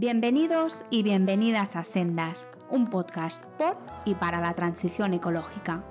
Bienvenidos 0.00 0.86
y 0.88 1.02
bienvenidas 1.02 1.76
a 1.76 1.84
Sendas, 1.84 2.48
un 2.70 2.88
podcast 2.88 3.44
por 3.58 3.76
y 4.06 4.14
para 4.14 4.40
la 4.40 4.54
transición 4.54 5.12
ecológica. 5.12 5.84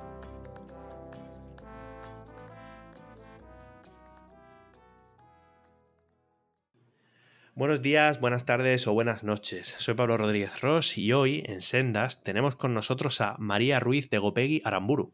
Buenos 7.53 7.83
días, 7.83 8.19
buenas 8.19 8.45
tardes 8.45 8.87
o 8.87 8.93
buenas 8.93 9.23
noches. 9.23 9.75
Soy 9.77 9.93
Pablo 9.93 10.17
Rodríguez 10.17 10.59
Ross 10.59 10.97
y 10.97 11.13
hoy 11.13 11.43
en 11.45 11.61
Sendas 11.61 12.23
tenemos 12.23 12.55
con 12.55 12.73
nosotros 12.73 13.21
a 13.21 13.35
María 13.37 13.79
Ruiz 13.79 14.09
de 14.09 14.17
Gopegui 14.17 14.63
Aramburu. 14.65 15.13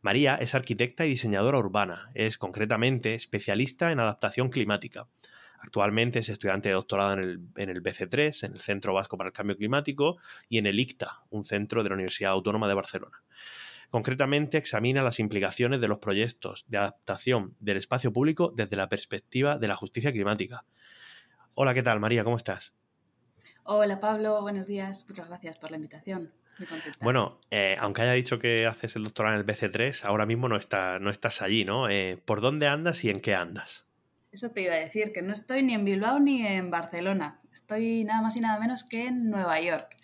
María 0.00 0.36
es 0.36 0.54
arquitecta 0.54 1.04
y 1.04 1.08
diseñadora 1.08 1.58
urbana, 1.58 2.12
es 2.14 2.38
concretamente 2.38 3.16
especialista 3.16 3.90
en 3.90 3.98
adaptación 3.98 4.50
climática. 4.50 5.08
Actualmente 5.60 6.20
es 6.20 6.28
estudiante 6.28 6.68
de 6.68 6.74
doctorado 6.74 7.14
en 7.14 7.18
el, 7.18 7.40
en 7.56 7.70
el, 7.70 7.82
BC3, 7.82 8.46
en 8.46 8.54
el 8.54 8.60
Centro 8.60 8.94
Vasco 8.94 9.16
para 9.16 9.28
el 9.28 9.32
Cambio 9.32 9.56
Climático, 9.56 10.18
y 10.48 10.58
en 10.58 10.66
el 10.66 10.78
ICTA, 10.78 11.22
un 11.30 11.44
centro 11.44 11.82
de 11.82 11.88
la 11.88 11.94
Universidad 11.94 12.32
Autónoma 12.32 12.68
de 12.68 12.74
Barcelona. 12.74 13.22
Concretamente 13.90 14.58
examina 14.58 15.02
las 15.02 15.18
implicaciones 15.18 15.80
de 15.80 15.88
los 15.88 15.98
proyectos 15.98 16.66
de 16.68 16.78
adaptación 16.78 17.56
del 17.58 17.78
espacio 17.78 18.12
público 18.12 18.52
desde 18.54 18.76
la 18.76 18.88
perspectiva 18.88 19.56
de 19.56 19.68
la 19.68 19.76
justicia 19.76 20.12
climática. 20.12 20.64
Hola, 21.54 21.74
¿qué 21.74 21.82
tal, 21.82 21.98
María? 21.98 22.22
¿Cómo 22.22 22.36
estás? 22.36 22.74
Hola, 23.64 23.98
Pablo. 23.98 24.42
Buenos 24.42 24.66
días. 24.66 25.06
Muchas 25.08 25.28
gracias 25.28 25.58
por 25.58 25.70
la 25.70 25.76
invitación. 25.76 26.32
Bueno, 27.00 27.40
eh, 27.50 27.76
aunque 27.80 28.02
haya 28.02 28.12
dicho 28.12 28.38
que 28.38 28.66
haces 28.66 28.96
el 28.96 29.04
doctorado 29.04 29.34
en 29.34 29.40
el 29.40 29.46
BC3, 29.46 30.04
ahora 30.04 30.26
mismo 30.26 30.48
no, 30.48 30.56
está, 30.56 30.98
no 30.98 31.10
estás 31.10 31.42
allí, 31.42 31.64
¿no? 31.64 31.88
Eh, 31.88 32.20
¿Por 32.24 32.40
dónde 32.40 32.66
andas 32.66 33.04
y 33.04 33.10
en 33.10 33.20
qué 33.20 33.34
andas? 33.34 33.87
Eso 34.30 34.50
te 34.50 34.62
iba 34.62 34.74
a 34.74 34.78
decir, 34.78 35.12
que 35.12 35.22
no 35.22 35.32
estoy 35.32 35.62
ni 35.62 35.74
en 35.74 35.84
Bilbao 35.84 36.20
ni 36.20 36.46
en 36.46 36.70
Barcelona. 36.70 37.40
Estoy 37.52 38.04
nada 38.04 38.22
más 38.22 38.36
y 38.36 38.40
nada 38.40 38.58
menos 38.60 38.84
que 38.84 39.06
en 39.06 39.30
Nueva 39.30 39.60
York. 39.60 39.96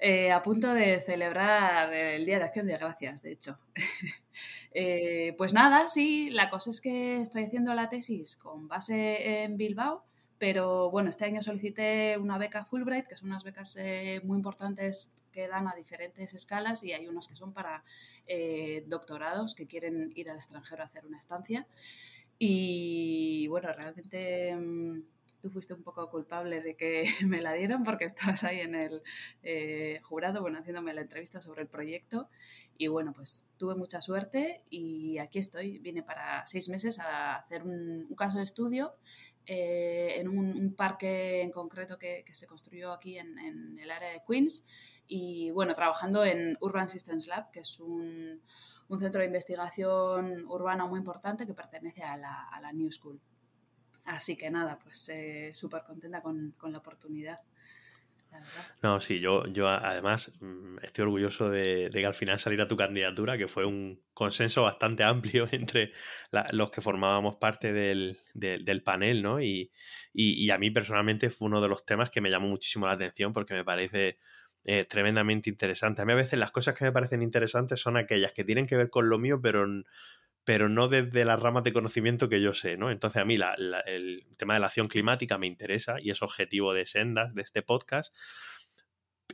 Eh, 0.00 0.32
a 0.32 0.42
punto 0.42 0.74
de 0.74 1.00
celebrar 1.00 1.92
el 1.92 2.26
Día 2.26 2.38
de 2.38 2.44
Acción 2.44 2.66
de 2.66 2.76
Gracias, 2.76 3.22
de 3.22 3.32
hecho. 3.32 3.58
pues 5.38 5.52
nada, 5.52 5.88
sí, 5.88 6.30
la 6.30 6.50
cosa 6.50 6.70
es 6.70 6.80
que 6.80 7.20
estoy 7.20 7.44
haciendo 7.44 7.74
la 7.74 7.88
tesis 7.88 8.36
con 8.36 8.68
base 8.68 9.44
en 9.44 9.56
Bilbao 9.56 10.04
pero 10.38 10.90
bueno, 10.90 11.08
este 11.08 11.24
año 11.24 11.40
solicité 11.40 12.18
una 12.18 12.38
beca 12.38 12.66
Fulbright, 12.66 13.06
que 13.06 13.16
son 13.16 13.28
unas 13.28 13.44
becas 13.44 13.76
eh, 13.76 14.20
muy 14.24 14.36
importantes 14.36 15.12
que 15.32 15.48
dan 15.48 15.68
a 15.68 15.74
diferentes 15.74 16.34
escalas 16.34 16.82
y 16.82 16.92
hay 16.92 17.08
unas 17.08 17.28
que 17.28 17.34
son 17.34 17.54
para 17.54 17.82
eh, 18.26 18.84
doctorados 18.86 19.54
que 19.54 19.66
quieren 19.66 20.12
ir 20.14 20.30
al 20.30 20.36
extranjero 20.36 20.82
a 20.82 20.84
hacer 20.84 21.06
una 21.06 21.16
estancia. 21.16 21.66
Y 22.38 23.46
bueno, 23.48 23.72
realmente 23.72 24.54
mm, 24.56 25.02
tú 25.40 25.50
fuiste 25.50 25.74
un 25.74 25.82
poco 25.82 26.08
culpable 26.10 26.60
de 26.60 26.74
que 26.74 27.04
me 27.26 27.40
la 27.40 27.52
dieron 27.52 27.84
porque 27.84 28.06
estabas 28.06 28.44
ahí 28.44 28.60
en 28.60 28.74
el 28.74 29.02
eh, 29.42 30.00
jurado, 30.02 30.40
bueno, 30.40 30.58
haciéndome 30.58 30.94
la 30.94 31.02
entrevista 31.02 31.40
sobre 31.40 31.62
el 31.62 31.68
proyecto. 31.68 32.28
Y 32.78 32.88
bueno, 32.88 33.12
pues 33.12 33.46
tuve 33.56 33.74
mucha 33.74 34.00
suerte 34.00 34.62
y 34.70 35.18
aquí 35.18 35.38
estoy. 35.38 35.78
Vine 35.78 36.02
para 36.02 36.46
seis 36.46 36.68
meses 36.68 36.98
a 36.98 37.36
hacer 37.36 37.62
un 37.62 38.14
caso 38.16 38.38
de 38.38 38.44
estudio 38.44 38.94
eh, 39.46 40.14
en 40.16 40.28
un, 40.28 40.74
parque 40.74 41.42
en 41.42 41.50
concreto 41.50 41.98
que, 41.98 42.24
se 42.32 42.46
construyó 42.46 42.92
aquí 42.92 43.18
en, 43.18 43.78
el 43.78 43.90
área 43.90 44.10
de 44.10 44.22
Queens 44.26 44.64
y 45.06 45.50
bueno, 45.50 45.74
trabajando 45.74 46.24
en 46.24 46.56
Urban 46.60 46.88
Systems 46.88 47.26
Lab, 47.26 47.50
que 47.50 47.60
es 47.60 47.78
un, 47.80 48.42
centro 48.98 49.20
de 49.20 49.26
investigación 49.26 50.46
urbana 50.46 50.86
muy 50.86 50.98
importante 50.98 51.46
que 51.46 51.54
pertenece 51.54 52.02
a 52.02 52.16
la, 52.16 52.72
New 52.72 52.90
School. 52.90 53.20
Así 54.04 54.36
que 54.36 54.50
nada, 54.50 54.78
pues 54.78 55.08
eh, 55.08 55.50
súper 55.52 55.82
contenta 55.82 56.22
con 56.22 56.54
la 56.72 56.78
oportunidad. 56.78 57.40
No, 58.82 59.00
sí, 59.00 59.20
yo, 59.20 59.46
yo 59.46 59.68
además 59.68 60.32
mm, 60.40 60.76
estoy 60.82 61.04
orgulloso 61.04 61.48
de, 61.48 61.90
que 61.92 62.04
al 62.04 62.14
final 62.14 62.38
saliera 62.38 62.68
tu 62.68 62.76
candidatura, 62.76 63.38
que 63.38 63.48
fue 63.48 63.64
un 63.64 64.02
consenso 64.12 64.62
bastante 64.62 65.02
amplio 65.04 65.48
entre 65.52 65.92
los 66.52 66.70
que 66.70 66.80
formábamos 66.80 67.36
parte 67.36 67.72
del, 67.72 68.18
panel, 68.84 69.22
¿no? 69.22 69.40
Y, 69.40 69.70
a 70.50 70.58
mí 70.58 70.70
personalmente 70.70 71.30
fue 71.30 71.46
uno 71.46 71.60
de 71.60 71.68
los 71.68 71.86
temas 71.86 72.10
que 72.10 72.20
me 72.20 72.30
llamó 72.30 72.48
muchísimo 72.48 72.86
la 72.86 72.92
atención 72.92 73.32
porque 73.32 73.54
me 73.54 73.64
parece 73.64 74.18
eh, 74.64 74.84
tremendamente 74.84 75.50
interesante. 75.50 76.02
A 76.02 76.04
mí 76.04 76.12
a 76.12 76.16
veces 76.16 76.38
las 76.38 76.50
cosas 76.50 76.74
que 76.74 76.84
me 76.84 76.92
parecen 76.92 77.22
interesantes 77.22 77.80
son 77.80 77.96
aquellas 77.96 78.32
que 78.32 78.44
tienen 78.44 78.66
que 78.66 78.76
ver 78.76 78.90
con 78.90 79.08
lo 79.08 79.18
mío, 79.18 79.40
pero 79.42 79.66
pero 80.44 80.68
no 80.68 80.88
desde 80.88 81.24
las 81.24 81.40
ramas 81.40 81.64
de 81.64 81.72
conocimiento 81.72 82.28
que 82.28 82.40
yo 82.40 82.54
sé, 82.54 82.76
¿no? 82.76 82.90
Entonces 82.90 83.22
a 83.22 83.24
mí 83.24 83.36
el 83.86 84.26
tema 84.36 84.54
de 84.54 84.60
la 84.60 84.66
acción 84.66 84.88
climática 84.88 85.38
me 85.38 85.46
interesa 85.46 85.96
y 86.00 86.10
es 86.10 86.22
objetivo 86.22 86.74
de 86.74 86.86
Sendas, 86.86 87.34
de 87.34 87.42
este 87.42 87.62
podcast, 87.62 88.14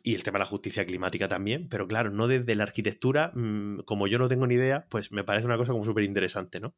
y 0.02 0.14
el 0.14 0.22
tema 0.22 0.38
de 0.38 0.44
la 0.44 0.50
justicia 0.50 0.86
climática 0.86 1.28
también, 1.28 1.68
pero 1.68 1.86
claro, 1.86 2.10
no 2.10 2.26
desde 2.26 2.54
la 2.54 2.62
arquitectura, 2.62 3.32
mm, 3.34 3.80
como 3.84 4.06
yo 4.06 4.18
no 4.18 4.28
tengo 4.28 4.46
ni 4.46 4.54
idea, 4.54 4.86
pues 4.88 5.12
me 5.12 5.24
parece 5.24 5.46
una 5.46 5.56
cosa 5.56 5.72
como 5.72 5.84
súper 5.84 6.04
interesante, 6.04 6.60
¿no? 6.60 6.74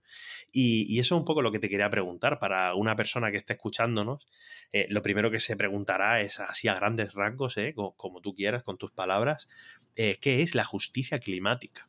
Y, 0.50 0.98
eso 0.98 1.14
es 1.14 1.18
un 1.20 1.24
poco 1.24 1.42
lo 1.42 1.52
que 1.52 1.58
te 1.58 1.68
quería 1.68 1.90
preguntar 1.90 2.38
para 2.38 2.74
una 2.74 2.96
persona 2.96 3.30
que 3.30 3.36
esté 3.38 3.54
escuchándonos. 3.54 4.26
Eh, 4.72 4.86
lo 4.88 5.02
primero 5.02 5.30
que 5.30 5.40
se 5.40 5.56
preguntará 5.56 6.20
es 6.20 6.40
así 6.40 6.68
a 6.68 6.74
grandes 6.74 7.12
rasgos, 7.14 7.56
¿eh? 7.58 7.74
como, 7.74 8.20
tú 8.20 8.34
quieras, 8.34 8.62
con 8.62 8.78
tus 8.78 8.92
palabras, 8.92 9.48
eh, 9.96 10.18
¿qué 10.20 10.42
es 10.42 10.54
la 10.54 10.64
justicia 10.64 11.18
climática? 11.18 11.88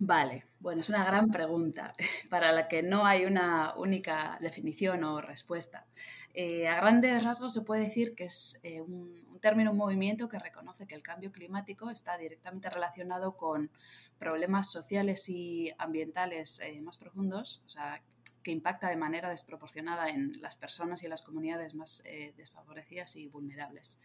Vale, 0.00 0.46
bueno, 0.58 0.80
es 0.80 0.88
una 0.88 1.04
gran 1.04 1.30
pregunta 1.30 1.92
para 2.28 2.52
la 2.52 2.66
que 2.66 2.82
no 2.82 3.06
hay 3.06 3.26
una 3.26 3.74
única 3.76 4.36
definición 4.40 5.04
o 5.04 5.20
respuesta. 5.20 5.86
Eh, 6.34 6.66
a 6.66 6.76
grandes 6.76 7.22
rasgos 7.22 7.54
se 7.54 7.60
puede 7.60 7.82
decir 7.82 8.14
que 8.14 8.24
es 8.24 8.58
eh, 8.64 8.80
un, 8.80 9.38
término, 9.40 9.70
un 9.70 9.76
movimiento 9.76 10.28
que 10.28 10.38
reconoce 10.38 10.86
que 10.86 10.96
el 10.96 11.02
cambio 11.02 11.30
climático 11.30 11.90
está 11.90 12.18
directamente 12.18 12.70
relacionado 12.70 13.36
con 13.36 13.70
problemas 14.18 14.70
sociales 14.70 15.28
y 15.28 15.70
ambientales 15.78 16.60
eh, 16.60 16.80
más 16.80 16.98
profundos, 16.98 17.62
o 17.66 17.68
sea, 17.68 18.02
que 18.42 18.50
impacta 18.50 18.88
de 18.88 18.96
manera 18.96 19.28
desproporcionada 19.30 20.10
en 20.10 20.32
las 20.42 20.56
personas 20.56 21.02
y 21.02 21.08
las 21.08 21.22
comunidades 21.22 21.74
más 21.74 22.02
desfavorecidas 22.36 23.16
y 23.16 23.28
vulnerables 23.28 23.98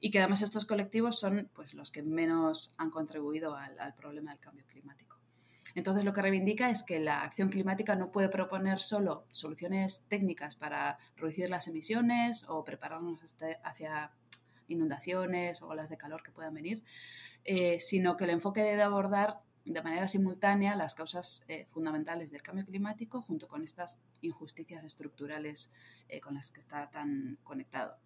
y 0.00 0.10
que 0.10 0.18
además 0.18 0.42
estos 0.42 0.66
colectivos 0.66 1.18
son 1.18 1.48
pues, 1.54 1.74
los 1.74 1.92
que 1.92 2.02
menos 2.02 2.74
han 2.76 2.90
contribuido 2.90 3.54
al 3.54 3.94
problema 3.94 4.32
del 4.32 4.40
cambio 4.40 4.64
climático. 4.66 5.17
Entonces, 5.74 6.04
lo 6.04 6.12
que 6.12 6.22
reivindica 6.22 6.70
es 6.70 6.82
que 6.82 6.98
la 6.98 7.22
acción 7.22 7.48
climática 7.48 7.96
no 7.96 8.10
puede 8.10 8.28
proponer 8.28 8.80
solo 8.80 9.26
soluciones 9.30 10.06
técnicas 10.08 10.56
para 10.56 10.98
reducir 11.16 11.50
las 11.50 11.68
emisiones 11.68 12.44
o 12.48 12.64
prepararnos 12.64 13.20
hacia 13.62 14.12
inundaciones 14.68 15.62
o 15.62 15.68
olas 15.68 15.88
de 15.88 15.96
calor 15.96 16.22
que 16.22 16.30
puedan 16.30 16.54
venir, 16.54 16.82
eh, 17.44 17.80
sino 17.80 18.16
que 18.16 18.24
el 18.24 18.30
enfoque 18.30 18.62
debe 18.62 18.82
abordar 18.82 19.40
de 19.64 19.82
manera 19.82 20.08
simultánea 20.08 20.76
las 20.76 20.94
causas 20.94 21.44
eh, 21.48 21.66
fundamentales 21.66 22.30
del 22.30 22.42
cambio 22.42 22.64
climático 22.64 23.20
junto 23.20 23.48
con 23.48 23.64
estas 23.64 24.00
injusticias 24.22 24.84
estructurales 24.84 25.72
eh, 26.08 26.20
con 26.20 26.34
las 26.34 26.50
que 26.50 26.60
está 26.60 26.90
tan 26.90 27.38
conectado. 27.42 27.98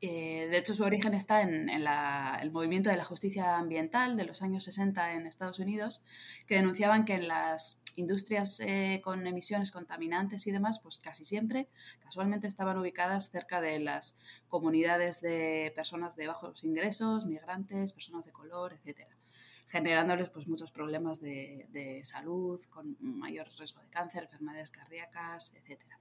Eh, 0.00 0.48
de 0.50 0.58
hecho, 0.58 0.74
su 0.74 0.84
origen 0.84 1.14
está 1.14 1.40
en, 1.40 1.70
el 1.70 2.50
movimiento 2.50 2.90
de 2.90 2.96
la 2.96 3.04
justicia 3.04 3.56
ambiental 3.56 4.16
de 4.16 4.24
los 4.24 4.42
años 4.42 4.64
60 4.64 5.14
en 5.14 5.26
Estados 5.26 5.58
Unidos, 5.58 6.04
que 6.46 6.56
denunciaban 6.56 7.04
que 7.06 7.14
en 7.14 7.28
las 7.28 7.80
industrias 7.96 8.60
eh, 8.60 9.00
con 9.02 9.26
emisiones 9.26 9.70
contaminantes 9.70 10.46
y 10.46 10.50
demás, 10.50 10.80
pues 10.80 10.98
casi 10.98 11.24
siempre, 11.24 11.68
casualmente, 12.00 12.46
estaban 12.46 12.76
ubicadas 12.76 13.30
cerca 13.30 13.62
de 13.62 13.78
las 13.78 14.16
comunidades 14.48 15.22
de 15.22 15.72
personas 15.74 16.14
de 16.16 16.26
bajos 16.26 16.62
ingresos, 16.62 17.24
migrantes, 17.24 17.92
personas 17.92 18.26
de 18.26 18.32
color, 18.32 18.74
etcétera 18.74 19.16
generándoles 19.68 20.30
pues, 20.30 20.46
muchos 20.46 20.70
problemas 20.70 21.20
de, 21.20 21.66
de 21.70 22.04
salud, 22.04 22.60
con 22.70 22.96
mayor 23.00 23.48
riesgo 23.58 23.82
de 23.82 23.90
cáncer, 23.90 24.22
enfermedades 24.22 24.70
cardíacas, 24.70 25.52
etcétera. 25.54 25.98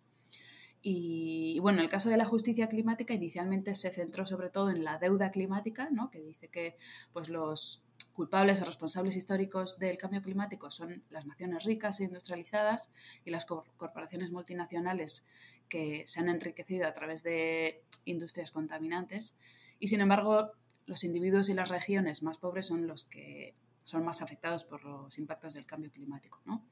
Y, 0.87 1.57
bueno, 1.61 1.81
el 1.81 1.89
caso 1.89 2.11
de 2.11 2.17
la 2.17 2.25
justicia 2.25 2.69
climática 2.69 3.15
inicialmente 3.15 3.73
se 3.73 3.89
centró 3.89 4.23
sobre 4.27 4.51
todo 4.51 4.69
en 4.69 4.83
la 4.83 4.99
deuda 4.99 5.31
climática, 5.31 5.89
¿no? 5.89 6.11
que 6.11 6.21
dice 6.21 6.49
que 6.49 6.77
pues, 7.11 7.27
los 7.27 7.83
culpables 8.13 8.61
o 8.61 8.65
responsables 8.65 9.15
históricos 9.15 9.79
del 9.79 9.97
cambio 9.97 10.21
climático 10.21 10.69
son 10.69 11.03
las 11.09 11.25
naciones 11.25 11.63
ricas 11.63 11.99
e 11.99 12.03
industrializadas 12.03 12.91
y 13.25 13.31
las 13.31 13.47
corporaciones 13.47 14.29
multinacionales 14.29 15.25
que 15.69 16.03
se 16.05 16.19
han 16.19 16.29
enriquecido 16.29 16.85
a 16.85 16.93
través 16.93 17.23
de 17.23 17.81
industrias 18.05 18.51
contaminantes. 18.51 19.39
Y 19.79 19.87
sin 19.87 20.01
embargo, 20.01 20.51
los 20.85 21.03
individuos 21.03 21.49
y 21.49 21.55
las 21.55 21.69
regiones 21.69 22.21
más 22.21 22.37
pobres 22.37 22.67
son 22.67 22.85
los 22.85 23.05
que 23.05 23.55
son 23.81 24.05
más 24.05 24.21
afectados 24.21 24.63
por 24.65 24.83
los 24.83 25.17
impactos 25.17 25.55
del 25.55 25.65
cambio 25.65 25.91
climático. 25.91 26.41
¿no? 26.45 26.63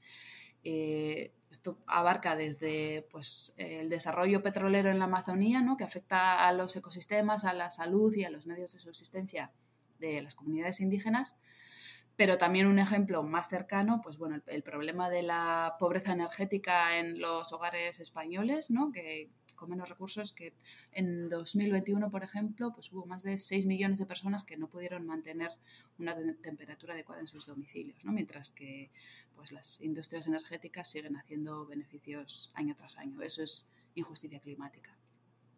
Eh, 0.63 1.33
esto 1.51 1.77
abarca 1.85 2.35
desde 2.35 3.07
pues, 3.11 3.53
el 3.57 3.89
desarrollo 3.89 4.41
petrolero 4.41 4.89
en 4.89 4.99
la 4.99 5.05
Amazonía, 5.05 5.61
¿no? 5.61 5.77
que 5.77 5.83
afecta 5.83 6.47
a 6.47 6.51
los 6.53 6.75
ecosistemas, 6.75 7.45
a 7.45 7.53
la 7.53 7.69
salud 7.69 8.13
y 8.15 8.23
a 8.23 8.29
los 8.29 8.47
medios 8.47 8.73
de 8.73 8.79
subsistencia 8.79 9.51
de 9.99 10.21
las 10.21 10.35
comunidades 10.35 10.81
indígenas, 10.81 11.37
pero 12.15 12.37
también 12.37 12.67
un 12.67 12.79
ejemplo 12.79 13.23
más 13.23 13.49
cercano, 13.49 14.01
pues 14.03 14.17
bueno, 14.17 14.39
el, 14.45 14.63
problema 14.63 15.09
de 15.09 15.23
la 15.23 15.75
pobreza 15.79 16.13
energética 16.13 16.97
en 16.99 17.19
los 17.19 17.51
hogares 17.53 17.99
españoles, 17.99 18.69
¿no? 18.69 18.91
que 18.91 19.29
con 19.55 19.69
menos 19.69 19.89
recursos, 19.89 20.33
que 20.33 20.53
en 20.91 21.29
2021, 21.29 22.09
por 22.09 22.23
ejemplo, 22.23 22.73
pues 22.73 22.91
hubo 22.91 23.05
más 23.05 23.23
de 23.23 23.37
6 23.37 23.65
millones 23.65 23.97
de 23.97 24.05
personas 24.05 24.43
que 24.43 24.57
no 24.57 24.67
pudieron 24.67 25.05
mantener 25.05 25.51
una 25.97 26.15
temperatura 26.41 26.93
adecuada 26.93 27.21
en 27.21 27.27
sus 27.27 27.45
domicilios, 27.45 28.03
¿no? 28.03 28.11
mientras 28.11 28.51
que 28.51 28.91
pues, 29.35 29.51
las 29.51 29.81
industrias 29.81 30.27
energéticas 30.27 30.89
siguen 30.89 31.15
haciendo 31.15 31.65
beneficios 31.65 32.51
año 32.55 32.75
tras 32.75 32.97
año. 32.97 33.21
Eso 33.21 33.41
es 33.41 33.71
injusticia 33.95 34.39
climática. 34.39 34.97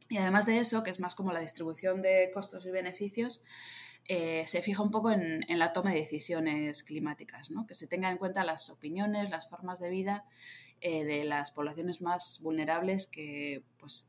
Y 0.08 0.18
además 0.18 0.46
de 0.46 0.60
eso, 0.60 0.84
que 0.84 0.92
es 0.92 1.00
más 1.00 1.16
como 1.16 1.34
la 1.34 1.40
distribución 1.40 2.02
de 2.02 2.30
costos 2.34 2.66
y 2.66 2.72
beneficios, 2.72 3.44
eh, 4.08 4.44
se 4.46 4.62
fija 4.62 4.84
un 4.84 4.92
poco 4.92 5.12
en, 5.12 5.44
la 5.48 5.74
toma 5.74 5.92
de 5.92 5.98
decisiones 5.98 6.84
climáticas, 6.84 7.50
que 7.68 7.74
se 7.74 7.88
tengan 7.88 8.14
en 8.14 8.18
cuenta 8.20 8.44
las 8.44 8.70
opiniones, 8.70 9.32
las 9.32 9.50
formas 9.50 9.80
de 9.80 9.90
vida 9.90 10.26
eh, 10.80 11.04
de 11.04 11.24
las 11.24 11.52
poblaciones 11.52 12.02
más 12.02 12.40
vulnerables 12.44 13.08
que 13.08 13.64
pues, 13.78 14.08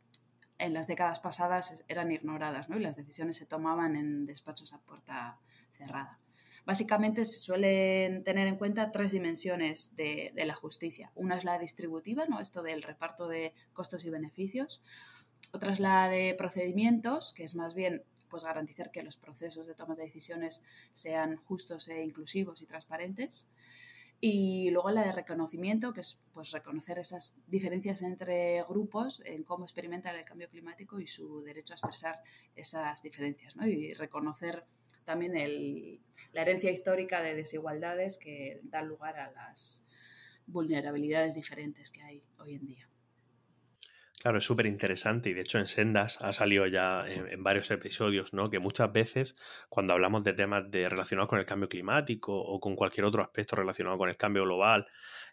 en 0.58 0.74
las 0.74 0.86
décadas 0.86 1.20
pasadas 1.20 1.82
eran 1.88 2.12
ignoradas 2.12 2.68
¿no? 2.68 2.76
y 2.76 2.80
las 2.80 2.96
decisiones 2.96 3.36
se 3.36 3.46
tomaban 3.46 3.96
en 3.96 4.26
despachos 4.26 4.74
a 4.74 4.82
puerta 4.82 5.38
cerrada. 5.70 6.20
Básicamente 6.66 7.24
se 7.24 7.38
suelen 7.38 8.22
tener 8.24 8.48
en 8.48 8.56
cuenta 8.56 8.90
tres 8.90 9.12
dimensiones 9.12 9.94
de, 9.96 10.32
de 10.34 10.44
la 10.44 10.54
justicia. 10.54 11.12
Una 11.14 11.38
es 11.38 11.44
la 11.44 11.58
distributiva, 11.58 12.26
¿no? 12.26 12.40
esto 12.40 12.62
del 12.62 12.82
reparto 12.82 13.28
de 13.28 13.54
costos 13.72 14.04
y 14.04 14.10
beneficios. 14.10 14.82
Otra 15.52 15.72
es 15.72 15.80
la 15.80 16.08
de 16.08 16.34
procedimientos, 16.36 17.32
que 17.32 17.44
es 17.44 17.54
más 17.54 17.74
bien 17.74 18.02
pues 18.28 18.44
garantizar 18.44 18.90
que 18.90 19.02
los 19.02 19.16
procesos 19.16 19.66
de 19.66 19.74
toma 19.74 19.94
de 19.94 20.04
decisiones 20.04 20.62
sean 20.92 21.36
justos 21.36 21.88
e 21.88 22.02
inclusivos 22.02 22.62
y 22.62 22.66
transparentes. 22.66 23.48
Y 24.20 24.70
luego 24.70 24.90
la 24.90 25.04
de 25.04 25.12
reconocimiento, 25.12 25.92
que 25.92 26.00
es 26.00 26.18
pues, 26.32 26.50
reconocer 26.50 26.98
esas 26.98 27.36
diferencias 27.46 28.00
entre 28.02 28.62
grupos 28.62 29.22
en 29.26 29.44
cómo 29.44 29.64
experimentan 29.64 30.16
el 30.16 30.24
cambio 30.24 30.48
climático 30.48 31.00
y 31.00 31.06
su 31.06 31.42
derecho 31.42 31.74
a 31.74 31.76
expresar 31.76 32.22
esas 32.54 33.02
diferencias. 33.02 33.56
¿no? 33.56 33.66
Y 33.66 33.92
reconocer 33.92 34.64
también 35.04 35.36
el, 35.36 36.00
la 36.32 36.42
herencia 36.42 36.70
histórica 36.70 37.20
de 37.20 37.34
desigualdades 37.34 38.16
que 38.16 38.60
dan 38.64 38.88
lugar 38.88 39.18
a 39.18 39.30
las 39.32 39.86
vulnerabilidades 40.46 41.34
diferentes 41.34 41.90
que 41.90 42.02
hay 42.02 42.22
hoy 42.38 42.54
en 42.54 42.66
día. 42.66 42.88
Claro, 44.26 44.38
es 44.38 44.44
súper 44.44 44.66
interesante 44.66 45.30
y 45.30 45.34
de 45.34 45.42
hecho 45.42 45.60
en 45.60 45.68
Sendas 45.68 46.20
ha 46.20 46.32
salido 46.32 46.66
ya 46.66 47.04
en, 47.06 47.44
varios 47.44 47.70
episodios, 47.70 48.32
¿no? 48.32 48.50
Que 48.50 48.58
muchas 48.58 48.92
veces 48.92 49.36
cuando 49.68 49.92
hablamos 49.92 50.24
de 50.24 50.32
temas 50.32 50.68
de, 50.68 50.88
relacionados 50.88 51.28
con 51.28 51.38
el 51.38 51.46
cambio 51.46 51.68
climático 51.68 52.36
o 52.36 52.58
con 52.58 52.74
cualquier 52.74 53.04
otro 53.04 53.22
aspecto 53.22 53.54
relacionado 53.54 53.96
con 53.96 54.08
el 54.08 54.16
cambio 54.16 54.42
global, 54.42 54.88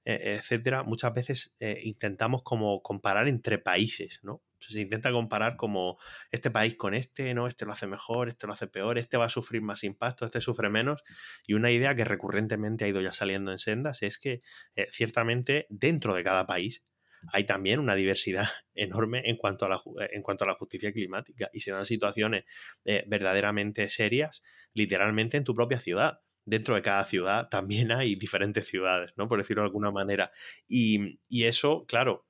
eh, 0.05 0.37
etcétera, 0.37 0.83
muchas 0.83 1.11
veces 1.11 1.55
eh, 1.59 1.79
intentamos 1.81 2.43
como 2.43 2.83
comparar 2.83 3.27
entre 3.27 3.57
países, 3.57 4.19
¿no? 4.21 4.43
Se 4.59 4.79
intenta 4.79 5.11
comparar 5.11 5.55
como 5.55 5.97
este 6.29 6.51
país 6.51 6.75
con 6.75 6.93
este, 6.93 7.33
¿no? 7.33 7.47
Este 7.47 7.65
lo 7.65 7.71
hace 7.71 7.87
mejor, 7.87 8.29
este 8.29 8.45
lo 8.45 8.53
hace 8.53 8.67
peor, 8.67 8.99
este 8.99 9.17
va 9.17 9.25
a 9.25 9.29
sufrir 9.29 9.63
más 9.63 9.83
impacto, 9.83 10.23
este 10.23 10.39
sufre 10.39 10.69
menos. 10.69 11.03
Y 11.47 11.55
una 11.55 11.71
idea 11.71 11.95
que 11.95 12.05
recurrentemente 12.05 12.85
ha 12.85 12.89
ido 12.89 13.01
ya 13.01 13.11
saliendo 13.11 13.51
en 13.51 13.57
sendas 13.57 14.03
es 14.03 14.19
que 14.19 14.43
eh, 14.75 14.87
ciertamente 14.91 15.65
dentro 15.71 16.13
de 16.13 16.23
cada 16.23 16.45
país 16.45 16.83
hay 17.31 17.45
también 17.45 17.79
una 17.79 17.95
diversidad 17.95 18.45
enorme 18.75 19.23
en 19.25 19.37
cuanto 19.37 19.65
a 19.65 19.69
la, 19.69 19.81
en 20.11 20.21
cuanto 20.21 20.43
a 20.43 20.47
la 20.47 20.55
justicia 20.55 20.91
climática 20.91 21.49
y 21.53 21.61
se 21.61 21.71
dan 21.71 21.85
situaciones 21.85 22.45
eh, 22.85 23.03
verdaderamente 23.07 23.89
serias, 23.89 24.43
literalmente 24.73 25.37
en 25.37 25.43
tu 25.43 25.55
propia 25.55 25.79
ciudad. 25.79 26.19
Dentro 26.45 26.75
de 26.75 26.81
cada 26.81 27.05
ciudad 27.05 27.47
también 27.47 27.91
hay 27.91 28.15
diferentes 28.15 28.67
ciudades, 28.67 29.13
¿no? 29.15 29.29
Por 29.29 29.39
decirlo 29.39 29.61
de 29.61 29.67
alguna 29.67 29.91
manera. 29.91 30.31
Y, 30.67 31.19
y 31.29 31.45
eso, 31.45 31.85
claro, 31.87 32.27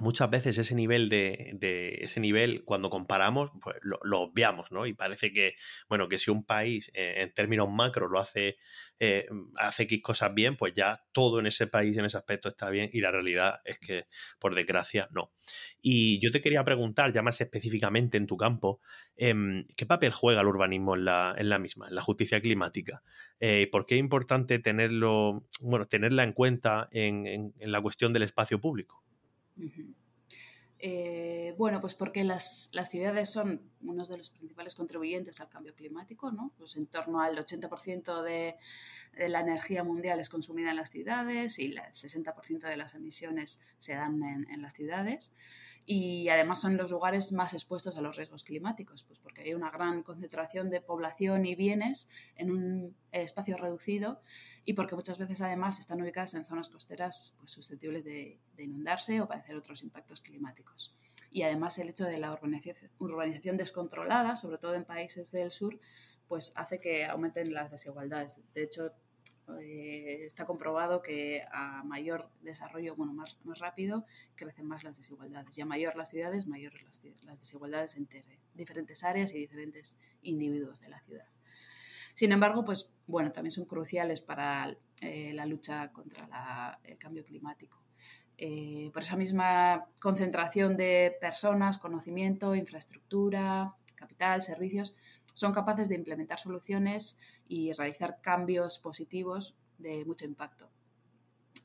muchas 0.00 0.28
veces 0.28 0.58
ese 0.58 0.74
nivel 0.74 1.08
de, 1.08 1.98
ese 2.00 2.20
nivel 2.20 2.64
cuando 2.64 2.90
comparamos 2.90 3.50
pues 3.62 3.76
lo, 3.82 4.20
obviamos 4.20 4.70
no 4.70 4.86
y 4.86 4.92
parece 4.92 5.32
que 5.32 5.54
bueno 5.88 6.08
que 6.08 6.18
si 6.18 6.30
un 6.30 6.44
país 6.44 6.90
eh, 6.94 7.22
en 7.22 7.32
términos 7.32 7.68
macro 7.70 8.08
lo 8.08 8.18
hace 8.18 8.58
eh, 8.98 9.26
hace 9.56 9.84
X 9.84 10.02
cosas 10.02 10.34
bien 10.34 10.56
pues 10.56 10.74
ya 10.74 11.04
todo 11.12 11.40
en 11.40 11.46
ese 11.46 11.66
país 11.66 11.96
en 11.96 12.04
ese 12.04 12.16
aspecto 12.16 12.48
está 12.48 12.68
bien 12.70 12.90
y 12.92 13.00
la 13.00 13.10
realidad 13.10 13.60
es 13.64 13.78
que 13.78 14.06
por 14.38 14.54
desgracia 14.54 15.08
no. 15.12 15.32
Y 15.80 16.18
yo 16.20 16.30
te 16.30 16.40
quería 16.40 16.64
preguntar 16.64 17.12
ya 17.12 17.22
más 17.22 17.40
específicamente 17.40 18.16
en 18.18 18.26
tu 18.26 18.36
campo 18.36 18.80
em, 19.16 19.66
qué 19.76 19.86
papel 19.86 20.12
juega 20.12 20.40
el 20.40 20.46
urbanismo 20.46 20.94
en 20.94 21.04
la, 21.04 21.34
en 21.38 21.48
la 21.48 21.58
misma 21.58 21.88
en 21.88 21.94
la 21.94 22.02
justicia 22.02 22.40
climática 22.40 23.02
eh, 23.40 23.68
por 23.70 23.86
qué 23.86 23.94
es 23.94 24.00
importante 24.00 24.58
tenerlo 24.58 25.46
bueno 25.62 25.86
tenerla 25.86 26.22
en 26.24 26.32
cuenta 26.32 26.88
en 26.92 27.52
la 27.60 27.80
cuestión 27.80 28.12
del 28.12 28.22
espacio 28.22 28.60
público 28.60 29.05
eh, 30.78 31.54
bueno, 31.56 31.80
pues 31.80 31.94
porque 31.94 32.24
las, 32.24 32.70
ciudades 32.90 33.30
son 33.30 33.62
uno 33.82 34.04
de 34.04 34.16
los 34.16 34.30
principales 34.30 34.74
contribuyentes 34.74 35.40
al 35.40 35.48
cambio 35.48 35.74
climático, 35.74 36.30
¿no? 36.30 36.52
Pues 36.58 36.76
en 36.76 36.86
torno 36.86 37.20
al 37.20 37.36
80% 37.36 38.22
de, 38.22 38.56
la 39.28 39.40
energía 39.40 39.82
mundial 39.82 40.20
es 40.20 40.28
consumida 40.28 40.70
en 40.70 40.76
las 40.76 40.90
ciudades 40.90 41.58
y 41.58 41.66
el 41.66 41.78
60% 41.78 42.68
de 42.68 42.76
las 42.76 42.94
emisiones 42.94 43.60
se 43.78 43.94
dan 43.94 44.22
en 44.22 44.60
las 44.60 44.74
ciudades 44.74 45.32
y 45.88 46.28
además 46.28 46.60
son 46.60 46.76
los 46.76 46.90
lugares 46.90 47.30
más 47.30 47.54
expuestos 47.54 47.96
a 47.96 48.00
los 48.00 48.16
riesgos 48.16 48.42
climáticos, 48.42 49.04
pues 49.04 49.20
porque 49.20 49.42
hay 49.42 49.54
una 49.54 49.70
gran 49.70 50.02
concentración 50.02 50.68
de 50.68 50.80
población 50.80 51.46
y 51.46 51.54
bienes 51.54 52.08
en 52.34 52.50
un 52.50 52.96
espacio 53.12 53.56
reducido 53.56 54.20
y 54.64 54.72
porque 54.72 54.96
muchas 54.96 55.16
veces 55.16 55.40
además 55.42 55.78
están 55.78 56.02
ubicadas 56.02 56.34
en 56.34 56.44
zonas 56.44 56.70
costeras 56.70 57.36
pues, 57.38 57.52
susceptibles 57.52 58.04
de, 58.04 58.40
inundarse 58.58 59.20
o 59.20 59.28
padecer 59.28 59.54
otros 59.54 59.82
impactos 59.84 60.20
climáticos. 60.20 60.96
Y 61.30 61.42
además 61.42 61.78
el 61.78 61.88
hecho 61.88 62.04
de 62.04 62.18
la 62.18 62.32
urbanización, 62.32 62.90
urbanización 62.98 63.56
descontrolada, 63.56 64.34
sobre 64.34 64.58
todo 64.58 64.74
en 64.74 64.84
países 64.84 65.30
del 65.30 65.52
sur, 65.52 65.78
pues 66.26 66.52
hace 66.56 66.78
que 66.78 67.04
aumenten 67.04 67.52
las 67.54 67.70
desigualdades. 67.70 68.40
De 68.54 68.64
hecho, 68.64 68.92
eh, 69.60 70.24
está 70.24 70.44
comprobado 70.44 71.02
que 71.02 71.42
a 71.52 71.82
mayor 71.84 72.28
desarrollo, 72.42 72.94
bueno, 72.96 73.12
más, 73.12 73.36
más 73.44 73.58
rápido, 73.58 74.04
crecen 74.34 74.66
más 74.66 74.84
las 74.84 74.96
desigualdades. 74.96 75.56
Y 75.58 75.62
a 75.62 75.66
mayor 75.66 75.96
las 75.96 76.10
ciudades, 76.10 76.46
mayores 76.46 76.82
las, 77.22 77.40
desigualdades 77.40 77.96
entre 77.96 78.22
diferentes 78.54 79.04
áreas 79.04 79.34
y 79.34 79.38
diferentes 79.38 79.98
individuos 80.22 80.80
de 80.80 80.88
la 80.88 81.00
ciudad. 81.00 81.28
Sin 82.14 82.32
embargo, 82.32 82.64
pues 82.64 82.90
bueno, 83.06 83.30
también 83.32 83.50
son 83.50 83.66
cruciales 83.66 84.20
para 84.20 84.76
eh, 85.00 85.32
la 85.34 85.46
lucha 85.46 85.92
contra 85.92 86.78
el 86.84 86.96
cambio 86.96 87.24
climático. 87.24 87.82
Eh, 88.38 88.90
por 88.92 89.02
esa 89.02 89.16
misma 89.16 89.86
concentración 90.00 90.76
de 90.76 91.16
personas, 91.20 91.78
conocimiento, 91.78 92.54
infraestructura, 92.54 93.74
capital, 93.96 94.42
servicios, 94.42 94.94
son 95.24 95.52
capaces 95.52 95.88
de 95.88 95.96
implementar 95.96 96.38
soluciones 96.38 97.18
y 97.48 97.72
realizar 97.72 98.20
cambios 98.20 98.78
positivos 98.78 99.56
de 99.78 100.04
mucho 100.04 100.24
impacto. 100.24 100.70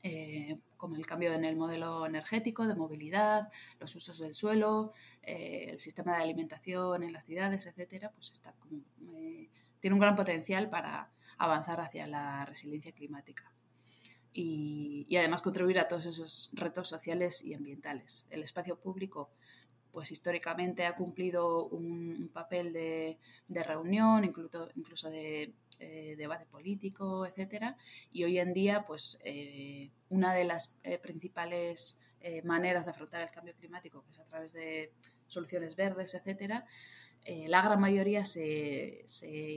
Eh, 0.04 0.58
como 0.76 0.96
el 0.96 1.06
cambio 1.06 1.32
en 1.32 1.44
el 1.44 1.54
modelo 1.54 2.04
energético, 2.06 2.66
de 2.66 2.74
movilidad, 2.74 3.48
los 3.78 3.94
usos 3.94 4.18
del 4.18 4.34
suelo, 4.34 4.92
eh, 5.22 5.66
el 5.70 5.78
sistema 5.78 6.16
de 6.16 6.24
alimentación 6.24 7.04
en 7.04 7.12
las 7.12 7.24
ciudades, 7.24 7.66
etcétera, 7.66 8.10
pues 8.10 8.32
está 8.32 8.52
eh, 9.14 9.48
tiene 9.78 9.94
un 9.94 10.00
gran 10.00 10.16
potencial 10.16 10.68
para 10.68 11.12
avanzar 11.38 11.80
hacia 11.80 12.08
la 12.08 12.44
resiliencia 12.44 12.92
climática. 12.92 13.52
Y, 14.32 15.06
y, 15.08 15.16
además 15.18 15.42
contribuir 15.42 15.78
a 15.78 15.86
todos 15.86 16.06
esos 16.06 16.50
retos 16.54 16.88
sociales 16.88 17.44
y 17.44 17.52
ambientales. 17.52 18.26
El 18.30 18.42
espacio 18.42 18.80
público 18.80 19.30
pues 19.92 20.10
históricamente 20.10 20.86
ha 20.86 20.96
cumplido 20.96 21.66
un, 21.66 22.30
papel 22.32 22.72
de, 22.72 23.18
reunión, 23.48 24.24
incluso, 24.24 24.68
incluso 24.74 25.10
de 25.10 25.54
eh, 25.78 26.14
debate 26.16 26.46
político, 26.46 27.26
etcétera, 27.26 27.76
y 28.10 28.24
hoy 28.24 28.38
en 28.38 28.54
día, 28.54 28.84
pues 28.86 29.20
eh, 29.24 29.90
una 30.08 30.34
de 30.34 30.44
las 30.44 30.78
eh, 30.82 30.98
principales 30.98 32.00
maneras 32.44 32.84
de 32.84 32.92
afrontar 32.92 33.20
el 33.20 33.30
cambio 33.30 33.52
climático, 33.56 34.04
que 34.04 34.10
es 34.10 34.20
a 34.20 34.24
través 34.24 34.52
de 34.52 34.92
soluciones 35.26 35.74
verdes, 35.74 36.14
etcétera, 36.14 36.64
la 37.48 37.62
gran 37.62 37.80
mayoría 37.80 38.24
se, 38.24 39.04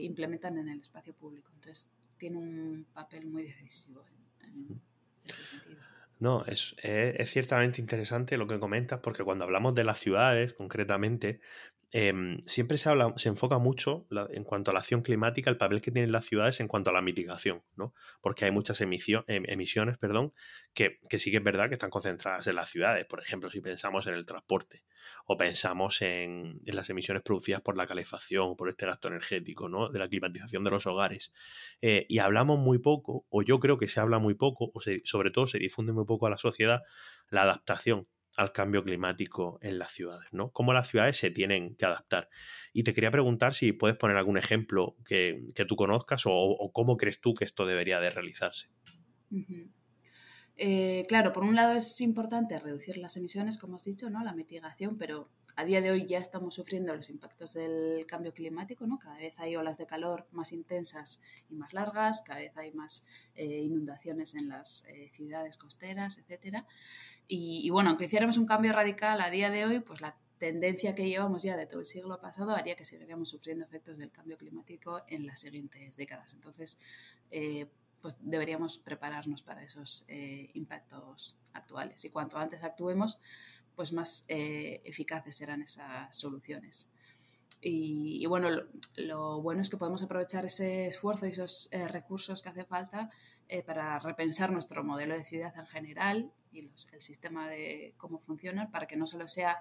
implementan 0.02 0.58
en 0.58 0.70
el 0.70 0.80
espacio 0.80 1.14
público. 1.14 1.52
Entonces, 1.54 1.92
tiene 2.16 2.38
un 2.38 2.84
papel 2.92 3.26
muy 3.26 3.44
decisivo 3.44 4.04
en 4.40 4.82
este 5.24 5.44
sentido. 5.44 5.85
No, 6.18 6.44
es, 6.46 6.74
ciertamente 7.30 7.80
interesante 7.80 8.38
lo 8.38 8.46
que 8.46 8.58
comentas, 8.58 9.00
porque 9.00 9.22
cuando 9.24 9.44
hablamos 9.44 9.74
de 9.74 9.84
las 9.84 9.98
ciudades, 10.00 10.54
concretamente, 10.54 11.40
Em, 11.98 12.42
siempre 12.42 12.76
se 12.76 12.90
habla, 12.90 13.14
se 13.16 13.30
enfoca 13.30 13.58
mucho 13.58 14.06
en 14.28 14.44
cuanto 14.44 14.70
a 14.70 14.74
la 14.74 14.80
acción 14.80 15.00
climática, 15.00 15.48
el 15.48 15.56
papel 15.56 15.80
que 15.80 15.90
tienen 15.90 16.12
las 16.12 16.26
ciudades 16.26 16.60
en 16.60 16.68
cuanto 16.68 16.90
a 16.90 16.92
la 16.92 17.00
mitigación, 17.00 17.62
¿no? 17.74 17.94
Porque 18.20 18.44
hay 18.44 18.50
muchas 18.50 18.82
em, 18.82 18.90
emisiones, 19.26 19.96
perdón, 19.96 20.34
que, 20.74 20.98
sí 21.18 21.30
que 21.30 21.38
es 21.38 21.42
verdad 21.42 21.68
que 21.68 21.76
están 21.76 21.88
concentradas 21.88 22.46
en 22.48 22.56
las 22.56 22.68
ciudades. 22.68 23.06
Por 23.06 23.22
ejemplo, 23.22 23.48
si 23.48 23.62
pensamos 23.62 24.06
en 24.08 24.12
el 24.12 24.26
transporte 24.26 24.84
o 25.24 25.38
pensamos 25.38 26.02
en, 26.02 26.60
las 26.66 26.90
emisiones 26.90 27.22
producidas 27.22 27.62
por 27.62 27.78
la 27.78 27.86
calefacción, 27.86 28.56
por 28.56 28.68
este 28.68 28.84
gasto 28.84 29.08
energético, 29.08 29.70
¿no? 29.70 29.88
De 29.88 29.98
la 29.98 30.06
climatización 30.06 30.64
de 30.64 30.70
los 30.72 30.86
hogares. 30.86 31.32
Eh, 31.80 32.04
y 32.10 32.18
hablamos 32.18 32.58
muy 32.58 32.78
poco, 32.78 33.24
o 33.30 33.40
yo 33.40 33.58
creo 33.58 33.78
que 33.78 33.88
se 33.88 34.00
habla 34.00 34.18
muy 34.18 34.34
poco, 34.34 34.70
o 34.74 34.82
sobre 35.04 35.30
todo 35.30 35.46
se 35.46 35.58
difunde 35.58 35.94
muy 35.94 36.04
poco 36.04 36.26
a 36.26 36.30
la 36.30 36.36
sociedad, 36.36 36.82
la 37.30 37.44
adaptación 37.44 38.06
al 38.36 38.52
cambio 38.52 38.84
climático 38.84 39.58
en 39.62 39.78
las 39.78 39.92
ciudades, 39.92 40.28
¿no? 40.32 40.50
Cómo 40.52 40.72
las 40.72 40.88
ciudades 40.88 41.16
se 41.16 41.30
tienen 41.30 41.74
que 41.76 41.86
adaptar. 41.86 42.28
Y 42.72 42.82
te 42.82 42.92
quería 42.92 43.10
preguntar 43.10 43.54
si 43.54 43.72
puedes 43.72 43.96
poner 43.96 44.16
algún 44.16 44.36
ejemplo 44.36 44.96
que, 45.06 45.52
tú 45.66 45.76
conozcas 45.76 46.24
o, 46.26 46.70
cómo 46.72 46.96
crees 46.96 47.20
tú 47.20 47.34
que 47.34 47.44
esto 47.44 47.66
debería 47.66 48.00
de 48.00 48.10
realizarse. 48.10 48.68
Eh, 50.58 51.04
claro, 51.06 51.32
por 51.32 51.44
un 51.44 51.54
lado 51.54 51.74
es 51.74 52.00
importante 52.00 52.58
reducir 52.58 52.96
las 52.96 53.16
emisiones, 53.16 53.58
como 53.58 53.76
has 53.76 53.84
dicho, 53.84 54.08
¿no? 54.08 54.24
La 54.24 54.32
mitigación, 54.32 54.96
pero 54.96 55.28
a 55.54 55.64
día 55.64 55.82
de 55.82 55.90
hoy 55.90 56.06
ya 56.06 56.18
estamos 56.18 56.54
sufriendo 56.54 56.94
los 56.94 57.10
impactos 57.10 57.52
del 57.52 58.06
cambio 58.06 58.32
climático, 58.32 58.86
¿no? 58.86 58.98
Cada 58.98 59.16
vez 59.16 59.38
hay 59.38 59.56
olas 59.56 59.76
de 59.76 59.86
calor 59.86 60.26
más 60.30 60.52
intensas 60.52 61.20
y 61.50 61.54
más 61.54 61.74
largas, 61.74 62.22
cada 62.22 62.40
vez 62.40 62.56
hay 62.56 62.72
más 62.72 63.04
eh, 63.34 63.60
inundaciones 63.60 64.34
en 64.34 64.48
las 64.48 64.84
eh, 64.88 65.10
ciudades 65.12 65.58
costeras, 65.58 66.18
etc. 66.18 66.64
Y, 67.28 67.68
bueno, 67.70 67.90
aunque 67.90 68.06
hiciéramos 68.06 68.38
un 68.38 68.46
cambio 68.46 68.72
radical 68.72 69.20
a 69.20 69.30
día 69.30 69.50
de 69.50 69.66
hoy, 69.66 69.80
pues 69.80 70.00
la 70.00 70.16
tendencia 70.38 70.94
que 70.94 71.08
llevamos 71.08 71.42
ya 71.42 71.56
de 71.56 71.66
todo 71.66 71.80
el 71.80 71.86
siglo 71.86 72.20
pasado 72.20 72.54
haría 72.54 72.76
que 72.76 72.84
seguiríamos 72.84 73.28
sufriendo 73.28 73.64
efectos 73.64 73.98
del 73.98 74.10
cambio 74.10 74.36
climático 74.36 75.02
en 75.08 75.26
las 75.26 75.40
siguientes 75.40 75.96
décadas. 75.96 76.34
Entonces, 76.34 76.78
pues 78.06 78.18
deberíamos 78.20 78.78
prepararnos 78.78 79.42
para 79.42 79.64
esos 79.64 80.04
eh, 80.06 80.48
impactos 80.54 81.36
actuales. 81.54 82.04
Y 82.04 82.10
cuanto 82.10 82.38
antes 82.38 82.62
actuemos, 82.62 83.18
pues 83.74 83.92
más 83.92 84.24
eh, 84.28 84.80
eficaces 84.84 85.36
serán 85.36 85.60
esas 85.60 86.16
soluciones. 86.16 86.88
Y, 87.60 88.24
bueno, 88.26 88.48
lo, 88.94 89.42
bueno 89.42 89.60
es 89.60 89.70
que 89.70 89.76
podemos 89.76 90.04
aprovechar 90.04 90.46
ese 90.46 90.86
esfuerzo 90.86 91.26
y 91.26 91.30
esos 91.30 91.68
eh, 91.72 91.88
recursos 91.88 92.42
que 92.42 92.48
hace 92.48 92.64
falta 92.64 93.10
para 93.66 93.98
repensar 93.98 94.52
nuestro 94.52 94.84
modelo 94.84 95.14
de 95.14 95.24
ciudad 95.24 95.52
en 95.58 95.66
general 95.66 96.32
y 96.52 96.60
el 96.60 96.70
sistema 97.00 97.48
de 97.48 97.92
cómo 97.96 98.20
funciona 98.20 98.70
para 98.70 98.86
que 98.86 98.96
no 98.96 99.08
solo 99.08 99.26
sea 99.26 99.58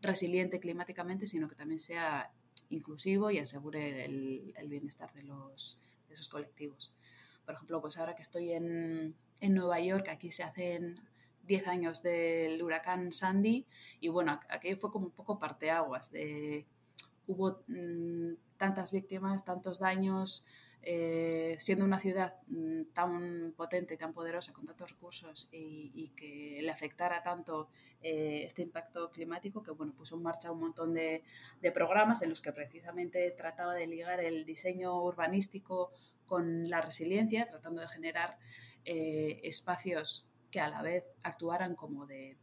resiliente 0.00 0.60
climáticamente, 0.60 1.26
sino 1.26 1.48
que 1.48 1.56
también 1.56 1.80
sea 1.80 2.30
inclusivo 2.68 3.32
y 3.32 3.38
asegure 3.38 4.04
el, 4.04 4.54
el 4.56 4.68
bienestar 4.68 5.12
de, 5.14 5.24
los, 5.24 5.80
de 6.06 6.14
esos 6.14 6.28
colectivos. 6.28 6.92
Por 7.48 7.54
ejemplo, 7.54 7.80
pues 7.80 7.96
ahora 7.96 8.14
que 8.14 8.20
estoy 8.20 8.52
en, 8.52 9.16
Nueva 9.40 9.80
York, 9.80 10.10
aquí 10.10 10.30
se 10.30 10.42
hacen 10.42 11.00
10 11.44 11.66
años 11.68 12.02
del 12.02 12.62
huracán 12.62 13.10
Sandy 13.10 13.66
y 14.00 14.08
bueno, 14.08 14.38
aquí 14.50 14.76
fue 14.76 14.90
como 14.90 15.06
un 15.06 15.12
poco 15.12 15.38
parteaguas 15.38 16.10
de 16.10 16.66
hubo 17.26 17.62
mm, 17.68 18.34
tantas 18.58 18.92
víctimas, 18.92 19.46
tantos 19.46 19.78
daños, 19.78 20.44
eh, 20.82 21.56
siendo 21.58 21.86
una 21.86 21.98
ciudad 21.98 22.36
mm, 22.48 22.92
tan 22.92 23.54
potente 23.56 23.94
y 23.94 23.96
tan 23.96 24.12
poderosa 24.12 24.52
con 24.52 24.66
tantos 24.66 24.90
recursos 24.90 25.48
y, 25.50 26.12
que 26.16 26.60
le 26.60 26.70
afectara 26.70 27.22
tanto 27.22 27.70
eh, 28.02 28.42
este 28.44 28.60
impacto 28.60 29.10
climático 29.10 29.62
que 29.62 29.70
bueno, 29.70 29.94
puso 29.94 30.16
en 30.16 30.22
marcha 30.22 30.52
un 30.52 30.60
montón 30.60 30.92
de, 30.92 31.24
de 31.62 31.72
programas 31.72 32.20
en 32.20 32.28
los 32.28 32.42
que 32.42 32.52
precisamente 32.52 33.30
trataba 33.30 33.72
de 33.72 33.86
ligar 33.86 34.20
el 34.20 34.44
diseño 34.44 35.02
urbanístico 35.02 35.92
con 36.28 36.68
la 36.68 36.80
resiliencia, 36.80 37.46
tratando 37.46 37.80
de 37.80 37.88
generar 37.88 38.38
eh, 38.84 39.40
espacios 39.42 40.28
que 40.50 40.60
a 40.60 40.68
la 40.68 40.82
vez 40.82 41.04
actuaran 41.22 41.74
como 41.74 42.06
de, 42.06 42.36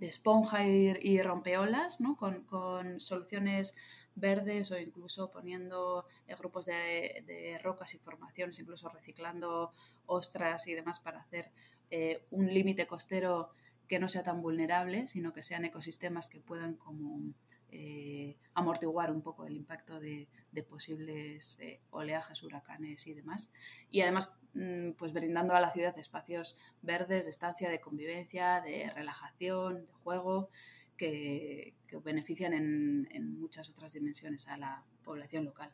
esponja 0.00 0.66
y, 0.66 1.22
rompeolas, 1.22 2.00
¿no? 2.00 2.16
con, 2.16 3.00
soluciones 3.00 3.74
verdes 4.14 4.70
o 4.70 4.78
incluso 4.78 5.30
poniendo 5.30 6.06
eh, 6.26 6.34
grupos 6.34 6.66
de, 6.66 7.58
rocas 7.62 7.94
y 7.94 7.98
formaciones, 7.98 8.58
incluso 8.58 8.88
reciclando 8.88 9.72
ostras 10.06 10.66
y 10.66 10.74
demás 10.74 11.00
para 11.00 11.20
hacer 11.20 11.52
eh, 11.90 12.26
un 12.30 12.52
límite 12.52 12.86
costero 12.86 13.50
que 13.88 13.98
no 13.98 14.08
sea 14.08 14.22
tan 14.22 14.42
vulnerable, 14.42 15.06
sino 15.06 15.32
que 15.32 15.42
sean 15.42 15.64
ecosistemas 15.64 16.28
que 16.28 16.40
puedan 16.40 16.74
como 16.74 17.32
eh, 17.70 18.36
amortiguar 18.54 19.10
un 19.10 19.22
poco 19.22 19.46
el 19.46 19.54
impacto 19.54 20.00
de, 20.00 20.28
posibles 20.68 21.58
eh, 21.60 21.80
oleajes, 21.90 22.42
huracanes 22.42 23.06
y 23.06 23.14
demás. 23.14 23.52
Y 23.90 24.00
además, 24.00 24.34
mm, 24.54 24.92
pues 24.92 25.12
brindando 25.12 25.54
a 25.54 25.60
la 25.60 25.70
ciudad 25.70 25.98
espacios 25.98 26.56
verdes 26.82 27.24
de 27.24 27.30
estancia, 27.30 27.68
de 27.68 27.80
convivencia, 27.80 28.60
de 28.60 28.90
relajación, 28.94 29.86
de 29.86 29.92
juego, 29.92 30.50
que, 30.96 31.74
benefician 32.04 32.52
en, 32.52 33.38
muchas 33.38 33.70
otras 33.70 33.92
dimensiones 33.92 34.48
a 34.48 34.56
la 34.56 34.84
población 35.02 35.44
local. 35.44 35.70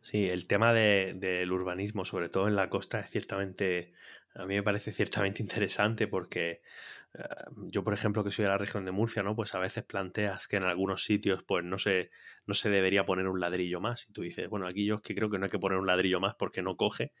Sí, 0.00 0.26
el 0.26 0.46
tema 0.46 0.72
del 0.72 1.52
urbanismo, 1.52 2.04
sobre 2.04 2.28
todo 2.28 2.48
en 2.48 2.56
la 2.56 2.70
costa, 2.70 3.00
es 3.00 3.10
ciertamente, 3.10 3.92
a 4.34 4.46
mí 4.46 4.54
me 4.54 4.62
parece 4.62 4.92
ciertamente 4.92 5.42
interesante 5.42 6.06
porque 6.06 6.62
yo, 7.70 7.82
por 7.82 7.94
ejemplo, 7.94 8.22
que 8.22 8.30
soy 8.30 8.44
de 8.44 8.50
la 8.50 8.58
región 8.58 8.84
de 8.84 8.92
Murcia, 8.92 9.22
¿no? 9.22 9.34
Pues 9.34 9.54
a 9.54 9.58
veces 9.58 9.84
planteas 9.84 10.46
que 10.46 10.56
en 10.56 10.64
algunos 10.64 11.04
sitios, 11.04 11.42
pues 11.42 11.64
no 11.64 11.78
se, 11.78 12.10
no 12.46 12.54
se 12.54 12.70
debería 12.70 13.06
poner 13.06 13.28
un 13.28 13.40
ladrillo 13.40 13.80
más. 13.80 14.06
Y 14.08 14.12
tú 14.12 14.22
dices, 14.22 14.48
bueno, 14.48 14.66
aquí 14.66 14.84
yo 14.84 15.00
que 15.00 15.14
creo 15.14 15.30
que 15.30 15.38
no 15.38 15.46
hay 15.46 15.50
que 15.50 15.58
poner 15.58 15.78
un 15.78 15.86
ladrillo 15.86 16.20
más 16.20 16.34
porque 16.34 16.62
no 16.62 16.76
coge. 16.76 17.12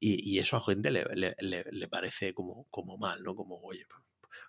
Y, 0.00 0.38
eso 0.38 0.56
a 0.56 0.62
gente 0.62 0.90
le, 0.90 1.04
le, 1.38 1.88
parece 1.88 2.34
como, 2.34 2.66
como 2.70 2.98
mal, 2.98 3.22
¿no? 3.22 3.34
Como, 3.34 3.60
oye, 3.62 3.86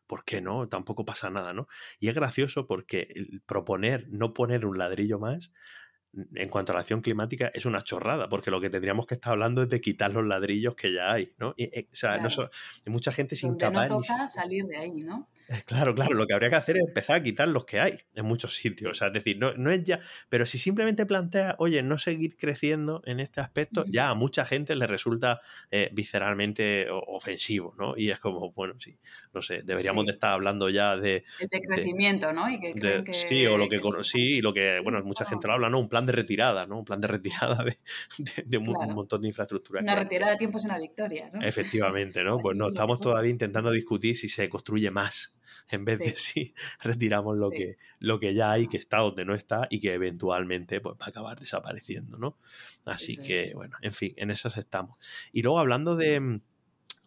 ¿por 0.07 0.23
qué 0.23 0.41
no? 0.41 0.67
Tampoco 0.67 1.05
pasa 1.05 1.29
nada, 1.29 1.53
¿no? 1.53 1.67
Y 1.99 2.09
es 2.09 2.15
gracioso 2.15 2.67
porque 2.67 3.13
proponer 3.45 4.07
no 4.09 4.33
poner 4.33 4.65
un 4.65 4.77
ladrillo 4.77 5.19
más 5.19 5.51
en 6.13 6.49
cuanto 6.49 6.71
a 6.71 6.75
la 6.75 6.81
acción 6.81 7.01
climática 7.01 7.51
es 7.53 7.65
una 7.65 7.83
chorrada, 7.83 8.29
porque 8.29 8.51
lo 8.51 8.59
que 8.59 8.69
tendríamos 8.69 9.05
que 9.05 9.15
estar 9.15 9.33
hablando 9.33 9.63
es 9.63 9.69
de 9.69 9.79
quitar 9.81 10.11
los 10.11 10.25
ladrillos 10.25 10.75
que 10.75 10.93
ya 10.93 11.11
hay, 11.11 11.33
¿no? 11.37 11.53
Y, 11.55 11.65
eh, 11.65 11.87
o 11.91 11.95
sea, 11.95 12.17
no 12.17 12.27
hay 12.27 12.91
mucha 12.91 13.11
gente 13.11 13.35
sin 13.35 13.53
incapaz. 13.53 13.89
No 13.89 13.99
toca 13.99 14.27
salir 14.27 14.65
de 14.65 14.77
ahí, 14.77 15.03
¿no? 15.03 15.29
Eh, 15.49 15.63
claro, 15.65 15.95
claro, 15.95 16.13
lo 16.13 16.27
que 16.27 16.33
habría 16.33 16.51
que 16.51 16.57
hacer 16.57 16.77
es 16.77 16.87
empezar 16.87 17.15
a 17.15 17.23
quitar 17.23 17.47
los 17.47 17.65
que 17.65 17.79
hay 17.79 17.97
en 18.13 18.25
muchos 18.25 18.53
sitios. 18.55 18.91
O 18.91 18.93
sea, 18.93 19.07
es 19.07 19.13
decir, 19.13 19.39
no, 19.39 19.51
no 19.53 19.71
es 19.71 19.81
ya. 19.81 19.99
Pero 20.29 20.45
si 20.45 20.59
simplemente 20.59 21.07
plantea, 21.07 21.55
oye, 21.57 21.81
no 21.81 21.97
seguir 21.97 22.37
creciendo 22.37 23.01
en 23.05 23.19
este 23.19 23.41
aspecto, 23.41 23.83
ya 23.87 24.09
a 24.09 24.15
mucha 24.15 24.45
gente 24.45 24.75
le 24.75 24.85
resulta 24.85 25.39
eh, 25.71 25.89
visceralmente 25.91 26.87
ofensivo, 26.91 27.73
¿no? 27.79 27.97
Y 27.97 28.11
es 28.11 28.19
como, 28.19 28.51
bueno, 28.51 28.75
sí, 28.77 28.99
no 29.33 29.41
sé, 29.41 29.63
deberíamos 29.63 30.05
de 30.05 30.11
estar 30.11 30.33
hablando 30.33 30.69
ya 30.69 30.95
de. 30.95 31.23
de 31.39 31.61
crecimiento, 31.61 32.31
¿no? 32.31 32.47
Y 32.47 32.59
que, 32.59 33.03
sí, 33.11 33.47
o 33.47 33.57
lo 33.57 33.67
que. 33.67 33.81
Sí, 34.03 34.37
y 34.37 34.41
lo 34.41 34.53
que, 34.53 34.79
bueno, 34.81 35.03
mucha 35.03 35.25
gente 35.25 35.47
lo 35.47 35.55
habla, 35.55 35.69
¿no? 35.69 35.79
Un 35.79 35.89
plan 35.89 36.05
de 36.05 36.11
retirada, 36.11 36.67
¿no? 36.67 36.77
Un 36.77 36.85
plan 36.85 37.01
de 37.01 37.07
retirada 37.07 37.63
de, 38.45 38.57
un 38.57 38.93
montón 38.93 39.21
de 39.21 39.29
infraestructuras. 39.29 39.81
Una 39.81 39.95
retirada 39.95 40.33
de 40.33 40.37
tiempo 40.37 40.59
es 40.59 40.65
una 40.65 40.77
victoria, 40.77 41.31
¿no? 41.33 41.41
Efectivamente, 41.41 42.23
¿no? 42.23 42.37
Pues 42.49 42.57
no, 42.57 42.67
estamos 42.67 42.99
todavía 42.99 43.29
intentando 43.31 43.69
discutir 43.69 44.15
si 44.15 44.29
se 44.29 44.47
construye 44.49 44.89
más 44.91 45.35
en 45.69 45.85
vez 45.85 45.99
de 45.99 46.15
si 46.15 46.53
retiramos 46.81 47.37
lo, 47.37 47.49
que, 47.49 47.77
lo 47.99 48.19
que 48.19 48.33
ya 48.33 48.51
hay, 48.51 48.67
que 48.67 48.77
está 48.77 48.97
donde 48.97 49.25
no 49.25 49.33
está 49.33 49.67
y 49.69 49.79
que 49.79 49.93
eventualmente 49.93 50.81
pues, 50.81 50.95
va 50.95 51.05
a 51.05 51.09
acabar 51.09 51.39
desapareciendo, 51.39 52.17
¿no? 52.17 52.37
Así 52.85 53.17
que, 53.17 53.53
bueno, 53.55 53.77
en 53.81 53.93
fin, 53.93 54.13
en 54.17 54.31
esas 54.31 54.57
estamos. 54.57 54.99
Y 55.31 55.41
luego 55.41 55.59
hablando 55.59 55.95
de, 55.95 56.41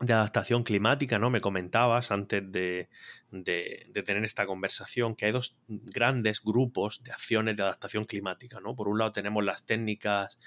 adaptación 0.00 0.64
climática, 0.64 1.19
¿no? 1.19 1.31
Me 1.31 1.40
comentabas 1.40 2.11
antes 2.11 2.42
de, 2.50 2.88
de, 3.31 4.02
tener 4.04 4.25
esta 4.25 4.47
conversación 4.47 5.14
que 5.14 5.26
hay 5.26 5.33
dos 5.33 5.57
grandes 5.69 6.42
grupos 6.42 7.02
de 7.04 7.12
acciones 7.12 7.57
de 7.57 7.62
adaptación 7.62 8.04
climática, 8.04 8.61
¿no? 8.61 8.75
Por 8.75 8.88
un 8.88 8.99
lado 8.99 9.12
tenemos 9.12 9.45
las 9.45 9.64
técnicas 9.64 10.38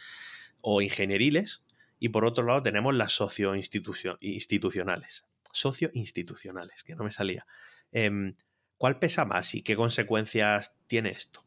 o 0.61 0.81
ingenieriles 0.81 1.64
y 2.05 2.09
por 2.09 2.23
otro 2.23 2.45
lado 2.45 2.61
tenemos 2.61 2.93
las 2.93 3.13
socioinstitucionales. 3.13 5.25
Socioinstitucionales, 5.51 6.83
que 6.83 6.95
no 6.95 7.03
me 7.03 7.09
salía. 7.09 7.47
Em, 7.91 8.35
¿Cuál 8.77 8.99
pesa 8.99 9.25
más 9.25 9.55
y 9.55 9.63
qué 9.63 9.75
consecuencias 9.75 10.71
tiene 10.85 11.09
esto? 11.09 11.43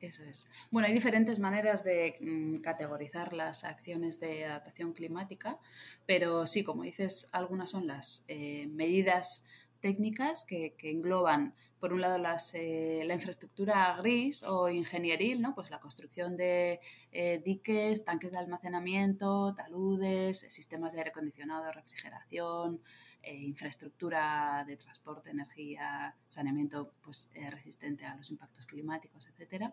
Eso 0.00 0.24
es. 0.24 0.48
Bueno, 0.72 0.88
hay 0.88 0.92
diferentes 0.92 1.38
maneras 1.38 1.84
de 1.84 2.16
mm, 2.20 2.56
categorizar 2.56 3.32
las 3.32 3.62
acciones 3.62 4.18
de 4.18 4.46
adaptación 4.46 4.92
climática, 4.92 5.60
pero 6.04 6.44
sí, 6.48 6.64
como 6.64 6.82
dices, 6.82 7.28
algunas 7.30 7.70
son 7.70 7.86
las 7.86 8.24
eh, 8.26 8.66
medidas 8.66 9.46
técnicas 9.80 10.44
que, 10.44 10.74
engloban, 10.82 11.54
por 11.78 11.92
un 11.92 12.00
lado, 12.00 12.18
las, 12.18 12.54
eh, 12.54 13.02
la 13.06 13.14
infraestructura 13.14 13.96
gris 13.98 14.42
o 14.42 14.68
ingenieril, 14.68 15.40
¿no? 15.40 15.54
pues 15.54 15.70
la 15.70 15.78
construcción 15.78 16.36
de 16.36 16.80
eh, 17.12 17.40
diques, 17.44 18.04
tanques 18.04 18.32
de 18.32 18.38
almacenamiento, 18.38 19.54
taludes, 19.54 20.40
sistemas 20.40 20.92
de 20.92 20.98
aire 20.98 21.10
acondicionado, 21.10 21.70
refrigeración, 21.72 22.80
eh, 23.22 23.34
infraestructura 23.34 24.64
de 24.66 24.76
transporte, 24.76 25.30
energía, 25.30 26.16
saneamiento 26.26 26.94
pues, 27.02 27.30
resistente 27.50 28.04
a 28.06 28.16
los 28.16 28.30
impactos 28.30 28.66
climáticos, 28.66 29.28
etc. 29.28 29.72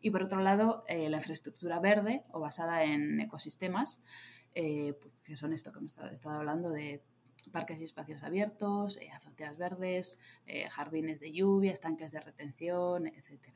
Y 0.00 0.10
por 0.10 0.22
otro 0.22 0.40
lado, 0.40 0.84
la 0.88 1.18
infraestructura 1.18 1.78
verde 1.78 2.22
o 2.32 2.40
basada 2.40 2.82
en 2.84 3.20
ecosistemas, 3.20 4.02
pues, 4.52 5.14
que 5.22 5.36
son 5.36 5.52
esto 5.52 5.70
que 5.70 5.78
hemos 5.78 5.96
estado 6.10 6.36
hablando 6.36 6.70
de 6.70 7.02
parques 7.48 7.80
y 7.80 7.84
espacios 7.84 8.22
abiertos, 8.22 8.98
eh, 8.98 9.10
azoteas 9.10 9.56
verdes, 9.56 10.18
eh, 10.46 10.68
jardines 10.70 11.20
de 11.20 11.32
lluvia, 11.32 11.72
estanques 11.72 12.12
de 12.12 12.20
retención, 12.20 13.06
etc. 13.06 13.48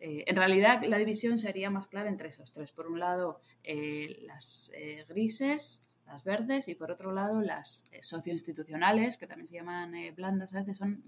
Eh, 0.00 0.24
en 0.26 0.36
realidad, 0.36 0.82
la 0.84 0.98
división 0.98 1.38
sería 1.38 1.70
más 1.70 1.88
clara 1.88 2.08
entre 2.08 2.28
esos 2.28 2.52
tres. 2.52 2.72
Por 2.72 2.86
un 2.86 3.00
lado, 3.00 3.40
las 3.64 4.72
grises, 5.08 5.82
las 6.06 6.24
verdes, 6.24 6.68
y 6.68 6.74
por 6.74 6.90
otro 6.90 7.12
lado 7.12 7.42
las 7.42 7.84
socioinstitucionales, 8.00 9.18
que 9.18 9.26
también 9.26 9.46
se 9.46 9.54
llaman 9.54 9.92
blandas 10.14 10.54
a 10.54 10.60
veces, 10.60 10.78
son 10.78 11.02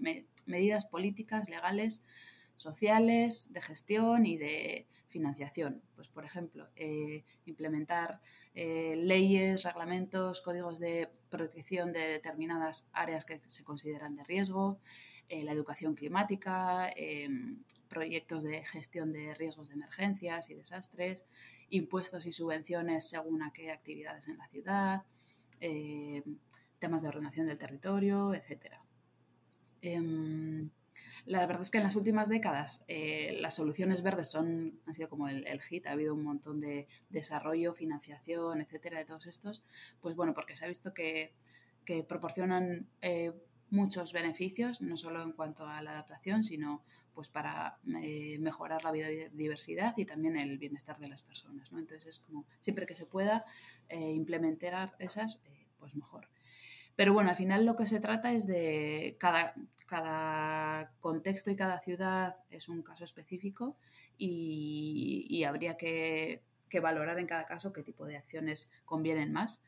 medidas 0.45 0.85
políticas, 0.85 1.49
legales, 1.49 2.03
sociales, 2.55 3.51
de 3.51 3.61
gestión 3.61 4.25
y 4.25 4.37
de 4.37 4.87
financiación. 5.07 5.81
Pues, 5.95 6.07
por 6.07 6.25
ejemplo, 6.25 6.69
implementar 7.45 8.21
leyes, 8.53 9.63
reglamentos, 9.63 10.41
códigos 10.41 10.79
de 10.79 11.09
protección 11.31 11.91
de 11.91 12.01
determinadas 12.01 12.89
áreas 12.93 13.25
que 13.25 13.41
se 13.47 13.63
consideran 13.63 14.15
de 14.15 14.23
riesgo, 14.23 14.79
la 15.29 15.53
educación 15.53 15.95
climática, 15.95 16.91
em, 16.95 17.63
proyectos 17.87 18.43
de 18.43 18.63
gestión 18.65 19.11
de 19.13 19.33
riesgos 19.33 19.69
de 19.69 19.75
emergencias 19.75 20.49
y 20.49 20.55
desastres, 20.55 21.25
impuestos 21.69 22.25
y 22.25 22.31
subvenciones 22.31 23.09
según 23.09 23.41
a 23.41 23.51
qué 23.53 23.71
actividades 23.71 24.27
en 24.27 24.37
la 24.37 24.47
ciudad, 24.49 25.03
eh, 25.61 26.23
temas 26.79 27.01
de 27.01 27.07
ordenación 27.07 27.47
del 27.47 27.57
territorio, 27.57 28.33
etc. 28.33 28.81
La 31.25 31.45
verdad 31.45 31.61
es 31.61 31.71
que 31.71 31.77
en 31.77 31.83
las 31.83 31.95
últimas 31.95 32.29
décadas 32.29 32.83
eh, 32.87 33.37
las 33.39 33.55
soluciones 33.55 34.01
verdes 34.01 34.29
son, 34.29 34.79
han 34.85 34.93
sido 34.93 35.09
como 35.09 35.27
el, 35.27 35.61
hit, 35.61 35.87
ha 35.87 35.91
habido 35.91 36.13
un 36.13 36.23
montón 36.23 36.59
de 36.59 36.87
desarrollo, 37.09 37.73
financiación, 37.73 38.61
etcétera, 38.61 38.99
de 38.99 39.05
todos 39.05 39.27
estos, 39.27 39.63
pues 39.99 40.15
bueno, 40.15 40.33
porque 40.33 40.55
se 40.55 40.65
ha 40.65 40.67
visto 40.67 40.93
que, 40.93 41.33
proporcionan 42.07 42.87
eh, 43.01 43.33
muchos 43.71 44.13
beneficios, 44.13 44.81
no 44.81 44.95
solo 44.95 45.23
en 45.23 45.31
cuanto 45.31 45.65
a 45.65 45.81
la 45.81 45.91
adaptación, 45.91 46.43
sino 46.43 46.83
pues 47.13 47.29
para 47.29 47.79
eh, 48.01 48.37
mejorar 48.39 48.83
la 48.83 48.91
biodiversidad 48.91 49.97
y 49.97 50.05
también 50.05 50.37
el 50.37 50.57
bienestar 50.57 50.99
de 50.99 51.07
las 51.07 51.21
personas. 51.21 51.71
¿no? 51.71 51.79
Entonces 51.79 52.05
es 52.05 52.19
como 52.19 52.45
siempre 52.59 52.85
que 52.85 52.95
se 52.95 53.05
pueda 53.05 53.43
eh, 53.89 54.11
implementar 54.11 54.95
esas, 54.99 55.41
eh, 55.45 55.67
pues 55.77 55.95
mejor. 55.95 56.27
Pero 56.95 57.13
bueno, 57.13 57.29
al 57.29 57.35
final 57.35 57.65
lo 57.65 57.75
que 57.75 57.87
se 57.87 57.99
trata 57.99 58.33
es 58.33 58.45
de 58.45 59.15
cada, 59.19 59.53
cada 59.87 60.91
contexto 60.99 61.49
y 61.49 61.55
cada 61.55 61.79
ciudad 61.79 62.37
es 62.49 62.69
un 62.69 62.81
caso 62.81 63.03
específico 63.03 63.77
y, 64.17 65.43
habría 65.47 65.75
que, 65.77 66.43
que 66.69 66.79
valorar 66.79 67.17
en 67.19 67.27
cada 67.27 67.45
caso 67.45 67.73
qué 67.73 67.83
tipo 67.83 68.05
de 68.05 68.17
acciones 68.17 68.71
convienen 68.85 69.31
más 69.31 69.61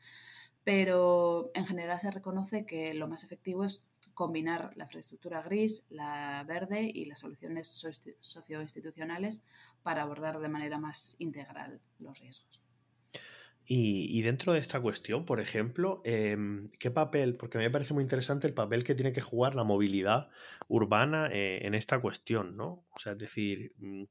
pero 0.64 1.50
en 1.54 1.66
general 1.66 2.00
se 2.00 2.10
reconoce 2.10 2.64
que 2.64 2.94
lo 2.94 3.06
más 3.06 3.22
efectivo 3.22 3.64
es 3.64 3.86
combinar 4.14 4.72
la 4.76 4.84
infraestructura 4.84 5.42
gris, 5.42 5.84
la 5.90 6.42
verde 6.48 6.90
y 6.92 7.04
las 7.04 7.20
soluciones 7.20 7.68
socioinstitucionales 8.20 9.42
para 9.82 10.02
abordar 10.02 10.40
de 10.40 10.48
manera 10.48 10.78
más 10.78 11.16
integral 11.18 11.80
los 11.98 12.18
riesgos. 12.18 12.63
Y, 13.66 14.20
dentro 14.20 14.52
de 14.52 14.58
esta 14.58 14.80
cuestión, 14.80 15.24
por 15.24 15.40
ejemplo, 15.40 16.02
em, 16.04 16.70
¿qué 16.78 16.90
papel? 16.90 17.36
Porque 17.36 17.56
a 17.56 17.60
mí 17.60 17.64
me 17.64 17.70
parece 17.70 17.94
muy 17.94 18.02
interesante 18.02 18.46
el 18.46 18.52
papel 18.52 18.84
que 18.84 18.94
tiene 18.94 19.14
que 19.14 19.22
jugar 19.22 19.54
la 19.54 19.64
movilidad 19.64 20.28
urbana 20.68 21.28
eh, 21.32 21.60
en 21.62 21.74
esta 21.74 21.98
cuestión, 21.98 22.56
¿no? 22.58 22.86
O 22.90 22.98
sea, 22.98 23.12
es 23.12 23.18
decir, 23.18 23.72
mm, 23.78 24.04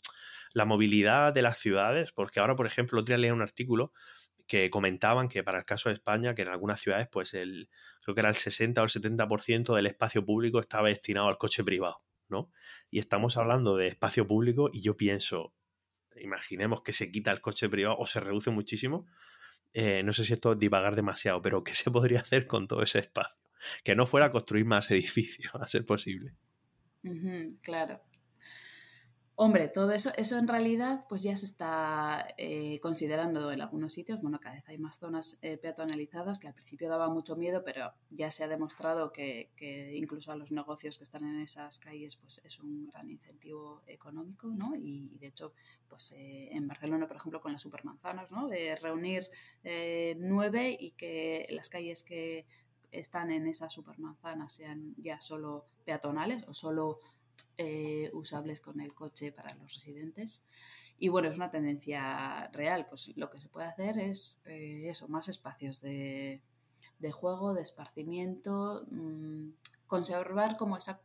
la 0.54 0.66
movilidad 0.66 1.34
de 1.34 1.44
las 1.44 1.60
ciudades, 1.60 2.12
porque 2.12 2.40
ahora, 2.40 2.56
por 2.56 2.66
ejemplo, 2.66 3.00
otro 3.00 3.14
día 3.14 3.20
leí 3.20 3.32
un 3.32 3.44
artículo 3.44 3.92
que 4.48 4.70
comentaban 4.70 5.30
que 5.30 5.44
para 5.44 5.60
el 5.60 5.66
caso 5.66 5.90
de 5.90 5.96
España, 5.96 6.34
que 6.34 6.42
en 6.42 6.50
algunas 6.50 6.80
ciudades, 6.82 7.08
pues 7.12 7.34
el, 7.36 7.70
creo 8.02 8.16
que 8.16 8.22
era 8.22 8.30
el 8.30 8.36
60 8.36 8.82
o 8.82 8.86
el 8.86 8.90
70% 8.90 9.76
del 9.76 9.86
espacio 9.86 10.26
público 10.26 10.60
estaba 10.60 10.90
destinado 10.90 11.28
al 11.28 11.38
coche 11.38 11.64
privado, 11.64 12.02
¿no? 12.28 12.52
Y 12.90 13.00
estamos 13.00 13.38
hablando 13.38 13.78
de 13.78 13.88
espacio 13.88 14.28
público 14.28 14.70
y 14.74 14.82
yo 14.82 14.98
pienso, 14.98 15.54
imaginemos 16.20 16.82
que 16.82 16.94
se 16.94 17.12
quita 17.12 17.32
el 17.32 17.42
coche 17.42 17.70
privado 17.70 17.98
o 17.98 18.06
se 18.06 18.20
reduce 18.20 18.50
muchísimo, 18.52 19.06
eh, 19.74 20.04
no 20.04 20.14
sé 20.14 20.26
si 20.26 20.34
esto 20.34 20.54
es 20.54 20.58
divagar 20.58 20.96
demasiado, 20.96 21.42
pero 21.42 21.64
¿qué 21.64 21.74
se 21.76 21.92
podría 21.92 22.20
hacer 22.20 22.48
con 22.48 22.68
todo 22.68 22.82
ese 22.84 23.00
espacio? 23.00 23.42
Que 23.84 23.96
no 23.96 24.06
fuera 24.06 24.32
construir 24.32 24.66
más 24.66 24.90
edificios, 24.92 25.54
a 25.56 25.68
ser 25.68 25.86
posible. 25.86 26.36
claro. 27.62 28.02
Hombre, 29.36 29.68
todo 29.68 29.94
eso, 29.94 30.12
eso 30.16 30.38
en 30.38 30.48
realidad 30.48 31.06
pues 31.10 31.24
ya 31.24 31.36
se 31.36 31.48
está 31.48 32.28
eh, 32.38 32.80
considerando 32.82 33.52
en 33.52 33.62
algunos 33.62 33.92
sitios. 33.92 34.22
Bueno, 34.22 34.40
cada 34.40 34.54
vez 34.54 34.64
hay 34.68 34.78
más 34.78 35.00
zonas 35.00 35.40
eh, 35.42 35.58
peatonalizadas 35.58 36.38
que 36.38 36.48
al 36.48 36.54
principio 36.54 36.88
daba 36.88 37.10
mucho 37.10 37.36
miedo, 37.36 37.64
pero 37.64 37.92
ya 38.12 38.30
se 38.30 38.44
ha 38.44 38.48
demostrado 38.48 39.12
que, 39.12 39.50
incluso 39.96 40.32
a 40.32 40.36
los 40.36 40.52
negocios 40.52 41.00
que 41.00 41.04
están 41.04 41.24
en 41.24 41.42
esas 41.42 41.80
calles 41.80 42.16
pues 42.16 42.42
es 42.46 42.60
un 42.60 42.86
gran 42.86 43.10
incentivo 43.10 43.82
económico, 43.88 44.50
¿no? 44.50 44.76
Y, 44.76 45.18
de 45.20 45.28
hecho, 45.28 45.54
pues 45.90 46.12
eh, 46.12 46.50
en 46.52 46.68
Barcelona, 46.68 47.08
por 47.08 47.18
ejemplo, 47.18 47.40
con 47.40 47.54
las 47.54 47.62
supermanzanas, 47.62 48.30
¿no? 48.30 48.48
De 48.48 48.76
reunir 48.76 49.28
nueve 50.18 50.78
y 50.80 50.92
que 50.92 51.48
las 51.50 51.70
calles 51.70 52.04
que 52.04 52.46
están 52.92 53.32
en 53.32 53.48
esas 53.48 53.74
supermanzanas 53.74 54.54
sean 54.54 54.94
ya 54.98 55.20
solo 55.22 55.66
peatonales 55.86 56.44
o 56.48 56.54
solo 56.54 57.00
eh, 57.58 58.10
usables 58.14 58.62
con 58.62 58.82
el 58.82 58.94
coche 58.94 59.32
para 59.32 59.54
los 59.56 59.74
residentes. 59.74 60.44
Y 60.98 61.10
bueno, 61.10 61.30
es 61.30 61.38
una 61.38 61.52
tendencia 61.52 62.50
real. 62.54 62.88
Pues 62.88 63.12
lo 63.16 63.30
que 63.30 63.40
se 63.40 63.50
puede 63.50 63.68
hacer 63.68 64.00
es 64.00 64.42
eh, 64.46 64.90
eso, 64.90 65.08
más 65.08 65.28
espacios 65.28 65.82
de, 65.82 66.42
juego, 67.12 67.54
de 67.54 67.62
esparcimiento, 67.62 68.86
mm, 68.90 69.50
conservar 69.88 70.58
como 70.58 70.78
esa 70.78 71.02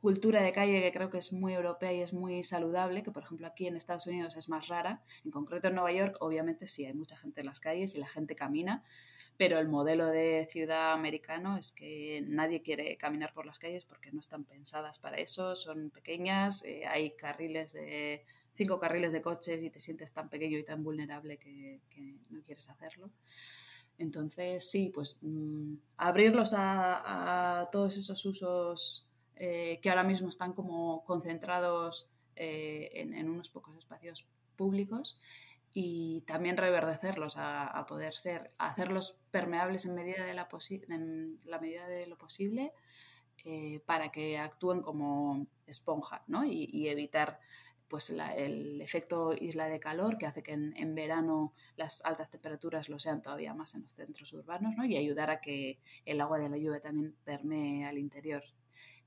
cultura 0.00 0.42
de 0.42 0.52
calle 0.52 0.80
que 0.80 0.92
creo 0.92 1.10
que 1.10 1.18
es 1.18 1.32
muy 1.32 1.52
europea 1.52 1.92
y 1.92 2.00
es 2.00 2.12
muy 2.12 2.42
saludable, 2.42 3.02
que 3.02 3.10
por 3.10 3.22
ejemplo 3.22 3.46
aquí 3.46 3.66
en 3.66 3.76
Estados 3.76 4.06
Unidos 4.06 4.36
es 4.36 4.48
más 4.48 4.68
rara. 4.68 5.02
En 5.24 5.30
concreto 5.30 5.68
en 5.68 5.74
Nueva 5.74 5.92
York, 5.92 6.16
obviamente 6.20 6.66
sí 6.66 6.86
hay 6.86 6.94
mucha 6.94 7.16
gente 7.16 7.40
en 7.40 7.46
las 7.46 7.60
calles 7.60 7.94
y 7.94 7.98
la 7.98 8.08
gente 8.08 8.34
camina, 8.34 8.82
pero 9.40 9.58
el 9.58 9.68
modelo 9.68 10.08
de 10.08 10.46
ciudad 10.50 10.92
americano 10.92 11.56
es 11.56 11.72
que 11.72 12.22
nadie 12.28 12.60
quiere 12.60 12.98
caminar 12.98 13.32
por 13.32 13.46
las 13.46 13.58
calles 13.58 13.86
porque 13.86 14.12
no 14.12 14.20
están 14.20 14.44
pensadas 14.44 14.98
para 14.98 15.16
eso, 15.16 15.56
son 15.56 15.88
pequeñas, 15.88 16.62
eh, 16.62 16.84
hay 16.86 17.12
carriles 17.12 17.72
de 17.72 18.22
cinco 18.52 18.78
carriles 18.78 19.14
de 19.14 19.22
coches 19.22 19.62
y 19.62 19.70
te 19.70 19.80
sientes 19.80 20.12
tan 20.12 20.28
pequeño 20.28 20.58
y 20.58 20.62
tan 20.62 20.84
vulnerable 20.84 21.38
que, 21.38 21.80
no 22.28 22.42
quieres 22.42 22.68
hacerlo. 22.68 23.08
Entonces, 23.96 24.70
sí, 24.70 24.90
pues 24.92 25.16
mm, 25.22 25.76
abrirlos 25.96 26.52
a, 26.54 27.66
todos 27.72 27.96
esos 27.96 28.22
usos 28.26 29.08
eh, 29.36 29.78
que 29.80 29.88
ahora 29.88 30.04
mismo 30.04 30.28
están 30.28 30.52
como 30.52 31.02
concentrados 31.04 32.10
eh, 32.36 32.90
en, 32.92 33.14
en, 33.14 33.30
unos 33.30 33.48
pocos 33.48 33.74
espacios 33.74 34.26
públicos 34.54 35.18
y 35.72 36.22
también 36.22 36.56
reverdecerlos 36.56 37.36
a, 37.36 37.84
poder 37.86 38.14
ser, 38.14 38.50
hacerlos 38.58 39.16
permeables 39.30 39.86
en 39.86 39.94
medida 39.94 40.24
de 40.24 40.34
la, 40.34 40.48
en 40.88 41.40
la 41.44 41.60
medida 41.60 41.86
de 41.86 42.06
lo 42.06 42.18
posible 42.18 42.72
eh, 43.44 43.80
para 43.86 44.10
que 44.10 44.38
actúen 44.38 44.82
como 44.82 45.46
esponja 45.66 46.24
¿no? 46.26 46.44
y, 46.44 46.88
evitar 46.88 47.38
pues 47.88 48.10
el 48.10 48.80
efecto 48.80 49.32
isla 49.32 49.66
de 49.66 49.80
calor 49.80 50.16
que 50.16 50.26
hace 50.26 50.42
que 50.42 50.52
en, 50.52 50.94
verano 50.94 51.52
las 51.76 52.04
altas 52.04 52.30
temperaturas 52.30 52.88
lo 52.88 53.00
sean 53.00 53.20
todavía 53.20 53.52
más 53.52 53.74
en 53.74 53.82
los 53.82 53.92
centros 53.94 54.32
urbanos 54.32 54.76
¿no? 54.76 54.84
y 54.84 54.96
ayudar 54.96 55.30
a 55.30 55.40
que 55.40 55.80
el 56.04 56.20
agua 56.20 56.38
de 56.38 56.48
la 56.48 56.56
lluvia 56.56 56.80
también 56.80 57.16
permee 57.24 57.84
al 57.84 57.98
interior 57.98 58.44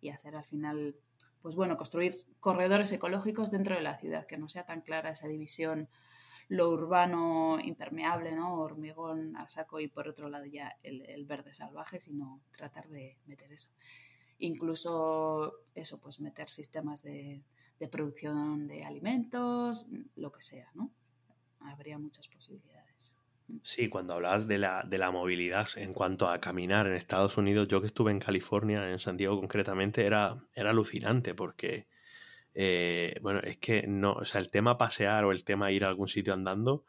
y 0.01 0.09
hacer 0.09 0.35
al 0.35 0.43
final 0.43 0.95
pues 1.41 1.55
bueno 1.55 1.77
construir 1.77 2.13
corredores 2.39 2.91
ecológicos 2.91 3.51
dentro 3.51 3.75
de 3.75 3.81
la 3.81 3.97
ciudad 3.97 4.25
que 4.25 4.37
no 4.37 4.49
sea 4.49 4.65
tan 4.65 4.81
clara 4.81 5.11
esa 5.11 5.27
división 5.27 5.89
lo 6.49 6.69
urbano 6.69 7.59
impermeable, 7.59 8.35
¿no? 8.35 8.59
Hormigón 8.59 9.35
a 9.37 9.47
saco 9.47 9.79
y 9.79 9.87
por 9.87 10.07
otro 10.07 10.29
lado 10.29 10.45
ya 10.45 10.77
el, 10.83 11.25
verde 11.25 11.53
salvaje, 11.53 11.99
sino 11.99 12.41
tratar 12.55 12.87
de 12.89 13.17
meter 13.25 13.51
eso. 13.51 13.69
Incluso 14.39 15.53
eso, 15.73 15.99
pues 15.99 16.19
meter 16.19 16.49
sistemas 16.49 17.01
de, 17.01 17.43
producción 17.91 18.67
de 18.67 18.85
alimentos, 18.85 19.87
lo 20.15 20.31
que 20.31 20.41
sea, 20.41 20.69
¿no? 20.73 20.91
Habría 21.59 21.97
muchas 21.97 22.29
posibilidades. 22.29 23.17
Sí, 23.61 23.89
cuando 23.89 24.13
hablabas 24.13 24.47
de 24.47 24.57
la, 24.57 24.83
de 24.83 24.97
la, 24.97 25.11
movilidad 25.11 25.67
en 25.75 25.93
cuanto 25.93 26.29
a 26.29 26.39
caminar 26.39 26.87
en 26.87 26.93
Estados 26.93 27.37
Unidos, 27.37 27.67
yo 27.67 27.81
que 27.81 27.87
estuve 27.87 28.11
en 28.11 28.19
California, 28.19 28.89
en 28.89 28.99
San 28.99 29.17
Diego 29.17 29.37
concretamente, 29.37 30.05
era, 30.05 30.41
era 30.55 30.69
alucinante 30.69 31.35
porque 31.35 31.87
eh, 32.55 33.15
bueno, 33.21 33.39
es 33.41 33.57
que 33.57 33.85
no, 33.87 34.13
o 34.13 34.25
sea, 34.25 34.39
el 34.39 34.49
tema 34.49 34.77
pasear 34.77 35.25
o 35.25 35.31
el 35.31 35.43
tema 35.43 35.71
ir 35.71 35.83
a 35.85 35.87
algún 35.89 36.07
sitio 36.07 36.33
andando, 36.33 36.85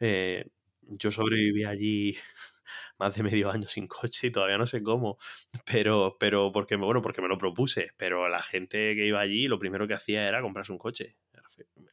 eh, 0.00 0.48
yo 0.82 1.10
sobreviví 1.10 1.64
allí 1.64 2.16
más 2.98 3.14
de 3.14 3.22
medio 3.22 3.50
año 3.50 3.68
sin 3.68 3.86
coche 3.86 4.28
y 4.28 4.32
todavía 4.32 4.58
no 4.58 4.66
sé 4.66 4.82
cómo, 4.82 5.18
pero, 5.66 6.16
pero 6.18 6.52
porque, 6.52 6.76
bueno, 6.76 7.02
porque 7.02 7.22
me 7.22 7.28
lo 7.28 7.38
propuse, 7.38 7.90
pero 7.96 8.28
la 8.28 8.42
gente 8.42 8.94
que 8.96 9.06
iba 9.06 9.20
allí 9.20 9.48
lo 9.48 9.58
primero 9.58 9.86
que 9.86 9.94
hacía 9.94 10.28
era 10.28 10.42
comprarse 10.42 10.72
un 10.72 10.78
coche. 10.78 11.16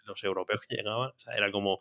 Los 0.06 0.24
europeos 0.24 0.62
que 0.68 0.76
llegaban, 0.76 1.12
era 1.36 1.52
como, 1.52 1.80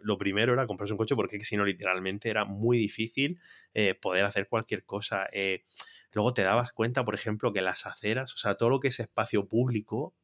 lo 0.00 0.16
primero 0.16 0.52
era 0.52 0.66
comprarse 0.66 0.94
un 0.94 0.98
coche 0.98 1.16
porque 1.16 1.40
si 1.40 1.56
no, 1.56 1.64
literalmente 1.64 2.30
era 2.30 2.44
muy 2.44 2.78
difícil 2.78 3.40
eh, 3.74 3.94
poder 3.94 4.24
hacer 4.24 4.48
cualquier 4.48 4.84
cosa. 4.84 5.28
luego 6.12 6.32
te 6.32 6.42
dabas 6.42 6.72
cuenta, 6.72 7.04
por 7.04 7.14
ejemplo, 7.14 7.52
que 7.52 7.62
las 7.62 7.84
aceras, 7.86 8.32
o 8.34 8.36
sea, 8.38 8.54
todo 8.56 8.70
lo 8.70 8.80
que 8.80 8.88
es 8.88 9.00
espacio 9.00 9.48
público, 9.48 10.14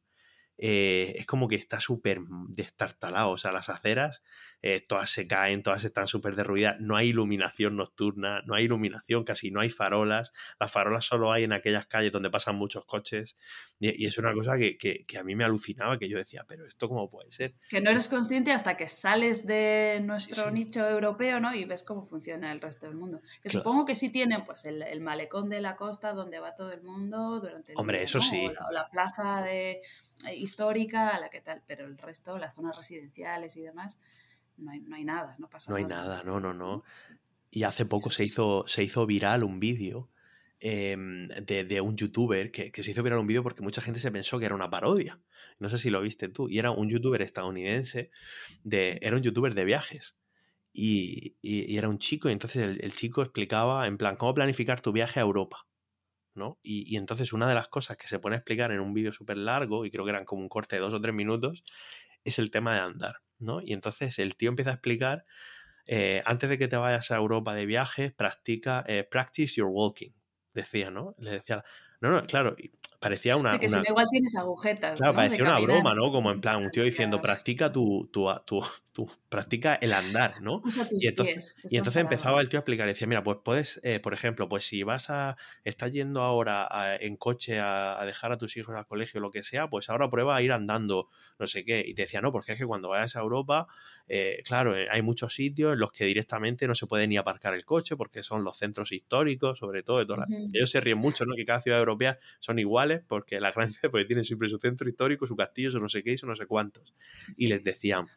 eh, 0.57 1.15
es 1.17 1.25
como 1.25 1.47
que 1.47 1.55
está 1.55 1.79
súper 1.79 2.21
destartalado. 2.49 3.31
O 3.31 3.37
sea, 3.37 3.51
las 3.51 3.69
aceras 3.69 4.23
eh, 4.65 4.79
todas 4.79 5.09
se 5.09 5.27
caen, 5.27 5.61
todas 5.61 5.83
están 5.83 6.07
súper 6.07 6.37
derruidas, 6.37 6.77
no 6.79 6.95
hay 6.95 7.09
iluminación 7.09 7.75
nocturna, 7.75 8.41
no 8.45 8.55
hay 8.55 8.63
iluminación, 8.63 9.25
casi 9.25 9.51
no 9.51 9.59
hay 9.59 9.69
farolas. 9.69 10.31
Las 10.57 10.71
farolas 10.71 11.03
solo 11.03 11.33
hay 11.33 11.43
en 11.43 11.51
aquellas 11.51 11.85
calles 11.85 12.13
donde 12.13 12.29
pasan 12.29 12.55
muchos 12.55 12.85
coches. 12.85 13.35
Y, 13.77 14.05
es 14.05 14.17
una 14.17 14.33
cosa 14.33 14.53
que, 14.57 15.05
a 15.19 15.23
mí 15.25 15.35
me 15.35 15.43
alucinaba, 15.43 15.99
que 15.99 16.07
yo 16.07 16.17
decía, 16.17 16.45
pero 16.47 16.65
¿esto 16.65 16.87
cómo 16.87 17.09
puede 17.09 17.29
ser? 17.29 17.55
Que 17.67 17.81
no 17.81 17.91
eres 17.91 18.07
consciente 18.07 18.53
hasta 18.53 18.77
que 18.77 18.87
sales 18.87 19.45
de 19.45 19.99
nuestro 20.01 20.49
nicho 20.49 20.87
europeo, 20.87 21.41
¿no? 21.41 21.53
Y 21.53 21.65
ves 21.65 21.83
cómo 21.83 22.05
funciona 22.05 22.49
el 22.53 22.61
resto 22.61 22.87
del 22.87 22.95
mundo. 22.95 23.19
Que 23.41 23.49
supongo 23.49 23.83
que 23.83 23.97
sí 23.97 24.11
tienen, 24.11 24.45
pues, 24.45 24.63
el, 24.63 25.01
malecón 25.01 25.49
de 25.49 25.59
la 25.59 25.75
costa 25.75 26.13
donde 26.13 26.39
va 26.39 26.55
todo 26.55 26.71
el 26.71 26.81
mundo 26.81 27.41
durante 27.41 27.73
el 27.73 27.77
Hombre, 27.77 28.01
eso 28.01 28.21
sí. 28.21 28.47
O 28.47 28.71
la, 28.71 28.89
plaza 28.89 29.41
de 29.41 29.81
eh, 30.25 30.35
histórica, 30.37 31.09
a 31.09 31.19
la 31.19 31.29
que 31.29 31.41
tal, 31.41 31.61
pero 31.67 31.85
el 31.85 31.97
resto, 31.97 32.37
las 32.37 32.55
zonas 32.55 32.77
residenciales 32.77 33.57
y 33.57 33.61
demás, 33.61 33.99
no 34.57 34.71
hay, 34.71 34.81
no 34.81 34.95
hay 34.95 35.03
nada, 35.03 35.35
no 35.39 35.49
pasa 35.49 35.71
nada. 35.71 35.81
No 35.81 35.85
hay 35.85 35.89
nada, 35.89 36.23
no, 36.23 36.39
no, 36.39 36.53
no. 36.53 36.83
Y 37.49 37.63
hace 37.63 37.85
poco 37.85 38.09
se 38.09 38.25
hizo, 38.25 38.63
se 38.67 38.83
hizo 38.83 39.05
viral 39.05 39.43
un 39.43 39.59
vídeo 39.59 40.09
em, 40.59 41.27
de, 41.27 41.81
un 41.81 41.95
youtuber 41.95 42.51
que, 42.51 42.71
se 42.73 42.91
hizo 42.91 43.03
viral 43.03 43.19
un 43.19 43.27
vídeo 43.27 43.43
porque 43.43 43.61
mucha 43.61 43.81
gente 43.81 43.99
se 43.99 44.11
pensó 44.11 44.39
que 44.39 44.45
era 44.45 44.55
una 44.55 44.69
parodia. 44.69 45.19
No 45.59 45.69
sé 45.69 45.77
si 45.77 45.89
lo 45.89 46.01
viste 46.01 46.29
tú. 46.29 46.49
Y 46.49 46.59
era 46.59 46.71
un 46.71 46.89
youtuber 46.89 47.21
estadounidense, 47.21 48.09
de, 48.63 48.97
era 49.01 49.15
un 49.15 49.23
youtuber 49.23 49.53
de 49.53 49.65
viajes. 49.65 50.15
Y, 50.75 51.35
era 51.43 51.87
un 51.87 51.99
chico, 51.99 52.29
y 52.29 52.31
entonces 52.31 52.79
el, 52.79 52.95
chico 52.95 53.21
explicaba 53.21 53.85
en 53.85 53.97
plan, 53.97 54.15
¿cómo 54.15 54.33
planificar 54.33 54.81
tu 54.81 54.91
viaje 54.91 55.19
a 55.19 55.23
Europa? 55.23 55.67
¿no? 56.33 56.57
Y, 56.63 56.91
y 56.91 56.97
entonces 56.97 57.31
una 57.31 57.47
de 57.47 57.53
las 57.53 57.67
cosas 57.67 57.95
que 57.95 58.07
se 58.07 58.17
pone 58.17 58.35
a 58.35 58.39
explicar 58.39 58.71
en 58.71 58.79
un 58.79 58.95
vídeo 58.95 59.11
súper 59.11 59.37
largo, 59.37 59.85
y 59.85 59.91
creo 59.91 60.03
que 60.03 60.09
eran 60.09 60.25
como 60.25 60.41
un 60.41 60.49
corte 60.49 60.77
de 60.77 60.81
dos 60.81 60.93
o 60.95 60.99
tres 60.99 61.13
minutos, 61.13 61.63
es 62.23 62.39
el 62.39 62.49
tema 62.49 62.73
de 62.73 62.79
andar. 62.79 63.17
¿No? 63.43 63.61
Y 63.61 63.73
entonces 63.73 64.19
el 64.19 64.35
tío 64.35 64.49
empieza 64.49 64.71
a 64.71 64.73
explicar, 64.73 65.25
eh, 65.87 66.21
antes 66.25 66.49
de 66.49 66.57
que 66.57 66.67
te 66.67 66.77
vayas 66.77 67.11
a 67.11 67.17
Europa 67.17 67.53
de 67.53 67.65
viaje, 67.65 68.11
practica, 68.11 68.83
eh, 68.87 69.03
practice 69.03 69.55
your 69.55 69.69
walking, 69.71 70.11
decía, 70.53 70.91
¿no? 70.91 71.15
Le 71.19 71.31
decía, 71.31 71.63
no, 72.01 72.09
no, 72.11 72.25
claro, 72.25 72.55
parecía 73.03 73.35
una... 73.35 73.59
que 73.59 73.67
si 73.67 73.75
no 73.75 73.83
igual 73.85 74.07
tienes 74.09 74.35
agujetas. 74.37 74.97
Claro, 74.97 75.13
parecía 75.13 75.43
una 75.43 75.59
broma, 75.59 75.93
¿no? 75.93 76.11
Como 76.11 76.31
en 76.31 76.39
plan, 76.39 76.63
un 76.63 76.71
tío 76.71 76.83
diciendo, 76.83 77.21
practica 77.21 77.69
tu, 77.69 78.09
tu, 78.13 78.29
tu, 78.45 78.63
tu 78.93 79.09
practica 79.27 79.75
el 79.75 79.91
andar, 79.91 80.41
¿no? 80.41 80.61
y 80.91 81.07
entonces, 81.07 81.57
y 81.69 81.77
entonces 81.77 82.01
empezaba 82.01 82.39
el 82.39 82.47
tío 82.47 82.59
a 82.59 82.61
explicar, 82.61 82.87
decía, 82.87 83.07
mira, 83.07 83.23
pues 83.23 83.39
puedes, 83.43 83.81
eh, 83.83 83.99
por 83.99 84.13
ejemplo, 84.13 84.47
pues 84.47 84.65
si 84.65 84.83
vas 84.83 85.09
a, 85.09 85.35
estás 85.63 85.91
yendo 85.91 86.21
ahora 86.21 86.69
en 86.99 87.17
coche 87.17 87.59
a, 87.59 88.01
dejar 88.05 88.31
a 88.31 88.37
tus 88.37 88.55
hijos 88.55 88.75
al 88.75 88.85
colegio 88.85 89.19
o 89.19 89.21
lo 89.21 89.31
que 89.31 89.43
sea, 89.43 89.69
pues 89.69 89.89
ahora 89.89 90.09
prueba 90.09 90.35
a 90.35 90.41
ir 90.41 90.51
andando, 90.51 91.09
no 91.39 91.47
sé 91.47 91.65
qué. 91.65 91.83
Y 91.85 91.95
te 91.95 92.03
decía, 92.03 92.21
no, 92.21 92.31
porque 92.31 92.53
es 92.53 92.59
que 92.59 92.65
cuando 92.65 92.89
vayas 92.89 93.15
a 93.15 93.19
Europa, 93.19 93.67
eh, 94.07 94.41
claro, 94.45 94.77
eh, 94.77 94.87
hay 94.91 95.01
muchos 95.01 95.33
sitios 95.33 95.73
en 95.73 95.79
los 95.79 95.91
que 95.91 96.05
directamente 96.05 96.67
no 96.67 96.75
se 96.75 96.85
puede 96.85 97.07
ni 97.07 97.17
aparcar 97.17 97.55
el 97.55 97.65
coche 97.65 97.95
porque 97.97 98.21
son 98.21 98.43
los 98.43 98.57
centros 98.57 98.91
históricos, 98.91 99.57
sobre 99.57 99.81
todo. 99.81 99.97
De 99.97 100.05
todas 100.05 100.27
Ellos 100.53 100.69
se 100.69 100.79
ríen 100.79 100.99
mucho, 100.99 101.25
¿no? 101.25 101.35
Que 101.35 101.45
cada 101.45 101.61
ciudad 101.61 101.79
europea 101.79 102.19
son 102.39 102.59
iguales 102.59 102.92
porque 103.01 103.39
la 103.39 103.51
gran 103.51 103.71
ciudad 103.71 103.91
pues, 103.91 104.07
tiene 104.07 104.23
siempre 104.23 104.49
su 104.49 104.57
centro 104.57 104.87
histórico, 104.89 105.25
su 105.27 105.35
castillo, 105.35 105.71
su 105.71 105.79
no 105.79 105.89
sé 105.89 106.03
qué 106.03 106.13
y 106.13 106.17
su 106.17 106.27
no 106.27 106.35
sé 106.35 106.45
cuántos. 106.45 106.93
Y 107.37 107.47
les 107.47 107.63
decían, 107.63 108.07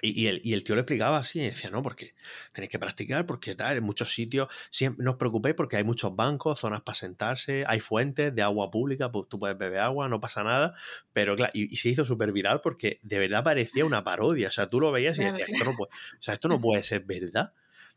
y, 0.00 0.26
el, 0.28 0.40
y, 0.44 0.52
el, 0.52 0.62
tío 0.62 0.76
le 0.76 0.82
explicaba 0.82 1.18
así, 1.18 1.40
y 1.40 1.44
decía, 1.44 1.70
no, 1.70 1.82
porque 1.82 2.14
tenéis 2.52 2.70
que 2.70 2.78
practicar, 2.78 3.26
porque 3.26 3.54
tal, 3.54 3.78
en 3.78 3.84
muchos 3.84 4.12
sitios, 4.12 4.48
siempre, 4.70 5.04
no 5.04 5.12
os 5.12 5.16
preocupéis 5.16 5.56
porque 5.56 5.76
hay 5.76 5.84
muchos 5.84 6.14
bancos, 6.14 6.60
zonas 6.60 6.82
para 6.82 6.94
sentarse, 6.94 7.64
hay 7.66 7.80
fuentes 7.80 8.34
de 8.34 8.42
agua 8.42 8.70
pública, 8.70 9.10
pues 9.10 9.28
tú 9.28 9.38
puedes 9.40 9.58
beber 9.58 9.80
agua, 9.80 10.08
no 10.08 10.20
pasa 10.20 10.44
nada, 10.44 10.74
pero 11.12 11.34
claro, 11.34 11.50
y, 11.54 11.74
se 11.76 11.88
hizo 11.88 12.04
súper 12.04 12.32
viral 12.32 12.60
porque 12.60 13.00
de 13.02 13.18
verdad 13.18 13.42
parecía 13.42 13.84
una 13.84 14.04
parodia, 14.04 14.48
o 14.48 14.52
sea, 14.52 14.70
tú 14.70 14.80
lo 14.80 14.92
veías 14.92 15.18
y 15.18 15.24
decías, 15.24 15.48
esto 15.48 15.64
no 15.64 15.74
puede, 15.76 15.90
o 15.90 16.22
sea, 16.22 16.34
esto 16.34 16.48
no 16.48 16.60
puede 16.60 16.82
ser 16.82 17.04
verdad. 17.04 17.52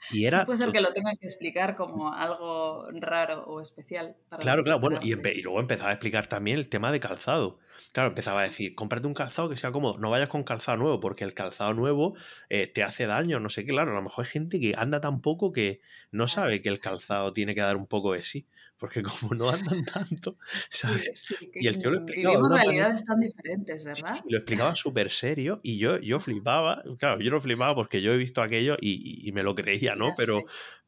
Y 0.10 0.26
era, 0.26 0.46
puede 0.46 0.58
ser 0.58 0.72
que 0.72 0.82
lo 0.82 0.94
tengan 0.94 1.16
que 1.18 1.28
explicar 1.28 1.76
como 1.76 2.14
algo 2.14 2.88
raro 2.94 3.44
o 3.46 3.62
especial. 3.62 4.16
claro, 4.40 4.64
claro, 4.64 4.80
bueno, 4.80 5.00
y, 5.02 5.14
y, 5.14 5.42
luego 5.42 5.60
empezaba 5.60 5.92
a 5.92 5.94
explicar 5.94 6.28
también 6.28 6.58
el 6.58 6.70
tema 6.70 6.92
de 6.92 7.00
calzado. 7.00 7.60
Claro, 7.94 8.10
empezaba 8.10 8.42
a 8.42 8.44
decir, 8.44 8.76
cómprate 8.76 9.08
un 9.08 9.14
calzado 9.14 9.50
que 9.50 9.58
sea 9.58 9.72
cómodo, 9.72 9.98
no 10.00 10.10
vayas 10.10 10.30
con 10.30 10.44
calzado 10.44 10.78
nuevo, 10.78 11.00
porque 11.00 11.24
el 11.24 11.34
calzado 11.34 11.74
nuevo 11.74 12.16
eh, 12.50 12.68
te 12.68 12.84
hace 12.84 13.06
daño, 13.06 13.40
no 13.40 13.50
sé 13.50 13.66
qué, 13.66 13.72
claro, 13.72 13.92
a 13.92 13.96
lo 13.96 14.02
mejor 14.02 14.26
hay 14.26 14.32
gente 14.32 14.60
que 14.60 14.74
anda 14.78 15.02
tan 15.02 15.22
poco 15.22 15.52
que 15.52 15.82
no 16.12 16.28
sabe 16.28 16.62
que 16.62 16.70
el 16.70 16.80
calzado 16.80 17.34
tiene 17.34 17.56
que 17.56 17.62
dar 17.62 17.78
un 17.78 17.88
poco 17.88 18.14
de 18.14 18.24
sí, 18.24 18.48
porque 18.82 19.04
como 19.04 19.36
no 19.36 19.50
andan 19.50 19.86
tanto, 19.86 20.38
¿sabes? 20.70 21.28
y 21.54 21.68
el 21.68 21.78
tío 21.78 21.92
lo 21.92 21.98
explicaba. 21.98 22.34
Vivimos 22.34 22.52
realidades 22.52 23.06
tan 23.06 23.20
diferentes, 23.20 23.86
¿verdad? 23.86 24.20
lo 24.28 24.38
explicaba 24.40 24.76
súper 24.76 25.12
serio 25.12 25.62
y 25.62 25.78
yo, 25.78 26.00
yo 26.00 26.20
flipaba, 26.20 26.84
claro, 26.98 27.22
yo 27.22 27.30
lo 27.30 27.40
flipaba 27.40 27.76
porque 27.76 28.02
yo 28.02 28.12
he 28.12 28.18
visto 28.18 28.42
aquello 28.42 28.76
y, 28.82 29.22
y 29.28 29.32
me 29.34 29.44
lo 29.44 29.54
creía, 29.54 29.96
¿no? 29.96 30.14
Pero, 30.18 30.42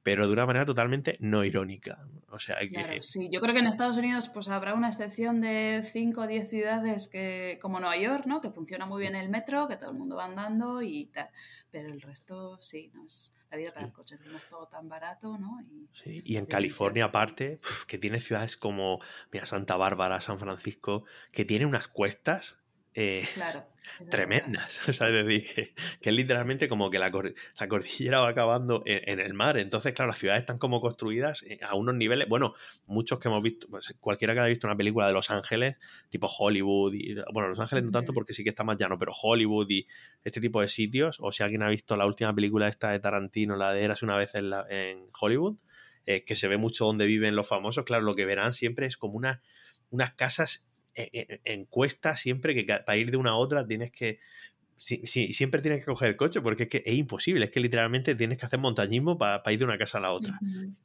pero 0.03 0.27
de 0.27 0.33
una 0.33 0.45
manera 0.45 0.65
totalmente 0.65 1.17
no 1.21 1.43
irónica. 1.43 2.05
O 2.29 2.39
sea, 2.39 2.57
claro, 2.69 3.01
sí, 3.01 3.29
yo 3.31 3.39
creo 3.39 3.53
que 3.53 3.61
en 3.61 3.67
Estados 3.67 3.97
Unidos 3.97 4.29
pues 4.29 4.49
habrá 4.49 4.73
una 4.73 4.89
excepción 4.89 5.39
de 5.39 5.81
5 5.81 6.21
o 6.21 6.27
10 6.27 6.49
ciudades 6.49 7.07
que, 7.07 7.57
como 7.61 7.79
Nueva 7.79 7.97
York, 7.97 8.25
¿no? 8.25 8.41
Que 8.41 8.51
funciona 8.51 8.85
muy 8.85 9.01
bien 9.01 9.15
el 9.15 9.29
metro, 9.29 9.67
que 9.67 9.77
todo 9.77 9.91
el 9.91 9.97
mundo 9.97 10.17
va 10.17 10.25
andando 10.25 10.81
y 10.81 11.05
tal. 11.05 11.29
Pero 11.71 11.89
el 11.91 12.01
resto 12.01 12.57
sí, 12.59 12.91
no 12.93 13.05
es 13.05 13.33
la 13.49 13.57
vida 13.57 13.73
para 13.73 13.85
el 13.85 13.93
coche, 13.93 14.17
no 14.25 14.37
es 14.37 14.47
todo 14.47 14.67
tan 14.67 14.89
barato, 14.89 15.37
¿no? 15.37 15.61
Y, 15.61 15.87
sí, 15.93 16.21
y 16.25 16.37
en 16.37 16.45
California 16.45 17.05
aparte, 17.05 17.57
que 17.87 17.97
tiene 17.97 18.19
ciudades 18.19 18.57
como, 18.57 18.99
mira, 19.31 19.45
Santa 19.45 19.77
Bárbara, 19.77 20.19
San 20.21 20.39
Francisco, 20.39 21.05
que 21.31 21.45
tiene 21.45 21.65
unas 21.65 21.87
cuestas 21.87 22.57
eh, 22.95 23.25
tremendas. 24.09 24.87
O 24.87 24.93
sea, 24.93 25.09
es 25.09 25.25
decir, 25.25 25.73
que, 26.01 26.09
es 26.09 26.15
literalmente 26.15 26.67
como 26.67 26.89
que 26.89 26.99
la, 26.99 27.11
la 27.59 27.67
cordillera 27.67 28.21
va 28.21 28.29
acabando 28.29 28.83
en, 28.85 29.19
el 29.19 29.33
mar. 29.33 29.57
Entonces, 29.57 29.93
claro, 29.93 30.09
las 30.09 30.19
ciudades 30.19 30.41
están 30.41 30.57
como 30.57 30.81
construidas 30.81 31.43
eh, 31.43 31.59
a 31.61 31.75
unos 31.75 31.95
niveles, 31.95 32.27
bueno, 32.27 32.53
muchos 32.85 33.19
que 33.19 33.27
hemos 33.27 33.41
visto, 33.41 33.67
pues, 33.69 33.93
cualquiera 33.99 34.33
que 34.33 34.39
haya 34.39 34.49
visto 34.49 34.67
una 34.67 34.77
película 34.77 35.07
de 35.07 35.13
Los 35.13 35.31
Ángeles, 35.31 35.77
tipo 36.09 36.27
Hollywood, 36.27 36.93
y, 36.93 37.15
bueno, 37.31 37.49
Los 37.49 37.59
Ángeles 37.59 37.83
no 37.83 37.91
tanto 37.91 38.13
porque 38.13 38.33
sí 38.33 38.43
que 38.43 38.49
está 38.49 38.63
más 38.63 38.77
llano, 38.77 38.97
pero 38.97 39.11
Hollywood 39.19 39.69
y 39.69 39.87
este 40.23 40.41
tipo 40.41 40.61
de 40.61 40.69
sitios, 40.69 41.17
o 41.19 41.31
si 41.31 41.43
alguien 41.43 41.63
ha 41.63 41.69
visto 41.69 41.97
la 41.97 42.05
última 42.05 42.33
película 42.33 42.67
esta 42.67 42.91
de 42.91 42.99
Tarantino, 42.99 43.55
la 43.55 43.73
de 43.73 43.83
Eras 43.83 44.03
una 44.03 44.17
vez 44.17 44.35
en, 44.35 44.49
la, 44.49 44.65
en 44.69 45.07
Hollywood, 45.19 45.57
eh, 46.05 46.25
que 46.25 46.35
se 46.35 46.47
ve 46.47 46.57
mucho 46.57 46.85
donde 46.85 47.05
viven 47.05 47.35
los 47.35 47.47
famosos, 47.47 47.85
claro, 47.85 48.03
lo 48.03 48.15
que 48.15 48.25
verán 48.25 48.53
siempre 48.53 48.85
es 48.85 48.97
como 48.97 49.13
una, 49.13 49.41
unas 49.89 50.13
casas 50.13 50.67
e, 50.95 51.09
e, 51.13 51.41
en, 51.45 51.65
cuesta 51.65 52.15
siempre 52.15 52.53
que 52.53 52.63
para 52.65 52.97
ir 52.97 53.11
de 53.11 53.17
una 53.17 53.31
a 53.31 53.35
otra 53.35 53.65
tienes 53.65 53.91
que 53.91 54.19
siempre 54.77 55.61
tienes 55.61 55.79
que 55.79 55.85
coger 55.85 56.09
el 56.09 56.17
coche 56.17 56.41
porque 56.41 56.63
es 56.63 56.69
que 56.69 56.83
es 56.85 56.95
imposible, 56.95 57.45
es 57.45 57.51
que 57.51 57.61
literalmente 57.61 58.15
tienes 58.15 58.37
que 58.37 58.45
hacer 58.45 58.59
montañismo 58.59 59.17
para, 59.17 59.41
ir 59.51 59.59
de 59.59 59.65
una 59.65 59.77
casa 59.77 59.99
a 59.99 60.01
la 60.01 60.11
otra. 60.11 60.37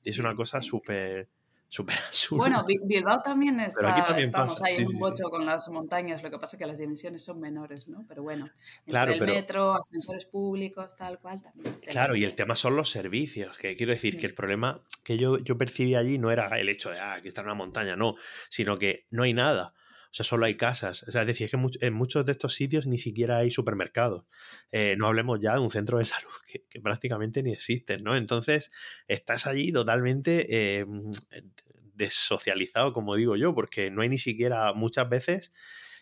Es 0.04 0.18
una 0.18 0.36
cosa 0.36 0.62
súper 0.62 1.28
súper 1.68 1.96
Bueno, 2.30 2.64
Bilbao 2.64 3.20
también 3.22 3.60
está, 3.60 3.80
Pero 3.80 3.88
aquí 3.92 4.02
también 4.02 4.26
estamos 4.28 4.62
ahí 4.62 4.76
en 4.76 4.86
un 4.86 4.98
bocho 4.98 5.24
con 5.30 5.44
las 5.44 5.68
montañas, 5.68 6.22
lo 6.22 6.30
que 6.30 6.38
pasa 6.38 6.56
es 6.56 6.60
que 6.60 6.66
las 6.66 6.78
dimensiones 6.78 7.24
son 7.24 7.40
menores, 7.40 7.88
¿no? 7.88 8.04
Pero 8.08 8.22
bueno, 8.22 8.50
claro, 8.86 9.12
el 9.12 9.20
metro, 9.20 9.74
ascensores 9.74 10.26
públicos, 10.26 10.96
tal 10.96 11.18
cual 11.18 11.42
también. 11.42 11.74
Claro, 11.90 12.16
y 12.16 12.24
el 12.24 12.34
tema 12.34 12.56
son 12.56 12.76
los 12.76 12.90
servicios, 12.90 13.58
que 13.58 13.76
quiero 13.76 13.92
decir 13.92 14.18
que 14.18 14.26
el 14.26 14.34
problema 14.34 14.82
que 15.04 15.18
yo, 15.18 15.38
yo 15.38 15.58
percibí 15.58 15.94
allí 15.94 16.18
no 16.18 16.30
era 16.30 16.48
el 16.58 16.68
hecho 16.68 16.90
de, 16.90 16.98
ah, 16.98 17.14
aquí 17.14 17.28
está 17.28 17.42
una 17.42 17.54
montaña, 17.54 17.96
no, 17.96 18.14
sino 18.48 18.78
que 18.78 19.06
no 19.10 19.24
hay 19.24 19.34
nada. 19.34 19.74
O 20.10 20.14
sea, 20.14 20.24
solo 20.24 20.46
hay 20.46 20.56
casas. 20.56 21.02
O 21.04 21.10
sea, 21.10 21.22
es 21.22 21.26
decir, 21.26 21.50
que 21.50 21.58
en 21.80 21.92
muchos 21.92 22.24
de 22.24 22.32
estos 22.32 22.54
sitios 22.54 22.86
ni 22.86 22.98
siquiera 22.98 23.38
hay 23.38 23.50
supermercados. 23.50 24.24
Eh, 24.72 24.96
no 24.98 25.06
hablemos 25.06 25.38
ya 25.40 25.54
de 25.54 25.60
un 25.60 25.70
centro 25.70 25.98
de 25.98 26.04
salud 26.06 26.30
que, 26.46 26.80
prácticamente 26.80 27.42
ni 27.42 27.52
existe, 27.52 27.98
¿no? 27.98 28.16
Entonces, 28.16 28.70
estás 29.06 29.46
allí 29.46 29.72
totalmente 29.72 30.78
eh, 30.78 30.86
desocializado, 31.94 32.92
como 32.92 33.16
digo 33.16 33.36
yo, 33.36 33.54
porque 33.54 33.90
no 33.90 34.02
hay 34.02 34.08
ni 34.08 34.18
siquiera 34.18 34.72
muchas 34.72 35.08
veces. 35.08 35.52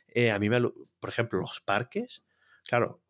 Eh, 0.09 0.31
a 0.31 0.39
mí, 0.39 0.49
me, 0.49 0.61
por 0.61 1.11
ejemplo, 1.11 1.41
los 1.41 1.61
parques, 1.61 2.23
claro, 2.65 3.03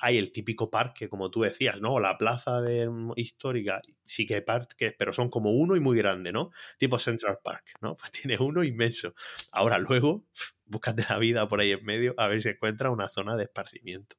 hay 0.00 0.18
el 0.18 0.32
típico 0.32 0.70
parque, 0.70 1.08
como 1.08 1.30
tú 1.30 1.42
decías, 1.42 1.80
¿no? 1.80 2.00
La 2.00 2.18
plaza 2.18 2.60
de, 2.60 2.88
mm, 2.88 3.12
histórica, 3.16 3.80
sí 4.04 4.26
que 4.26 4.36
hay 4.36 4.40
parques, 4.42 4.94
pero 4.98 5.12
son 5.12 5.30
como 5.30 5.52
uno 5.52 5.76
y 5.76 5.80
muy 5.80 5.96
grande, 5.98 6.32
¿no? 6.32 6.50
Tipo 6.78 6.98
Central 6.98 7.38
Park, 7.42 7.64
¿no? 7.80 7.96
Pues 8.06 8.10
tiene 8.12 8.38
uno 8.38 8.64
inmenso. 8.64 9.14
Ahora 9.52 9.78
luego, 9.78 10.26
búscate 10.64 11.04
la 11.08 11.18
vida 11.18 11.48
por 11.48 11.60
ahí 11.60 11.72
en 11.72 11.84
medio 11.84 12.14
a 12.18 12.28
ver 12.28 12.42
si 12.42 12.48
encuentras 12.50 12.92
una 12.92 13.08
zona 13.08 13.36
de 13.36 13.44
esparcimiento. 13.44 14.16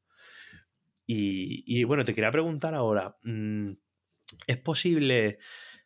Y, 1.10 1.86
bueno, 1.86 2.04
te 2.04 2.14
quería 2.14 2.32
preguntar 2.32 2.74
ahora, 2.74 3.16
mm, 3.24 3.72
¿es 4.46 4.58
posible, 4.58 5.40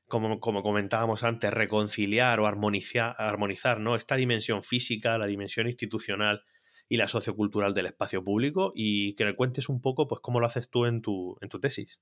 como, 0.07 0.39
como 0.39 0.63
comentábamos 0.63 1.23
antes, 1.23 1.53
reconciliar 1.53 2.39
o 2.39 2.47
armonizar, 2.47 3.15
armonizar 3.19 3.79
¿no? 3.79 3.95
esta 3.95 4.15
dimensión 4.15 4.63
física, 4.63 5.19
la 5.19 5.27
dimensión 5.27 5.67
institucional 5.67 6.43
y 6.91 6.97
la 6.97 7.07
sociocultural 7.07 7.73
del 7.73 7.85
espacio 7.85 8.21
público 8.21 8.73
y 8.75 9.13
que 9.13 9.23
me 9.23 9.33
cuentes 9.33 9.69
un 9.69 9.79
poco 9.79 10.09
pues 10.09 10.19
cómo 10.19 10.41
lo 10.41 10.45
haces 10.45 10.69
tú 10.69 10.85
en 10.85 11.01
tu, 11.01 11.37
en 11.39 11.47
tu 11.47 11.57
tesis. 11.57 12.01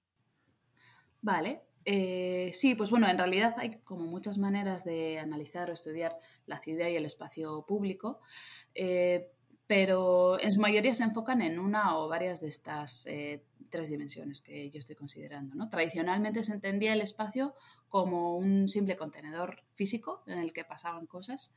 Vale, 1.21 1.61
eh, 1.85 2.49
sí, 2.55 2.73
pues 2.73 2.89
bueno, 2.89 3.07
en 3.07 3.19
realidad 3.19 3.53
hay 3.59 3.69
como 3.83 4.07
muchas 4.07 4.39
maneras 4.39 4.83
de 4.83 5.19
analizar 5.19 5.69
o 5.69 5.73
estudiar 5.73 6.17
la 6.47 6.57
ciudad 6.57 6.87
y 6.87 6.95
el 6.95 7.05
espacio 7.05 7.67
público. 7.67 8.19
Eh, 8.73 9.29
pero 9.67 10.39
en 10.39 10.51
su 10.51 10.59
mayoría 10.59 10.95
se 10.95 11.03
enfocan 11.03 11.43
en 11.43 11.59
una 11.59 11.95
o 11.95 12.07
varias 12.07 12.41
de 12.41 12.47
estas 12.47 13.05
eh, 13.05 13.45
tres 13.69 13.91
dimensiones 13.91 14.41
que 14.41 14.71
yo 14.71 14.79
estoy 14.79 14.95
considerando. 14.95 15.53
¿no? 15.53 15.69
Tradicionalmente 15.69 16.41
se 16.41 16.53
entendía 16.53 16.93
el 16.93 17.01
espacio 17.01 17.53
como 17.89 18.37
un 18.37 18.67
simple 18.67 18.95
contenedor 18.95 19.63
físico 19.73 20.23
en 20.27 20.37
el 20.37 20.53
que 20.53 20.63
pasaban 20.63 21.07
cosas 21.07 21.51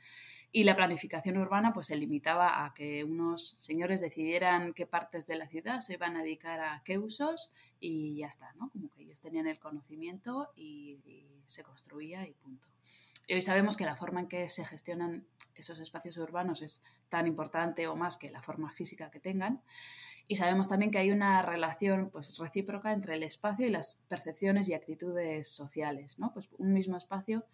y 0.51 0.64
la 0.64 0.77
planificación 0.77 1.38
urbana 1.38 1.73
pues, 1.73 1.87
se 1.87 1.97
limitaba 1.97 2.64
a 2.64 2.75
que 2.75 3.05
unos 3.05 3.55
señores 3.59 4.01
decidieran 4.01 4.75
qué 4.75 4.87
partes 4.87 5.27
de 5.27 5.37
la 5.37 5.47
ciudad 5.47 5.81
se 5.81 5.95
iban 5.95 6.16
a 6.16 6.23
dedicar 6.23 6.61
a 6.61 6.83
qué 6.85 6.99
usos 6.99 7.51
y 7.81 8.16
ya 8.16 8.27
está, 8.27 8.53
¿no? 8.55 8.71
como 8.71 8.90
que 8.90 9.03
ellos 9.03 9.21
tenían 9.21 9.47
el 9.47 9.59
conocimiento 9.59 10.51
y, 10.57 10.99
y 11.05 11.42
se 11.47 11.62
construía 11.62 12.27
y 12.27 12.33
punto. 12.33 12.72
Y 13.33 13.35
hoy 13.35 13.40
sabemos 13.40 13.79
que 13.79 13.87
la 13.87 13.97
forma 13.97 14.21
en 14.21 14.29
que 14.29 14.47
se 14.51 14.62
gestionan 14.62 15.27
esos 15.55 15.79
espacios 15.79 16.18
urbanos 16.18 16.61
es 16.61 16.83
tan 17.09 17.27
importante 17.27 17.88
o 17.88 17.97
más 17.97 18.18
que 18.18 18.31
la 18.31 18.42
forma 18.42 18.71
física 18.71 19.11
que 19.11 19.21
tengan. 19.21 19.62
Y 20.29 20.37
sabemos 20.37 20.68
también 20.68 20.90
que 20.90 20.99
hay 20.99 21.12
una 21.12 21.40
relación 21.40 22.11
pues, 22.11 22.37
recíproca 22.37 22.92
entre 22.92 23.14
el 23.14 23.23
espacio 23.23 23.66
y 23.66 23.71
las 23.71 24.03
percepciones 24.07 24.68
y 24.68 24.75
actitudes 24.75 25.49
sociales. 25.49 26.18
¿no? 26.18 26.35
Pues 26.35 26.51
un 26.59 26.75
mismo 26.75 26.99
espacio 26.99 27.47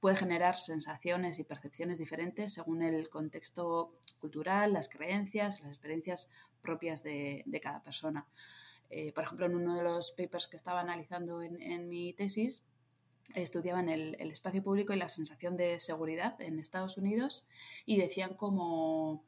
puede 0.00 0.16
generar 0.16 0.56
sensaciones 0.56 1.38
y 1.38 1.44
percepciones 1.44 1.98
diferentes 1.98 2.54
según 2.54 2.82
el 2.82 3.10
contexto 3.10 3.92
cultural, 4.20 4.72
las 4.72 4.88
creencias, 4.88 5.60
las 5.60 5.74
experiencias 5.74 6.30
propias 6.62 7.02
de, 7.02 7.44
cada 7.62 7.82
persona. 7.82 8.26
Eh, 8.88 9.12
por 9.12 9.24
ejemplo, 9.24 9.44
en 9.44 9.56
uno 9.56 9.76
de 9.76 9.82
los 9.82 10.10
papers 10.12 10.48
que 10.48 10.56
estaba 10.56 10.80
analizando 10.80 11.42
en, 11.42 11.60
en 11.60 11.90
mi 11.90 12.14
tesis, 12.14 12.64
estudiaban 13.34 13.88
el, 13.88 14.14
espacio 14.20 14.62
público 14.62 14.92
y 14.92 14.96
la 14.98 15.08
sensación 15.08 15.56
de 15.56 15.78
seguridad 15.80 16.40
en 16.40 16.58
Estados 16.58 16.96
Unidos 16.96 17.46
y 17.84 17.98
decían 17.98 18.34
como, 18.34 19.24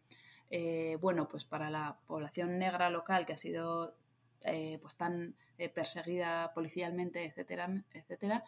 eh, 0.50 0.96
bueno, 1.00 1.28
pues 1.28 1.44
para 1.44 1.70
la 1.70 1.98
población 2.06 2.58
negra 2.58 2.90
local 2.90 3.26
que 3.26 3.34
ha 3.34 3.36
sido 3.36 3.96
eh, 4.44 4.78
pues 4.80 4.96
tan 4.96 5.36
eh, 5.58 5.68
perseguida 5.68 6.52
policialmente, 6.54 7.24
etcétera, 7.24 7.84
etcétera, 7.92 8.44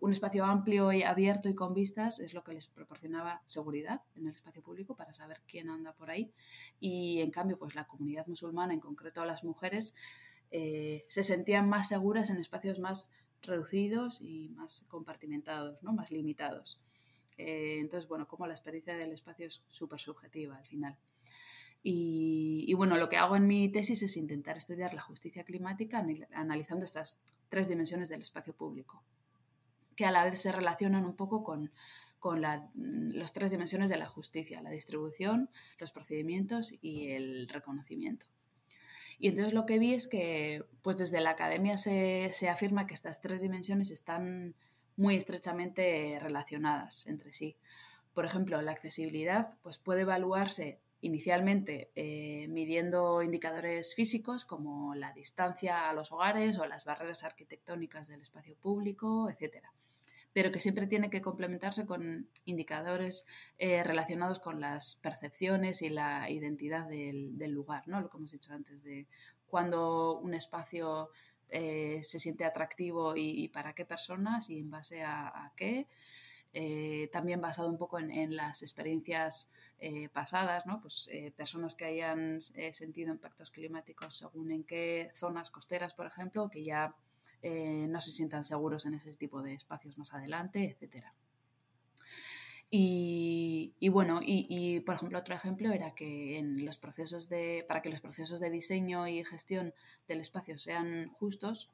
un 0.00 0.12
espacio 0.12 0.44
amplio 0.44 0.92
y 0.92 1.02
abierto 1.02 1.48
y 1.48 1.54
con 1.54 1.72
vistas 1.72 2.20
es 2.20 2.34
lo 2.34 2.44
que 2.44 2.52
les 2.52 2.68
proporcionaba 2.68 3.40
seguridad 3.46 4.02
en 4.14 4.26
el 4.26 4.34
espacio 4.34 4.62
público 4.62 4.96
para 4.96 5.14
saber 5.14 5.40
quién 5.46 5.70
anda 5.70 5.94
por 5.94 6.10
ahí. 6.10 6.30
Y 6.78 7.22
en 7.22 7.30
cambio, 7.30 7.58
pues 7.58 7.74
la 7.74 7.86
comunidad 7.86 8.26
musulmana, 8.26 8.74
en 8.74 8.80
concreto 8.80 9.24
las 9.24 9.42
mujeres, 9.42 9.94
se 10.50 11.22
sentían 11.22 11.70
más 11.70 11.88
seguras 11.88 12.28
en 12.28 12.36
espacios 12.36 12.80
más 12.80 13.10
reducidos 13.42 14.20
y 14.20 14.50
más 14.50 14.84
compartimentados, 14.88 15.82
¿no? 15.82 15.92
más 15.92 16.10
limitados. 16.10 16.80
Eh, 17.36 17.78
entonces, 17.80 18.08
bueno, 18.08 18.28
como 18.28 18.46
la 18.46 18.52
experiencia 18.52 18.96
del 18.96 19.12
espacio 19.12 19.46
es 19.46 19.64
súper 19.70 19.98
subjetiva 19.98 20.56
al 20.56 20.66
final. 20.66 20.98
Y, 21.82 22.74
bueno, 22.74 22.98
lo 22.98 23.08
que 23.08 23.16
hago 23.16 23.36
en 23.36 23.46
mi 23.46 23.70
tesis 23.70 24.02
es 24.02 24.18
intentar 24.18 24.58
estudiar 24.58 24.92
la 24.92 25.00
justicia 25.00 25.44
climática 25.44 26.04
analizando 26.32 26.84
estas 26.84 27.20
tres 27.48 27.68
dimensiones 27.68 28.10
del 28.10 28.20
espacio 28.20 28.54
público, 28.54 29.02
que 29.96 30.04
a 30.04 30.10
la 30.10 30.24
vez 30.24 30.38
se 30.38 30.52
relacionan 30.52 31.06
un 31.06 31.16
poco 31.16 31.42
con, 31.42 31.72
con 32.18 32.42
las 32.42 33.32
tres 33.32 33.50
dimensiones 33.50 33.88
de 33.88 33.96
la 33.96 34.06
justicia, 34.06 34.60
la 34.60 34.68
distribución, 34.68 35.48
los 35.78 35.90
procedimientos 35.90 36.74
y 36.82 37.12
el 37.12 37.48
reconocimiento. 37.48 38.26
Y 39.20 39.28
entonces 39.28 39.52
lo 39.52 39.66
que 39.66 39.78
vi 39.78 39.92
es 39.92 40.08
que 40.08 40.64
pues 40.80 40.96
desde 40.96 41.20
la 41.20 41.30
academia 41.30 41.76
se, 41.76 42.30
se 42.32 42.48
afirma 42.48 42.86
que 42.86 42.94
estas 42.94 43.20
tres 43.20 43.42
dimensiones 43.42 43.90
están 43.90 44.54
muy 44.96 45.14
estrechamente 45.14 46.18
relacionadas 46.20 47.06
entre 47.06 47.34
sí. 47.34 47.58
Por 48.14 48.24
ejemplo, 48.24 48.60
la 48.62 48.72
accesibilidad 48.72 49.58
pues 49.62 49.76
puede 49.76 50.02
evaluarse 50.02 50.80
inicialmente 51.02 51.90
eh, 51.96 52.48
midiendo 52.48 53.22
indicadores 53.22 53.94
físicos 53.94 54.46
como 54.46 54.94
la 54.94 55.12
distancia 55.12 55.90
a 55.90 55.92
los 55.92 56.12
hogares 56.12 56.58
o 56.58 56.66
las 56.66 56.86
barreras 56.86 57.22
arquitectónicas 57.22 58.08
del 58.08 58.22
espacio 58.22 58.56
público, 58.56 59.28
etcétera 59.28 59.70
pero 60.32 60.52
que 60.52 60.60
siempre 60.60 60.86
tiene 60.86 61.10
que 61.10 61.20
complementarse 61.20 61.86
con 61.86 62.28
indicadores 62.44 63.26
eh, 63.58 63.82
relacionados 63.82 64.38
con 64.38 64.60
las 64.60 64.96
percepciones 64.96 65.82
y 65.82 65.88
la 65.88 66.30
identidad 66.30 66.86
del, 66.88 67.36
lugar, 67.50 67.88
¿no? 67.88 68.00
Lo 68.00 68.08
que 68.08 68.16
hemos 68.16 68.30
dicho 68.30 68.52
antes 68.52 68.82
de 68.82 69.08
cuando 69.46 70.18
un 70.18 70.34
espacio 70.34 71.10
eh, 71.48 72.00
se 72.04 72.20
siente 72.20 72.44
atractivo 72.44 73.16
y, 73.16 73.48
para 73.48 73.72
qué 73.72 73.84
personas 73.84 74.50
y 74.50 74.58
en 74.58 74.70
base 74.70 75.02
a, 75.02 75.52
qué. 75.56 75.88
Eh, 76.52 77.08
también 77.12 77.40
basado 77.40 77.68
un 77.68 77.78
poco 77.78 77.98
en, 77.98 78.36
las 78.36 78.62
experiencias 78.62 79.50
pasadas, 80.12 80.66
¿no? 80.66 80.78
pues, 80.80 81.08
personas 81.34 81.74
que 81.74 81.86
hayan 81.86 82.40
sentido 82.40 83.10
impactos 83.10 83.50
climáticos 83.50 84.18
según 84.18 84.52
en 84.52 84.64
qué 84.64 85.10
zonas 85.14 85.50
costeras, 85.50 85.94
por 85.94 86.06
ejemplo, 86.06 86.50
que 86.50 86.62
ya 86.62 86.94
eh, 87.42 87.86
no 87.88 88.00
se 88.00 88.12
sientan 88.12 88.44
seguros 88.44 88.86
en 88.86 88.94
ese 88.94 89.12
tipo 89.14 89.42
de 89.42 89.54
espacios 89.54 89.98
más 89.98 90.12
adelante, 90.14 90.76
etc. 90.80 91.06
Y, 92.72 93.88
bueno, 93.88 94.20
y, 94.22 94.80
por 94.80 94.94
ejemplo, 94.94 95.18
otro 95.18 95.34
ejemplo 95.34 95.72
era 95.72 95.92
que 95.92 96.38
en 96.38 96.64
los 96.64 96.78
procesos 96.78 97.28
de, 97.28 97.64
para 97.66 97.82
que 97.82 97.90
los 97.90 98.00
procesos 98.00 98.38
de 98.38 98.48
diseño 98.48 99.08
y 99.08 99.24
gestión 99.24 99.74
del 100.06 100.20
espacio 100.20 100.56
sean 100.56 101.08
justos, 101.10 101.72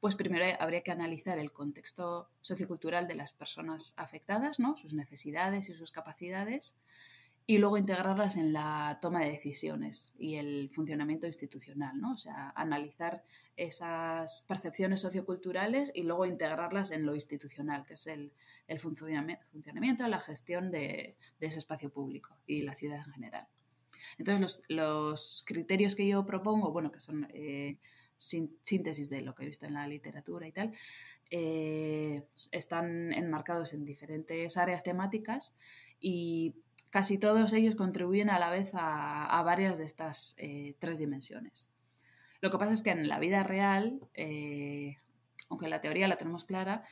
pues 0.00 0.16
primero 0.16 0.44
habría 0.58 0.82
que 0.82 0.90
analizar 0.90 1.38
el 1.38 1.52
contexto 1.52 2.28
sociocultural 2.40 3.06
de 3.06 3.14
las 3.14 3.32
personas 3.32 3.94
afectadas, 3.96 4.58
¿no? 4.58 4.74
sus 4.74 4.94
necesidades 4.94 5.68
y 5.68 5.74
sus 5.74 5.92
capacidades, 5.92 6.76
y 7.46 7.58
luego 7.58 7.76
integrarlas 7.76 8.36
en 8.36 8.52
la 8.52 8.98
toma 9.00 9.20
de 9.20 9.30
decisiones 9.30 10.14
y 10.18 10.36
el 10.36 10.70
funcionamiento 10.70 11.26
institucional, 11.26 12.00
¿no? 12.00 12.12
O 12.12 12.16
sea, 12.16 12.52
analizar 12.54 13.24
esas 13.56 14.44
percepciones 14.48 15.00
socioculturales 15.00 15.92
y 15.94 16.02
luego 16.02 16.24
integrarlas 16.24 16.90
en 16.92 17.04
lo 17.04 17.14
institucional, 17.14 17.84
que 17.84 17.94
es 17.94 18.06
el, 18.06 18.32
el 18.68 18.78
funcionamiento, 18.78 20.06
la 20.08 20.20
gestión 20.20 20.70
de, 20.70 21.16
de, 21.40 21.46
ese 21.46 21.58
espacio 21.58 21.90
público 21.90 22.36
y 22.46 22.62
la 22.62 22.74
ciudad 22.74 22.98
en 22.98 23.12
general. 23.12 23.46
Entonces, 24.18 24.40
los, 24.40 24.62
los 24.68 25.44
criterios 25.46 25.94
que 25.94 26.06
yo 26.06 26.24
propongo, 26.24 26.72
bueno, 26.72 26.90
que 26.92 27.00
son 27.00 27.28
eh, 27.32 27.78
síntesis 28.18 29.10
de 29.10 29.22
lo 29.22 29.34
que 29.34 29.42
he 29.42 29.46
visto 29.46 29.66
en 29.66 29.74
la 29.74 29.86
literatura 29.86 30.46
y 30.46 30.52
tal, 30.52 30.72
eh, 31.30 32.24
están 32.50 33.12
enmarcados 33.12 33.72
en 33.72 33.84
diferentes 33.84 34.56
áreas 34.56 34.82
temáticas 34.82 35.56
y 35.98 36.54
Casi 36.92 37.16
todos 37.16 37.54
ellos 37.54 37.74
contribuyen 37.74 38.28
a 38.28 38.38
la 38.38 38.50
vez 38.50 38.72
a, 38.74 39.42
varias 39.46 39.78
de 39.78 39.84
estas 39.84 40.34
eh, 40.36 40.76
tres 40.78 40.98
dimensiones. 40.98 41.70
Lo 42.42 42.50
que 42.50 42.58
pasa 42.58 42.74
es 42.74 42.82
que 42.82 42.90
en 42.90 43.08
la 43.08 43.18
vida 43.18 43.42
real, 43.42 43.98
eh, 44.12 44.96
aunque 45.48 45.68
la 45.68 45.80
teoría 45.80 46.06
la 46.06 46.18
tenemos 46.18 46.44
clara, 46.44 46.82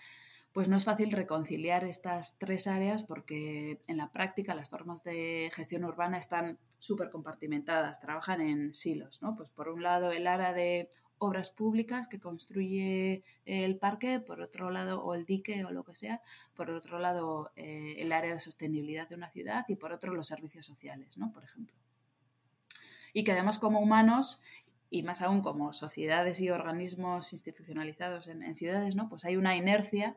pues 0.54 0.70
no 0.70 0.78
es 0.78 0.86
fácil 0.86 1.12
reconciliar 1.12 1.84
estas 1.84 2.38
tres 2.38 2.66
áreas 2.66 3.02
porque 3.02 3.82
en 3.88 3.98
la 3.98 4.10
práctica 4.10 4.54
las 4.54 4.70
formas 4.70 5.04
de 5.04 5.50
gestión 5.52 5.84
urbana 5.84 6.16
están 6.16 6.58
súper 6.78 7.10
compartimentadas, 7.10 8.00
trabajan 8.00 8.40
en 8.40 8.72
silos. 8.72 9.20
¿no? 9.20 9.36
Pues 9.36 9.50
por 9.50 9.68
un 9.68 9.82
lado 9.82 10.12
el 10.12 10.26
área 10.26 10.54
de 10.54 10.88
obras 11.20 11.50
públicas 11.50 12.08
que 12.08 12.18
construye 12.18 13.22
el 13.44 13.76
parque, 13.76 14.20
por 14.20 14.40
otro 14.40 14.70
lado, 14.70 15.02
o 15.04 15.14
el 15.14 15.26
dique 15.26 15.64
o 15.64 15.70
lo 15.70 15.84
que 15.84 15.94
sea, 15.94 16.22
por 16.54 16.70
otro 16.70 16.98
lado, 16.98 17.52
eh, 17.56 17.96
el 17.98 18.10
área 18.12 18.32
de 18.32 18.40
sostenibilidad 18.40 19.08
de 19.08 19.16
una 19.16 19.30
ciudad 19.30 19.64
y 19.68 19.76
por 19.76 19.92
otro, 19.92 20.14
los 20.14 20.26
servicios 20.26 20.64
sociales, 20.66 21.18
¿no? 21.18 21.30
Por 21.30 21.44
ejemplo. 21.44 21.76
Y 23.12 23.22
que 23.22 23.32
además 23.32 23.58
como 23.58 23.80
humanos 23.80 24.40
y 24.88 25.02
más 25.02 25.20
aún 25.20 25.42
como 25.42 25.72
sociedades 25.72 26.40
y 26.40 26.50
organismos 26.50 27.32
institucionalizados 27.32 28.26
en, 28.26 28.42
en, 28.42 28.56
ciudades, 28.56 28.96
¿no? 28.96 29.08
Pues 29.08 29.26
hay 29.26 29.36
una 29.36 29.56
inercia 29.56 30.16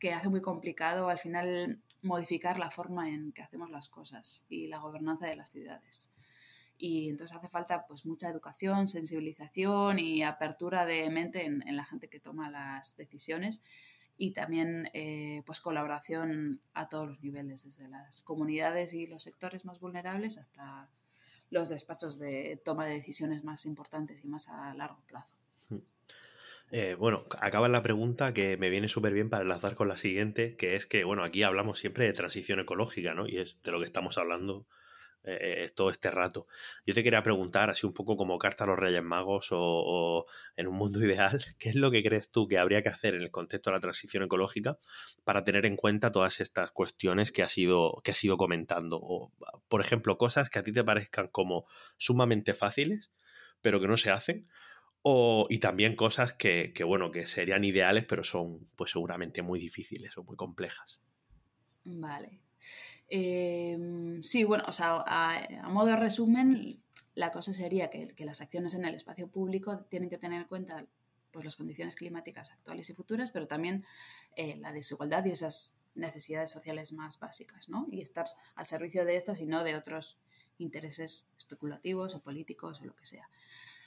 que 0.00 0.14
hace 0.14 0.30
muy 0.30 0.40
complicado 0.40 1.10
al 1.10 1.18
final 1.18 1.82
modificar 2.00 2.58
la 2.58 2.70
forma 2.70 3.10
en 3.10 3.32
que 3.32 3.42
hacemos 3.42 3.70
las 3.70 3.88
cosas 3.90 4.46
y 4.48 4.68
la 4.68 4.78
gobernanza 4.78 5.26
de 5.26 5.36
las 5.36 5.50
ciudades 5.50 6.14
y 6.78 7.10
entonces 7.10 7.36
hace 7.36 7.48
falta 7.48 7.84
pues 7.86 8.06
mucha 8.06 8.30
educación, 8.30 8.86
sensibilización 8.86 9.98
y 9.98 10.22
apertura 10.22 10.86
de 10.86 11.10
mente 11.10 11.44
en, 11.44 11.76
la 11.76 11.84
gente 11.84 12.08
que 12.08 12.20
toma 12.20 12.50
las 12.50 12.96
decisiones 12.96 13.60
y 14.16 14.32
también 14.32 14.88
eh, 14.94 15.42
pues 15.44 15.60
colaboración 15.60 16.60
a 16.74 16.88
todos 16.88 17.08
los 17.08 17.22
niveles, 17.22 17.64
desde 17.64 17.88
las 17.88 18.22
comunidades 18.22 18.94
y 18.94 19.06
los 19.08 19.24
sectores 19.24 19.64
más 19.64 19.80
vulnerables 19.80 20.38
hasta 20.38 20.88
los 21.50 21.68
despachos 21.68 22.18
de 22.18 22.60
toma 22.64 22.86
de 22.86 22.94
decisiones 22.94 23.42
más 23.42 23.66
importantes 23.66 24.24
y 24.24 24.28
más 24.28 24.48
a 24.48 24.72
largo 24.74 25.02
plazo. 25.06 25.34
Hmm. 25.68 25.78
Eh, 26.70 26.94
bueno, 26.94 27.24
acaba 27.40 27.68
la 27.68 27.82
pregunta 27.82 28.32
que 28.32 28.56
me 28.56 28.70
viene 28.70 28.88
súper 28.88 29.14
bien 29.14 29.30
para 29.30 29.42
enlazar 29.42 29.74
con 29.74 29.88
la 29.88 29.96
siguiente, 29.96 30.56
que 30.56 30.76
es 30.76 30.86
que, 30.86 31.04
bueno, 31.04 31.24
aquí 31.24 31.42
hablamos 31.42 31.80
siempre 31.80 32.04
de 32.04 32.12
transición 32.12 32.60
ecológica, 32.60 33.14
¿no? 33.14 33.26
Y 33.26 33.38
es 33.38 33.60
de 33.62 33.72
lo 33.72 33.78
que 33.78 33.86
estamos 33.86 34.18
hablando 34.18 34.66
eh, 35.28 35.64
eh, 35.64 35.70
todo 35.74 35.90
este 35.90 36.10
rato. 36.10 36.46
Yo 36.86 36.94
te 36.94 37.04
quería 37.04 37.22
preguntar, 37.22 37.68
así 37.68 37.86
un 37.86 37.92
poco 37.92 38.16
como 38.16 38.38
carta 38.38 38.64
a 38.64 38.66
los 38.66 38.78
Reyes 38.78 39.02
Magos 39.02 39.48
o, 39.50 40.24
en 40.56 40.68
un 40.68 40.74
mundo 40.74 41.00
ideal, 41.04 41.44
¿qué 41.58 41.68
es 41.68 41.74
lo 41.74 41.90
que 41.90 42.02
crees 42.02 42.30
tú 42.30 42.48
que 42.48 42.56
habría 42.56 42.82
que 42.82 42.88
hacer 42.88 43.14
en 43.14 43.20
el 43.20 43.30
contexto 43.30 43.68
de 43.68 43.76
la 43.76 43.80
transición 43.80 44.22
ecológica 44.22 44.78
para 45.24 45.44
tener 45.44 45.66
en 45.66 45.76
cuenta 45.76 46.12
todas 46.12 46.40
estas 46.40 46.70
cuestiones 46.70 47.30
que 47.30 47.42
has 47.42 47.58
ido, 47.58 48.00
que 48.02 48.12
has 48.12 48.24
ido 48.24 48.38
comentando? 48.38 48.98
O, 49.02 49.32
por 49.68 49.82
ejemplo, 49.82 50.16
cosas 50.16 50.48
que 50.48 50.60
a 50.60 50.62
ti 50.64 50.72
te 50.72 50.82
parezcan 50.82 51.28
como 51.28 51.66
sumamente 51.98 52.54
fáciles, 52.54 53.10
pero 53.60 53.80
que 53.80 53.88
no 53.88 53.98
se 53.98 54.10
hacen. 54.10 54.46
O, 55.02 55.46
y 55.50 55.58
también 55.58 55.94
cosas 55.94 56.32
que, 56.32 56.72
que, 56.74 56.84
bueno, 56.84 57.10
que 57.10 57.26
serían 57.26 57.64
ideales, 57.64 58.06
pero 58.06 58.24
son 58.24 58.66
pues 58.76 58.92
seguramente 58.92 59.42
muy 59.42 59.60
difíciles 59.60 60.16
o 60.16 60.24
muy 60.24 60.36
complejas. 60.36 61.02
Vale. 61.84 62.40
Em, 63.08 64.22
sí, 64.22 64.44
bueno, 64.44 64.64
o 64.66 64.72
sea, 64.72 65.02
a, 65.06 65.68
modo 65.68 65.86
de 65.86 65.96
resumen, 65.96 66.82
la 67.14 67.30
cosa 67.30 67.52
sería 67.52 67.90
que, 67.90 68.14
las 68.24 68.40
acciones 68.40 68.74
en 68.74 68.84
el 68.84 68.94
espacio 68.94 69.28
público 69.28 69.80
tienen 69.88 70.10
que 70.10 70.18
tener 70.18 70.42
en 70.42 70.48
cuenta 70.48 70.86
pues, 71.30 71.44
las 71.44 71.56
condiciones 71.56 71.96
climáticas 71.96 72.50
actuales 72.50 72.88
y 72.90 72.94
futuras, 72.94 73.30
pero 73.30 73.46
también 73.46 73.84
eh, 74.36 74.56
la 74.56 74.72
desigualdad 74.72 75.24
y 75.24 75.30
esas 75.30 75.74
necesidades 75.94 76.50
sociales 76.50 76.92
más 76.92 77.18
básicas, 77.18 77.68
¿no? 77.68 77.86
Y 77.90 78.02
estar 78.02 78.26
al 78.54 78.66
servicio 78.66 79.04
de 79.04 79.16
estas 79.16 79.40
y 79.40 79.46
no 79.46 79.64
de 79.64 79.74
otros 79.74 80.18
intereses 80.58 81.28
especulativos 81.36 82.14
o 82.14 82.22
políticos 82.22 82.80
o 82.80 82.84
lo 82.84 82.94
que 82.94 83.06
sea. 83.06 83.28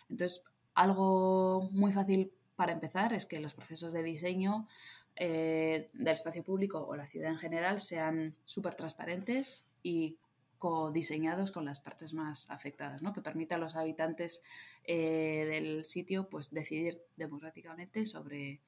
Entonces, 0.10 0.44
algo 0.74 1.70
muy 1.72 1.94
fácil 1.94 2.34
para 2.56 2.74
empezar 2.74 3.14
es 3.14 3.26
que 3.26 3.40
los 3.40 3.54
procesos 3.54 3.94
de 3.94 4.04
diseño 4.04 4.68
eh, 5.24 5.92
del 5.94 6.08
espacio 6.08 6.44
público 6.44 6.84
o 6.84 6.96
la 6.96 7.06
ciudad 7.06 7.30
en 7.30 7.38
general 7.38 7.80
sean 7.80 8.36
súper 8.44 8.74
transparentes 8.74 9.68
y 9.84 10.18
codiseñados 10.58 11.52
con 11.52 11.64
las 11.64 11.80
partes 11.80 12.16
más 12.16 12.50
afectadas, 12.50 13.04
¿no? 13.04 13.14
que 13.14 13.22
permita 13.22 13.54
a 13.54 13.60
los 13.60 13.76
habitantes 13.76 14.42
eh, 14.84 15.48
del 15.48 15.86
sitio 15.86 16.28
pues, 16.28 16.50
decidir 16.50 17.04
democráticamente 17.18 18.08
sobre 18.08 18.62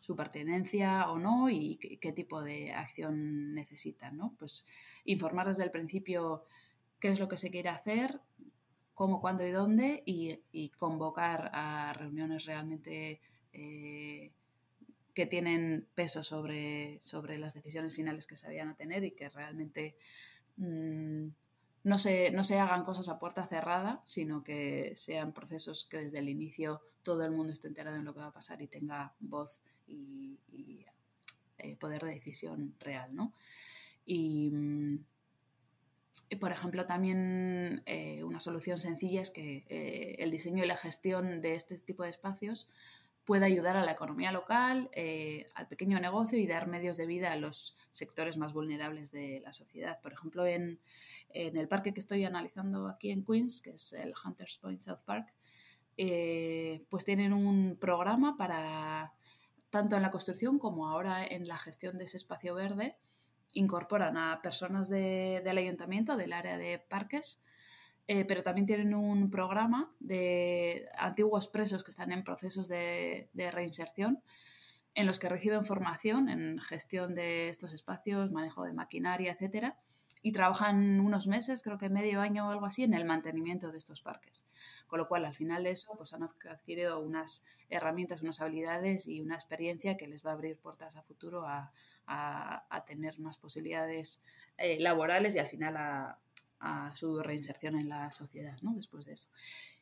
su 0.00 0.16
pertenencia 0.16 1.10
o 1.10 1.18
no 1.18 1.50
y 1.50 1.76
qué, 1.76 2.12
tipo 2.12 2.40
de 2.40 2.72
acción 2.72 3.52
necesitan. 3.52 4.16
¿no? 4.16 4.34
Pues 4.38 4.64
informar 5.04 5.48
desde 5.48 5.64
el 5.64 5.70
principio 5.70 6.44
qué 6.98 7.08
es 7.08 7.20
lo 7.20 7.28
que 7.28 7.36
se 7.36 7.50
quiere 7.50 7.68
hacer, 7.68 8.22
cómo, 8.94 9.20
cuándo 9.20 9.46
y 9.46 9.50
dónde 9.50 10.02
y, 10.06 10.70
convocar 10.78 11.50
a 11.52 11.92
reuniones 11.92 12.46
realmente 12.46 13.20
eh, 13.52 14.32
que 15.14 15.26
tienen 15.26 15.86
peso 15.94 16.22
sobre, 16.22 16.98
sobre 17.00 17.38
las 17.38 17.54
decisiones 17.54 17.94
finales 17.94 18.26
que 18.26 18.36
se 18.36 18.46
vayan 18.46 18.68
a 18.68 18.76
tener 18.76 19.04
y 19.04 19.12
que 19.12 19.28
realmente 19.28 19.96
mm, 20.56 21.28
no, 21.84 21.98
se, 21.98 22.30
no 22.30 22.44
se 22.44 22.58
hagan 22.58 22.84
cosas 22.84 23.08
a 23.08 23.18
puerta 23.18 23.46
cerrada, 23.46 24.00
sino 24.04 24.42
que 24.42 24.92
sean 24.96 25.32
procesos 25.32 25.84
que 25.84 25.98
desde 25.98 26.18
el 26.18 26.28
inicio 26.28 26.82
todo 27.02 27.24
el 27.24 27.30
mundo 27.32 27.52
esté 27.52 27.68
enterado 27.68 27.96
en 27.96 28.04
lo 28.04 28.12
que 28.12 28.20
va 28.20 28.26
a 28.26 28.32
pasar 28.32 28.60
y 28.62 28.66
tenga 28.66 29.14
voz 29.20 29.58
y, 29.86 30.38
eh, 31.58 31.76
poder 31.76 32.02
de 32.02 32.14
decisión 32.14 32.74
real. 32.78 33.14
¿no? 33.14 33.32
Y, 34.06 34.52
por 36.38 36.52
ejemplo, 36.52 36.86
también 36.86 37.82
eh, 37.86 38.22
una 38.24 38.40
solución 38.40 38.76
sencilla 38.76 39.20
es 39.20 39.30
que 39.30 39.64
eh, 39.68 40.16
el 40.18 40.30
diseño 40.30 40.64
y 40.64 40.66
la 40.66 40.76
gestión 40.76 41.40
de 41.40 41.54
este 41.54 41.76
tipo 41.78 42.02
de 42.02 42.10
espacios 42.10 42.68
puede 43.24 43.46
ayudar 43.46 43.76
a 43.76 43.84
la 43.84 43.92
economía 43.92 44.32
local, 44.32 44.90
eh, 44.92 45.46
al 45.54 45.68
pequeño 45.68 46.00
negocio 46.00 46.38
y 46.38 46.46
dar 46.46 46.66
medios 46.66 46.96
de 46.96 47.06
vida 47.06 47.32
a 47.32 47.36
los 47.36 47.76
sectores 47.90 48.36
más 48.38 48.52
vulnerables 48.52 49.12
de 49.12 49.40
la 49.44 49.52
sociedad. 49.52 50.00
Por 50.00 50.12
ejemplo, 50.12 50.46
en, 50.46 50.80
el 51.32 51.68
parque 51.68 51.94
que 51.94 52.00
estoy 52.00 52.24
analizando 52.24 52.88
aquí 52.88 53.10
en 53.10 53.24
Queens, 53.24 53.62
que 53.62 53.70
es 53.70 53.92
el 53.92 54.14
Hunters 54.24 54.58
Point 54.58 54.80
South 54.80 55.02
Park, 55.04 55.32
eh, 55.96 56.84
pues 56.88 57.04
tienen 57.04 57.32
un 57.32 57.76
programa 57.78 58.36
para, 58.36 59.12
tanto 59.70 59.96
en 59.96 60.02
la 60.02 60.10
construcción 60.10 60.58
como 60.58 60.88
ahora 60.88 61.24
en 61.24 61.46
la 61.46 61.58
gestión 61.58 61.98
de 61.98 62.04
ese 62.04 62.16
espacio 62.16 62.54
verde, 62.54 62.96
incorporan 63.52 64.16
a 64.16 64.40
personas 64.42 64.88
del 64.88 65.58
ayuntamiento, 65.58 66.16
del 66.16 66.32
área 66.32 66.56
de 66.56 66.78
parques, 66.78 67.42
eh, 68.12 68.24
pero 68.24 68.42
también 68.42 68.66
tienen 68.66 68.92
un 68.92 69.30
programa 69.30 69.94
de 70.00 70.88
antiguos 70.98 71.46
presos 71.46 71.84
que 71.84 71.92
están 71.92 72.10
en 72.10 72.24
procesos 72.24 72.66
de, 72.66 73.28
reinserción, 73.52 74.20
en 74.96 75.06
los 75.06 75.20
que 75.20 75.28
reciben 75.28 75.64
formación 75.64 76.28
en 76.28 76.58
gestión 76.58 77.14
de 77.14 77.48
estos 77.48 77.72
espacios, 77.72 78.32
manejo 78.32 78.64
de 78.64 78.72
maquinaria, 78.72 79.30
etcétera, 79.30 79.78
y 80.22 80.32
trabajan 80.32 80.98
unos 80.98 81.28
meses, 81.28 81.62
creo 81.62 81.78
que 81.78 81.88
medio 81.88 82.20
año 82.20 82.48
o 82.48 82.50
algo 82.50 82.66
así, 82.66 82.82
en 82.82 82.94
el 82.94 83.04
mantenimiento 83.04 83.70
de 83.70 83.78
estos 83.78 84.02
parques. 84.02 84.44
Con 84.88 84.98
lo 84.98 85.06
cual, 85.06 85.24
al 85.24 85.36
final 85.36 85.62
de 85.62 85.70
eso, 85.70 85.92
pues 85.96 86.12
han 86.12 86.24
adquirido 86.24 86.98
unas 86.98 87.44
herramientas, 87.68 88.22
unas 88.22 88.40
habilidades 88.40 89.06
y 89.06 89.20
una 89.20 89.36
experiencia 89.36 89.96
que 89.96 90.08
les 90.08 90.26
va 90.26 90.30
a 90.30 90.34
abrir 90.34 90.58
puertas 90.58 90.96
a 90.96 91.02
futuro 91.02 91.46
a, 91.46 91.70
tener 92.88 93.20
más 93.20 93.38
posibilidades 93.38 94.20
eh, 94.58 94.80
laborales 94.80 95.36
y 95.36 95.38
al 95.38 95.46
final 95.46 95.76
a, 95.76 96.18
a 96.60 96.94
su 96.94 97.20
reinserción 97.22 97.76
en 97.76 97.88
la 97.88 98.10
sociedad, 98.12 98.56
¿no? 98.62 98.74
Después 98.74 99.06
de 99.06 99.14
eso. 99.14 99.28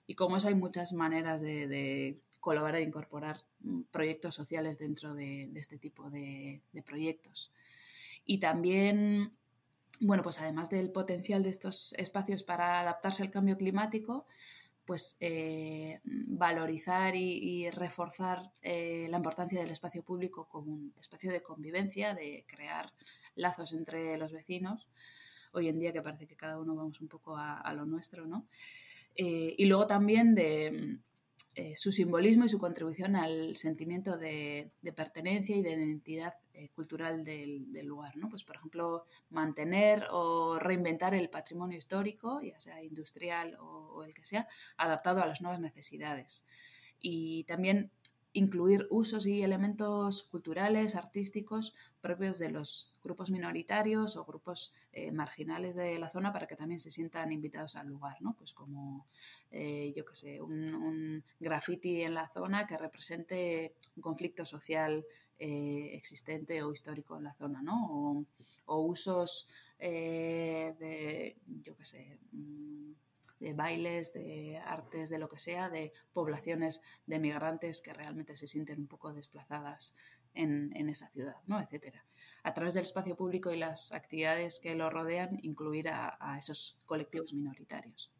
Y 0.06 0.14
como 0.14 0.36
eso 0.38 0.48
hay 0.48 0.54
muchas 0.54 0.92
maneras 0.92 1.42
de, 1.42 2.18
colaborar 2.40 2.80
e 2.80 2.84
incorporar 2.84 3.42
mm, 3.60 3.82
proyectos 3.90 4.34
sociales 4.34 4.78
dentro 4.78 5.14
de, 5.14 5.50
este 5.56 5.76
tipo 5.76 6.08
de, 6.10 6.62
proyectos. 6.86 7.52
Y 8.24 8.38
también, 8.38 9.36
bueno, 10.00 10.22
pues 10.22 10.40
además 10.40 10.70
del 10.70 10.90
potencial 10.90 11.42
de 11.42 11.50
estos 11.50 11.92
espacios 11.94 12.42
para 12.42 12.80
adaptarse 12.80 13.22
al 13.22 13.30
cambio 13.30 13.58
climático, 13.58 14.26
pues 14.86 15.18
eh, 15.20 16.00
valorizar 16.04 17.14
y, 17.14 17.68
reforzar 17.68 18.50
eh, 18.62 19.06
la 19.10 19.18
importancia 19.18 19.60
del 19.60 19.70
espacio 19.70 20.02
público 20.02 20.48
como 20.48 20.72
un 20.72 20.94
espacio 20.98 21.30
de 21.30 21.42
convivencia, 21.42 22.14
de 22.14 22.46
crear 22.48 22.90
lazos 23.34 23.74
entre 23.74 24.16
los 24.16 24.32
vecinos, 24.32 24.88
hoy 25.52 25.68
en 25.68 25.76
día 25.76 25.92
que 25.92 26.02
parece 26.02 26.26
que 26.26 26.36
cada 26.36 26.58
uno 26.58 26.74
vamos 26.74 27.00
un 27.00 27.08
poco 27.08 27.36
a, 27.36 27.72
lo 27.74 27.84
nuestro, 27.86 28.26
¿no? 28.26 28.46
Eh, 29.16 29.54
y 29.58 29.66
luego 29.66 29.86
también 29.86 30.34
de 30.34 30.98
eh, 31.54 31.74
su 31.76 31.90
simbolismo 31.90 32.44
y 32.44 32.48
su 32.48 32.58
contribución 32.58 33.16
al 33.16 33.56
sentimiento 33.56 34.16
de, 34.16 34.70
pertenencia 34.94 35.56
y 35.56 35.62
de 35.62 35.72
identidad 35.72 36.34
eh, 36.54 36.68
cultural 36.68 37.24
del, 37.24 37.66
lugar, 37.84 38.16
¿no? 38.16 38.28
Pues, 38.28 38.44
por 38.44 38.56
ejemplo, 38.56 39.04
mantener 39.30 40.06
o 40.10 40.58
reinventar 40.58 41.14
el 41.14 41.30
patrimonio 41.30 41.76
histórico, 41.76 42.40
ya 42.42 42.60
sea 42.60 42.82
industrial 42.84 43.56
o 43.60 44.04
el 44.04 44.14
que 44.14 44.24
sea, 44.24 44.46
adaptado 44.76 45.20
a 45.20 45.26
las 45.26 45.40
nuevas 45.40 45.60
necesidades. 45.60 46.46
Y 47.00 47.44
también 47.44 47.90
incluir 48.32 48.86
usos 48.90 49.26
y 49.26 49.42
elementos 49.42 50.22
culturales, 50.24 50.96
artísticos 50.96 51.74
propios 52.00 52.38
de 52.38 52.50
los 52.50 52.92
grupos 53.02 53.30
minoritarios 53.30 54.16
o 54.16 54.24
grupos 54.24 54.72
eh, 54.92 55.10
marginales 55.10 55.74
de 55.74 55.98
la 55.98 56.08
zona 56.08 56.32
para 56.32 56.46
que 56.46 56.56
también 56.56 56.78
se 56.78 56.90
sientan 56.90 57.32
invitados 57.32 57.76
al 57.76 57.88
lugar, 57.88 58.20
¿no? 58.20 58.34
Pues 58.34 58.52
como, 58.52 59.06
eh, 59.50 59.92
yo 59.96 60.04
qué 60.04 60.14
sé, 60.14 60.40
un, 60.40 61.24
graffiti 61.40 62.02
en 62.02 62.14
la 62.14 62.28
zona 62.28 62.66
que 62.66 62.76
represente 62.76 63.74
un 63.96 64.02
conflicto 64.02 64.44
social 64.44 65.04
eh, 65.38 65.90
existente 65.94 66.62
o 66.62 66.72
histórico 66.72 67.16
en 67.16 67.24
la 67.24 67.34
zona, 67.34 67.62
¿no? 67.62 68.26
O, 68.66 68.80
usos 68.82 69.48
de, 69.78 71.36
yo 71.64 71.76
qué 71.76 71.84
sé, 71.84 72.18
mm, 72.32 72.92
de 73.40 73.54
bailes, 73.54 74.12
de 74.12 74.58
artes, 74.64 75.10
de 75.10 75.18
lo 75.18 75.28
que 75.28 75.38
sea, 75.38 75.70
de 75.70 75.92
poblaciones 76.12 76.82
de 77.06 77.18
migrantes 77.18 77.80
que 77.80 77.92
realmente 77.92 78.36
se 78.36 78.46
sienten 78.46 78.80
un 78.80 78.88
poco 78.88 79.12
desplazadas 79.12 79.94
en, 80.34 80.88
esa 80.88 81.08
ciudad, 81.08 81.36
¿no? 81.46 81.60
etcétera. 81.60 82.04
A 82.42 82.54
través 82.54 82.74
del 82.74 82.84
espacio 82.84 83.16
público 83.16 83.52
y 83.52 83.58
las 83.58 83.92
actividades 83.92 84.60
que 84.60 84.74
lo 84.74 84.90
rodean, 84.90 85.38
incluir 85.42 85.88
a, 85.88 86.36
esos 86.38 86.78
colectivos 86.86 87.32
minoritarios. 87.32 88.12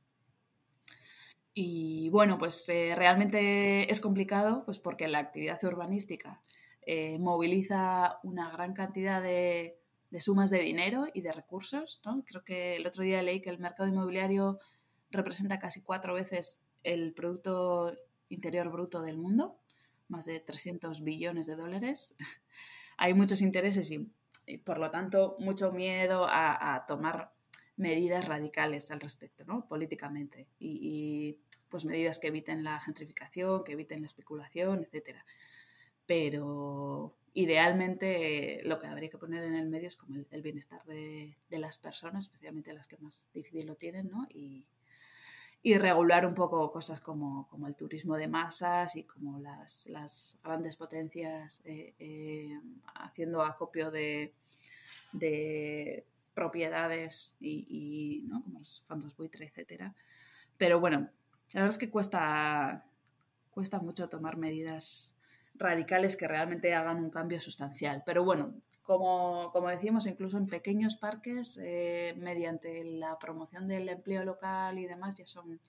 Y 1.55 2.09
bueno, 2.11 2.39
pues 2.39 2.69
eh, 2.69 2.95
realmente 2.97 3.91
es 3.91 4.01
complicado 4.01 4.65
pues 4.65 4.79
porque 4.79 5.09
la 5.09 5.19
actividad 5.19 5.63
urbanística 5.65 6.41
eh, 6.83 7.19
moviliza 7.19 8.19
una 8.23 8.51
gran 8.51 8.75
cantidad 8.75 9.21
de, 9.23 9.81
de, 10.11 10.21
sumas 10.21 10.51
de 10.51 10.61
dinero 10.61 11.07
y 11.13 11.23
de 11.23 11.33
recursos. 11.33 12.01
¿no? 12.05 12.25
Creo 12.25 12.45
que 12.45 12.77
el 12.77 12.87
otro 12.87 13.03
día 13.03 13.23
leí 13.23 13.41
que 13.41 13.51
el 13.51 13.59
mercado 13.59 13.89
inmobiliario 13.89 14.59
representa 15.11 15.59
casi 15.59 15.83
cuatro 15.83 16.15
veces 16.15 16.63
el 16.83 17.13
Producto 17.15 17.97
Interior 18.29 18.71
Bruto 18.71 19.03
del 19.03 19.19
mundo, 19.19 19.59
más 20.09 20.25
de 20.27 20.41
300 20.41 21.03
billones 21.03 21.47
de 21.47 21.57
dólares. 21.57 22.15
Hay 22.97 23.15
muchos 23.15 23.43
intereses 23.43 23.91
y, 23.91 24.59
por 24.59 24.79
lo 24.79 24.91
tanto, 24.91 25.37
mucho 25.39 25.73
miedo 25.73 26.27
a, 26.29 26.85
tomar 26.87 27.33
medidas 27.77 28.27
radicales 28.27 28.91
al 28.91 29.01
respecto, 29.01 29.45
¿no? 29.45 29.67
políticamente, 29.69 30.49
y, 30.59 31.39
pues 31.69 31.85
medidas 31.85 32.19
que 32.19 32.29
eviten 32.29 32.65
la 32.65 32.81
gentrificación, 32.81 33.63
que 33.63 33.73
eviten 33.73 34.01
la 34.01 34.07
especulación, 34.07 34.87
etc. 34.91 35.19
Pero, 36.07 37.15
idealmente 37.35 38.63
lo 38.65 38.79
que 38.79 38.87
habría 38.87 39.11
que 39.11 39.19
poner 39.19 39.45
en 39.45 39.55
el 39.55 39.69
medio 39.69 39.87
es 39.87 39.97
como 39.97 40.17
el, 40.31 40.43
bienestar 40.43 40.83
de, 40.87 41.37
las 41.51 41.79
personas, 41.79 42.25
especialmente 42.25 42.73
las 42.73 42.89
que 42.89 42.97
más 42.97 43.29
difícil 43.33 43.67
lo 43.67 43.77
tienen, 43.77 44.09
¿no? 44.09 44.27
Y, 44.31 44.67
regular 45.65 46.25
un 46.25 46.35
poco 46.35 46.71
cosas 46.71 47.01
como, 47.01 47.47
como, 47.49 47.67
el 47.67 47.77
turismo 47.77 48.17
de 48.17 48.29
masas 48.29 48.97
y 48.97 49.05
como 49.05 49.39
las, 49.39 49.87
las 49.89 50.39
grandes 50.43 50.77
potencias 50.77 51.61
eh, 51.65 51.95
eh, 51.99 52.61
haciendo 52.95 53.43
acopio 53.43 53.91
de, 53.91 54.35
de 55.13 56.07
propiedades 56.35 57.37
y, 57.41 58.25
¿no? 58.29 58.43
como 58.45 58.61
los 58.61 58.81
fondos 58.83 59.17
buitre, 59.17 59.47
etcétera. 59.47 59.95
Pero 60.57 60.81
bueno, 60.81 61.11
la 61.53 61.61
verdad 61.63 61.73
es 61.73 61.79
que 61.79 61.91
cuesta, 61.91 62.85
cuesta 63.51 63.81
mucho 63.81 64.09
tomar 64.09 64.37
medidas 64.37 65.17
radicales 65.55 66.17
que 66.17 66.29
realmente 66.29 66.75
hagan 66.75 66.99
un 66.99 67.11
cambio 67.11 67.41
sustancial. 67.41 68.03
Pero 68.07 68.25
bueno, 68.25 68.55
como, 68.89 69.51
como 69.53 69.69
decimos, 69.69 70.07
incluso 70.07 70.39
en 70.39 70.47
pequeños 70.47 70.97
parques, 70.97 71.59
eh, 71.61 72.15
mediante 72.17 72.83
la 72.85 73.19
promoción 73.19 73.69
del 73.69 73.87
empleo 73.91 74.25
local 74.25 74.79
y 74.79 74.87
demás, 74.87 75.15
ya 75.15 75.27
son 75.27 75.61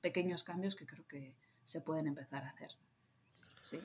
pequeños 0.00 0.42
cambios 0.42 0.74
que 0.74 0.84
creo 0.84 1.06
que 1.06 1.36
se 1.62 1.80
pueden 1.80 2.08
empezar 2.08 2.42
a 2.42 2.48
hacer. 2.48 2.72
Sí. 3.62 3.78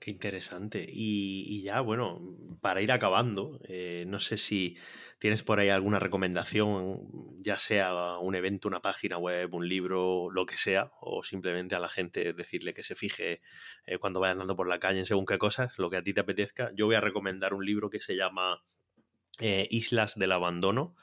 Qué 0.00 0.10
interesante. 0.10 0.86
Y, 0.88 1.62
ya, 1.62 1.82
bueno, 1.82 2.22
para 2.62 2.80
ir 2.80 2.90
acabando, 2.90 3.60
eh, 3.64 4.04
no 4.06 4.18
sé 4.18 4.38
si 4.38 4.78
tienes 5.18 5.42
por 5.42 5.60
ahí 5.60 5.68
alguna 5.68 5.98
recomendación, 5.98 7.06
ya 7.42 7.58
sea 7.58 8.16
un 8.18 8.34
evento, 8.34 8.66
una 8.66 8.80
página 8.80 9.18
web, 9.18 9.54
un 9.54 9.68
libro, 9.68 10.30
lo 10.30 10.46
que 10.46 10.56
sea, 10.56 10.90
o 11.02 11.22
simplemente 11.22 11.74
a 11.74 11.80
la 11.80 11.90
gente 11.90 12.32
decirle 12.32 12.72
que 12.72 12.82
se 12.82 12.94
fije 12.94 13.42
eh, 13.84 13.98
cuando 13.98 14.20
vaya 14.20 14.32
andando 14.32 14.56
por 14.56 14.68
la 14.68 14.80
calle 14.80 15.00
en 15.00 15.06
según 15.06 15.26
qué 15.26 15.36
cosas, 15.36 15.78
lo 15.78 15.90
que 15.90 15.98
a 15.98 16.02
ti 16.02 16.14
te 16.14 16.20
apetezca. 16.20 16.72
Yo 16.74 16.86
voy 16.86 16.94
a 16.94 17.02
recomendar 17.02 17.52
un 17.52 17.66
libro 17.66 17.90
que 17.90 18.00
se 18.00 18.16
llama 18.16 18.62
eh, 19.38 19.68
Islas 19.70 20.14
del 20.18 20.32
Abandono, 20.32 20.96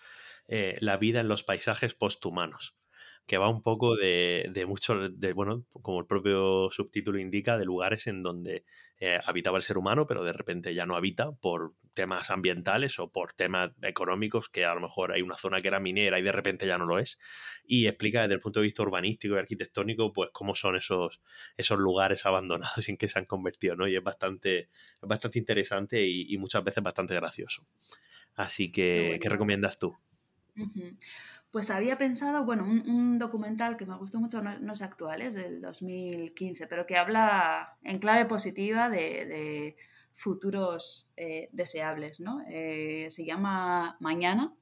La 0.47 0.97
vida 0.97 1.19
en 1.19 1.27
los 1.27 1.43
paisajes 1.43 1.93
posthumanos 1.93 2.75
que 3.27 3.37
va 3.37 3.49
un 3.49 3.61
poco 3.61 3.97
de, 3.97 4.49
de 4.53 4.65
mucho, 4.65 5.09
de, 5.09 5.33
bueno, 5.33 5.65
como 5.81 5.99
el 5.99 6.05
propio 6.05 6.69
subtítulo 6.71 7.19
indica, 7.19 7.57
de 7.57 7.65
lugares 7.65 8.07
en 8.07 8.23
donde 8.23 8.63
eh, 8.99 9.19
habitaba 9.25 9.57
el 9.57 9.63
ser 9.63 9.77
humano, 9.77 10.07
pero 10.07 10.23
de 10.23 10.31
repente 10.31 10.73
ya 10.73 10.85
no 10.85 10.95
habita 10.95 11.33
por 11.33 11.73
temas 11.93 12.29
ambientales 12.29 12.99
o 12.99 13.11
por 13.11 13.33
temas 13.33 13.71
económicos, 13.81 14.47
que 14.47 14.63
a 14.63 14.73
lo 14.73 14.79
mejor 14.79 15.11
hay 15.11 15.23
una 15.23 15.35
zona 15.35 15.59
que 15.59 15.67
era 15.67 15.81
minera 15.81 16.17
y 16.19 16.21
de 16.21 16.31
repente 16.31 16.65
ya 16.65 16.77
no 16.77 16.85
lo 16.85 16.99
es, 16.99 17.19
y 17.65 17.87
explica 17.87 18.21
desde 18.21 18.35
el 18.35 18.39
punto 18.39 18.61
de 18.61 18.65
vista 18.65 18.83
urbanístico 18.83 19.35
y 19.35 19.39
arquitectónico, 19.39 20.13
pues 20.13 20.29
cómo 20.31 20.55
son 20.55 20.77
esos, 20.77 21.19
esos 21.57 21.77
lugares 21.77 22.25
abandonados 22.25 22.87
en 22.87 22.95
que 22.95 23.09
se 23.09 23.19
han 23.19 23.25
convertido, 23.25 23.75
¿no? 23.75 23.89
Y 23.89 23.97
es 23.97 24.03
bastante, 24.03 24.59
es 24.59 24.69
bastante 25.01 25.37
interesante 25.37 26.07
y, 26.07 26.37
muchas 26.37 26.63
veces 26.63 26.81
bastante 26.81 27.13
gracioso. 27.13 27.67
Así 28.35 28.71
que, 28.71 29.19
¿qué 29.21 29.27
recomiendas 29.27 29.79
tú? 29.79 29.97
Pues 31.57 31.71
había 31.71 31.97
pensado, 31.97 32.45
bueno, 32.45 32.65
un, 32.65 33.17
documental 33.17 33.77
que 33.77 33.87
me 33.87 33.97
gustó 33.97 34.19
mucho, 34.19 34.43
no, 34.43 34.73
es 34.73 34.81
actual, 34.83 35.23
es 35.23 35.33
del 35.33 35.59
2015, 35.59 36.67
pero 36.67 36.85
que 36.85 36.97
habla 36.97 37.79
en 37.81 37.97
clave 37.97 38.25
positiva 38.25 38.89
de, 38.89 39.75
futuros 40.13 41.09
eh, 41.17 41.49
deseables, 41.53 42.19
¿no? 42.19 42.43
Eh, 42.47 43.07
se 43.09 43.25
llama 43.25 43.97
Mañana 43.99 44.53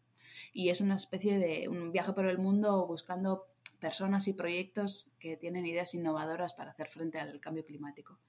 y 0.53 0.69
es 0.69 0.79
una 0.79 0.95
especie 0.95 1.37
de 1.37 1.67
un 1.67 1.91
viaje 1.91 2.13
por 2.13 2.27
el 2.27 2.37
mundo 2.37 2.87
buscando 2.87 3.45
personas 3.81 4.29
y 4.29 4.33
proyectos 4.33 5.11
que 5.19 5.35
tienen 5.35 5.65
ideas 5.65 5.93
innovadoras 5.95 6.53
para 6.53 6.71
hacer 6.71 6.87
frente 6.87 7.19
al 7.19 7.41
cambio 7.41 7.65
climático, 7.65 8.19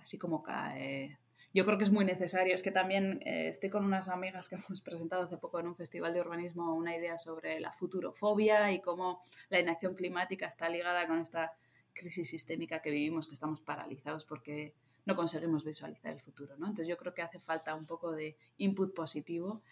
así 0.00 0.16
como 0.16 0.42
cae 0.42 1.18
yo 1.54 1.64
creo 1.64 1.78
que 1.78 1.84
es 1.84 1.92
muy 1.92 2.04
necesario. 2.04 2.52
Es 2.52 2.62
que 2.62 2.72
también 2.72 3.22
eh, 3.24 3.48
estoy 3.48 3.70
con 3.70 3.84
unas 3.84 4.08
amigas 4.08 4.48
que 4.48 4.56
hemos 4.68 4.82
presentado 4.82 5.22
hace 5.22 5.38
poco 5.38 5.60
en 5.60 5.68
un 5.68 5.76
festival 5.76 6.12
de 6.12 6.20
urbanismo 6.20 6.74
una 6.74 6.96
idea 6.96 7.16
sobre 7.18 7.60
la 7.60 7.72
futurofobia 7.72 8.72
y 8.72 8.80
cómo 8.80 9.22
la 9.48 9.60
inacción 9.60 9.94
climática 9.94 10.46
está 10.46 10.68
ligada 10.68 11.06
con 11.06 11.20
esta 11.20 11.52
crisis 11.92 12.28
sistémica 12.28 12.82
que 12.82 12.90
vivimos, 12.90 13.28
que 13.28 13.34
estamos 13.34 13.60
paralizados 13.60 14.24
porque 14.24 14.74
no 15.06 15.14
conseguimos 15.14 15.64
visualizar 15.64 16.12
el 16.12 16.20
futuro. 16.20 16.56
¿no? 16.56 16.66
Entonces 16.66 16.88
yo 16.88 16.96
creo 16.96 17.14
que 17.14 17.22
hace 17.22 17.38
falta 17.38 17.74
un 17.76 17.86
poco 17.86 18.12
de 18.12 18.36
input 18.56 18.92
positivo 18.92 19.62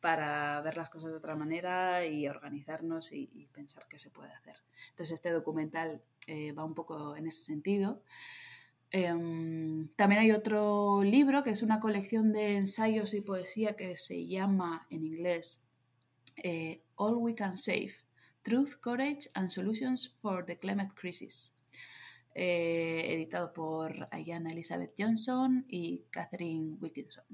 para 0.00 0.60
ver 0.62 0.76
las 0.76 0.88
cosas 0.88 1.10
de 1.10 1.16
otra 1.16 1.36
manera 1.36 2.06
y 2.06 2.28
organizarnos 2.28 3.12
y, 3.12 3.48
pensar 3.52 3.86
qué 3.88 3.98
se 3.98 4.10
puede 4.10 4.32
hacer. 4.32 4.56
Entonces 4.90 5.14
este 5.14 5.30
documental 5.30 6.02
eh, 6.26 6.52
va 6.52 6.64
un 6.64 6.74
poco 6.74 7.16
en 7.16 7.26
ese 7.26 7.42
sentido. 7.42 8.02
Em, 8.90 9.88
también 9.96 10.22
hay 10.22 10.30
otro 10.30 11.02
libro 11.02 11.42
que 11.42 11.50
es 11.50 11.62
una 11.62 11.80
colección 11.80 12.32
de 12.32 12.56
ensayos 12.56 13.14
y 13.14 13.20
poesía 13.20 13.74
que 13.76 13.96
se 13.96 14.26
llama 14.26 14.86
en 14.90 15.04
inglés 15.04 15.66
eh, 16.36 16.82
All 16.94 17.16
We 17.16 17.34
Can 17.34 17.58
Save, 17.58 17.92
Truth, 18.42 18.76
Courage 18.80 19.28
and 19.34 19.50
Solutions 19.50 20.16
for 20.20 20.44
the 20.44 20.58
Climate 20.58 20.92
Crisis, 20.94 21.54
eh, 22.34 23.06
editado 23.14 23.52
por 23.52 24.08
Ayana 24.12 24.52
Elizabeth 24.52 24.94
Johnson 24.96 25.64
y 25.68 26.04
Catherine 26.10 26.76
Wilkinson. 26.80 27.24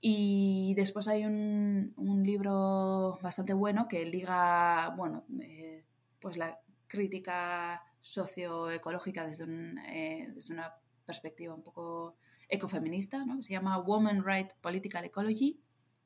Y 0.00 0.74
después 0.76 1.08
hay 1.08 1.24
un, 1.24 1.94
libro 2.22 3.18
bastante 3.22 3.54
bueno 3.54 3.88
que 3.88 4.04
liga, 4.04 4.94
bueno, 4.96 5.24
eh, 5.40 5.84
pues 6.20 6.36
la 6.36 6.60
crítica 6.86 7.82
socioecológica 8.04 9.26
desde, 9.26 9.46
eh, 9.88 10.28
desde 10.34 10.52
una 10.52 10.74
perspectiva 11.06 11.54
un 11.54 11.62
poco 11.62 12.16
ecofeminista, 12.50 13.24
¿no? 13.24 13.40
se 13.40 13.54
llama 13.54 13.78
Woman 13.78 14.22
Right 14.22 14.52
Political 14.60 15.06
Ecology, 15.06 15.58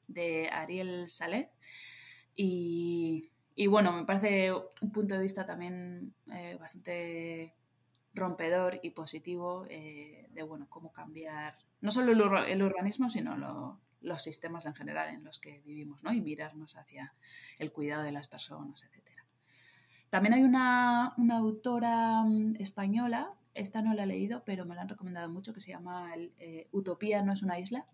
de 0.06 0.48
Ariel 0.52 1.08
Salet. 1.08 1.50
Y, 2.36 3.32
y, 3.56 3.66
bueno, 3.66 3.92
me 3.92 4.04
parece 4.04 4.52
un 4.52 4.92
punto 4.92 5.16
de 5.16 5.20
vista 5.22 5.44
también 5.44 6.14
eh, 6.32 6.56
bastante 6.58 7.56
rompedor 8.14 8.78
y 8.80 8.90
positivo 8.90 9.66
eh, 9.68 10.28
de 10.30 10.42
bueno, 10.44 10.68
cómo 10.70 10.92
cambiar 10.92 11.58
no 11.80 11.90
solo 11.90 12.12
el, 12.46 12.62
urbanismo, 12.62 13.10
sino 13.10 13.80
los 14.00 14.22
sistemas 14.22 14.66
en 14.66 14.74
general 14.74 15.12
en 15.12 15.24
los 15.24 15.40
que 15.40 15.60
vivimos, 15.60 16.04
¿no? 16.04 16.12
y 16.12 16.20
mirar 16.20 16.54
más 16.54 16.76
hacia 16.76 17.12
el 17.58 17.72
cuidado 17.72 18.04
de 18.04 18.12
las 18.12 18.28
personas, 18.28 18.84
etc. 18.84 19.07
También 20.10 20.34
hay 20.34 20.42
una, 20.42 21.14
autora 21.32 22.22
mm, 22.24 22.56
española, 22.58 23.32
esta 23.54 23.82
no 23.82 23.94
la 23.94 24.04
he 24.04 24.06
leído, 24.06 24.42
pero 24.44 24.64
me 24.64 24.74
la 24.74 24.82
han 24.82 24.88
recomendado 24.88 25.28
mucho, 25.28 25.52
que 25.52 25.60
se 25.60 25.72
llama 25.72 26.12
eh, 26.38 26.68
Utopía 26.70 27.22
no 27.22 27.32
es 27.32 27.42
una 27.42 27.58
isla, 27.58 27.86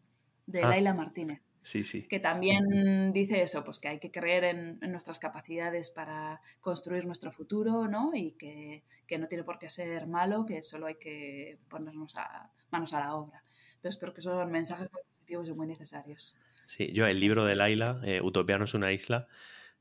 de 0.46 0.62
ah. 0.62 0.68
Laila 0.68 0.94
Martínez. 0.94 1.40
Sí, 1.64 1.82
sí. 1.82 2.02
Que 2.02 2.20
también 2.20 3.12
dice 3.14 3.40
eso, 3.40 3.64
pues 3.64 3.78
que 3.78 3.88
hay 3.88 3.98
que 3.98 4.10
creer 4.10 4.44
en, 4.44 4.78
nuestras 4.92 5.18
capacidades 5.18 5.90
para 5.90 6.42
construir 6.60 7.06
nuestro 7.06 7.30
futuro, 7.30 7.88
¿no? 7.88 8.10
Y 8.14 8.32
que, 8.32 8.84
no 9.18 9.28
tiene 9.28 9.44
por 9.44 9.58
qué 9.58 9.70
ser 9.70 10.06
malo, 10.06 10.44
que 10.44 10.62
solo 10.62 10.86
hay 10.86 10.96
que 10.96 11.58
ponernos 11.70 12.16
a, 12.16 12.50
manos 12.70 12.92
a 12.92 13.00
la 13.00 13.14
obra. 13.14 13.42
Entonces 13.76 13.98
creo 13.98 14.12
que 14.12 14.20
son 14.20 14.50
mensajes 14.52 14.92
muy 14.92 15.00
positivos 15.08 15.48
y 15.48 15.52
muy 15.54 15.66
necesarios. 15.66 16.38
Sí, 16.66 16.92
yo 16.92 17.06
el 17.06 17.18
libro 17.18 17.46
de 17.46 17.56
Laila, 17.56 17.98
eh, 18.04 18.20
Utopía 18.20 18.58
no 18.58 18.64
es 18.64 18.74
una 18.74 18.92
isla, 18.92 19.26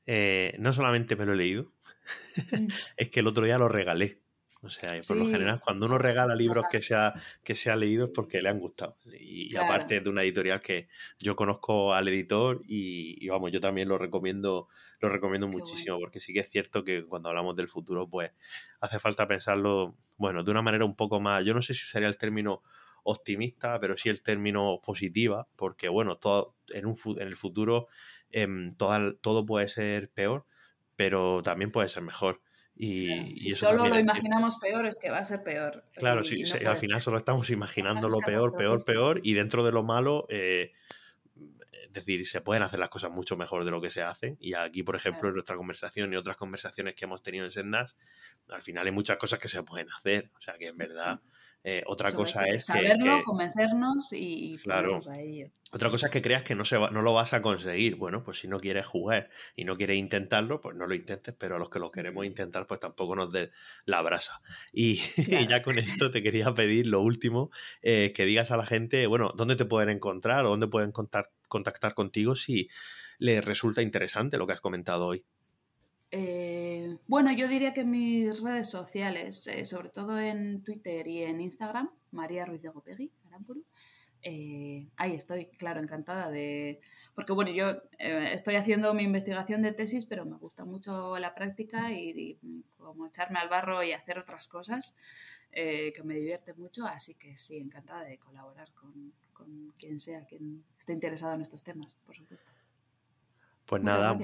eh, 0.05 0.55
no 0.59 0.71
solamente 0.71 1.17
me 1.17 1.25
lo 1.25 1.33
he 1.33 1.37
leído, 1.37 1.73
mm. 2.51 2.67
es 2.97 3.09
que 3.09 3.19
el 3.19 3.27
otro 3.27 3.43
día 3.43 3.57
lo 3.57 3.69
regalé. 3.69 4.19
O 4.61 4.69
sea, 4.69 4.97
por 5.05 5.17
lo 5.17 5.25
general, 5.25 5.59
cuando 5.59 5.87
uno 5.87 5.97
regala 5.97 6.35
libros 6.35 6.63
que 6.71 6.81
se 6.81 6.95
ha, 6.95 7.13
que 7.43 7.53
se 7.53 7.69
ha 7.69 7.75
leído 7.75 8.05
es 8.05 8.11
porque 8.11 8.41
le 8.41 8.47
han 8.47 8.59
gustado. 8.59 8.95
Y, 9.19 9.53
aparte 9.57 9.99
de 9.99 10.09
una 10.09 10.23
editorial 10.23 10.61
que 10.61 10.87
yo 11.19 11.35
conozco 11.35 11.93
al 11.93 12.07
editor 12.07 12.61
y, 12.65 13.27
vamos, 13.27 13.51
yo 13.51 13.59
también 13.59 13.89
lo 13.89 13.97
recomiendo, 13.97 14.69
lo 15.01 15.09
recomiendo 15.09 15.49
muchísimo, 15.49 15.99
porque 15.99 16.21
sí 16.21 16.31
que 16.31 16.39
es 16.39 16.49
cierto 16.49 16.85
que 16.85 17.03
cuando 17.03 17.27
hablamos 17.27 17.57
del 17.57 17.67
futuro, 17.67 18.07
pues 18.07 18.31
hace 18.79 18.99
falta 18.99 19.27
pensarlo, 19.27 19.97
bueno, 20.15 20.45
de 20.45 20.51
una 20.51 20.61
manera 20.61 20.85
un 20.85 20.95
poco 20.95 21.19
más, 21.19 21.43
yo 21.43 21.53
no 21.53 21.61
sé 21.61 21.73
si 21.73 21.83
usaría 21.83 22.07
el 22.07 22.17
término 22.17 22.61
optimista, 23.03 23.81
pero 23.81 23.97
sí 23.97 24.07
el 24.07 24.21
término 24.21 24.79
positiva, 24.81 25.45
porque 25.57 25.89
bueno, 25.89 26.15
todo, 26.15 26.55
en, 26.69 26.85
un, 26.85 26.95
en 27.19 27.27
el 27.27 27.35
futuro 27.35 27.89
Em, 28.33 28.71
todo, 28.71 29.45
puede 29.45 29.67
ser 29.67 30.09
peor, 30.09 30.45
pero 30.95 31.41
también 31.43 31.71
puede 31.71 31.89
ser 31.89 32.03
mejor. 32.03 32.41
Y, 32.75 33.37
si 33.37 33.51
solo 33.51 33.87
lo 33.87 33.99
imaginamos 33.99 34.57
peor, 34.57 34.87
es 34.87 34.97
que 34.99 35.11
va 35.11 35.19
a 35.19 35.23
ser 35.23 35.43
peor. 35.43 35.85
Claro, 35.95 36.23
si, 36.23 36.43
al 36.65 36.77
final 36.77 37.01
solo 37.01 37.17
estamos 37.17 37.49
imaginando 37.51 38.09
lo 38.09 38.17
peor, 38.19 38.55
peor, 38.55 38.83
peor, 38.83 39.19
y 39.23 39.33
dentro 39.35 39.63
de 39.63 39.71
lo 39.71 39.83
malo, 39.83 40.25
eh, 40.29 40.71
es 41.35 41.93
decir, 41.93 42.25
se 42.25 42.41
pueden 42.41 42.63
hacer 42.63 42.79
las 42.79 42.89
cosas 42.89 43.11
mucho 43.11 43.37
mejor 43.37 43.63
de 43.65 43.69
lo 43.69 43.79
que 43.79 43.91
se 43.91 44.01
hacen. 44.01 44.37
Y 44.39 44.55
aquí, 44.55 44.81
por 44.81 44.95
ejemplo, 44.95 45.29
en 45.29 45.35
nuestra 45.35 45.55
conversación 45.55 46.11
y 46.11 46.15
otras 46.15 46.35
conversaciones 46.37 46.95
que 46.95 47.05
hemos 47.05 47.21
tenido 47.21 47.45
en 47.45 47.51
Sendas, 47.51 47.95
al 48.49 48.63
final 48.63 48.87
hay 48.87 48.91
muchas 48.91 49.17
cosas 49.17 49.37
que 49.37 49.47
se 49.47 49.61
pueden 49.61 49.91
hacer. 49.91 50.31
O 50.35 50.41
sea 50.41 50.57
que 50.57 50.67
en 50.67 50.77
verdad 50.77 51.21
Eh, 51.65 51.81
otra 51.87 52.11
cosa 52.11 52.45
es 52.45 52.65
saberlo, 52.65 53.19
que, 53.19 53.23
convencernos 53.23 54.11
y, 54.11 54.57
claro. 54.61 54.99
a 55.09 55.19
ello. 55.19 55.47
Otra 55.71 55.89
cosa 55.89 56.07
es 56.07 56.11
que 56.11 56.21
creas 56.21 56.43
que 56.43 56.55
no, 56.55 56.65
se 56.65 56.77
no 56.77 57.01
lo 57.01 57.13
vas 57.13 57.33
a 57.33 57.41
conseguir. 57.41 57.95
Bueno, 57.95 58.21
pues 58.21 58.39
si 58.39 58.49
no 58.49 58.59
quieres 58.59 58.85
jugar 58.85 59.29
y 59.55 59.63
no 59.63 59.77
quieres 59.77 59.97
intentarlo, 59.97 60.59
pues 60.59 60.75
no 60.75 60.87
lo 60.87 60.93
intentes, 60.93 61.33
pero 61.37 61.55
a 61.55 61.59
los 61.59 61.69
que 61.69 61.79
lo 61.79 61.89
queremos 61.89 62.25
intentar, 62.25 62.67
pues 62.67 62.81
tampoco 62.81 63.15
nos 63.15 63.31
dé 63.31 63.51
la 63.85 64.01
brasa. 64.01 64.41
Y, 64.73 64.97
ya 65.49 65.63
con 65.63 65.79
esto 65.79 66.11
te 66.11 66.21
quería 66.21 66.51
pedir 66.51 66.87
lo 66.87 67.01
último, 67.01 67.49
eh, 67.81 68.11
que 68.13 68.25
digas 68.25 68.51
a 68.51 68.57
la 68.57 68.65
gente, 68.65 69.07
bueno, 69.07 69.31
dónde 69.35 69.55
te 69.55 69.65
pueden 69.65 69.89
encontrar 69.89 70.45
o 70.45 70.49
dónde 70.49 70.67
pueden 70.67 70.91
contactar 70.91 71.93
contigo 71.93 72.35
si 72.35 72.69
les 73.19 73.43
resulta 73.43 73.81
interesante 73.81 74.37
lo 74.37 74.45
que 74.47 74.53
has 74.53 74.61
comentado 74.61 75.05
hoy. 75.05 75.23
Eh, 76.15 76.95
bueno, 77.07 77.31
yo 77.31 77.47
diría 77.47 77.73
que 77.73 77.81
en 77.81 77.89
mis 77.89 78.39
redes 78.39 78.69
sociales, 78.69 79.47
eh, 79.47 79.65
sobre 79.65 79.89
todo 79.89 80.19
en 80.19 80.61
Twitter 80.61 81.07
y 81.07 81.23
en 81.23 81.41
Instagram, 81.41 81.89
María 82.11 82.45
Ruiz 82.45 82.61
de 82.61 82.69
Gopegui, 82.69 83.11
eh, 84.21 84.87
ahí 84.95 85.15
estoy, 85.15 85.47
claro, 85.47 85.81
encantada 85.81 86.29
de... 86.29 86.79
Porque 87.15 87.33
bueno, 87.33 87.49
yo 87.49 87.81
estoy 87.97 88.57
haciendo 88.57 88.93
mi 88.93 89.01
investigación 89.01 89.63
de 89.63 89.71
tesis, 89.71 90.05
pero 90.05 90.23
me 90.23 90.37
gusta 90.37 90.65
mucho 90.65 91.17
la 91.17 91.33
práctica 91.33 91.91
y, 91.91 92.37
como 92.77 93.07
echarme 93.07 93.39
al 93.39 93.49
barro 93.49 93.81
y 93.83 93.93
hacer 93.93 94.19
otras 94.19 94.47
cosas, 94.47 94.95
que 95.51 96.01
me 96.03 96.13
divierte 96.13 96.53
mucho, 96.53 96.85
así 96.85 97.15
que 97.15 97.35
sí, 97.37 97.57
encantada 97.57 98.03
de 98.03 98.19
colaborar 98.19 98.71
con, 98.73 99.13
quien 99.79 99.99
sea, 99.99 100.23
quien 100.25 100.63
esté 100.77 100.93
interesado 100.93 101.33
en 101.33 101.41
estos 101.41 101.63
temas, 101.63 101.97
por 102.05 102.15
supuesto. 102.15 102.51
Pues 103.65 103.81
nada. 103.81 104.15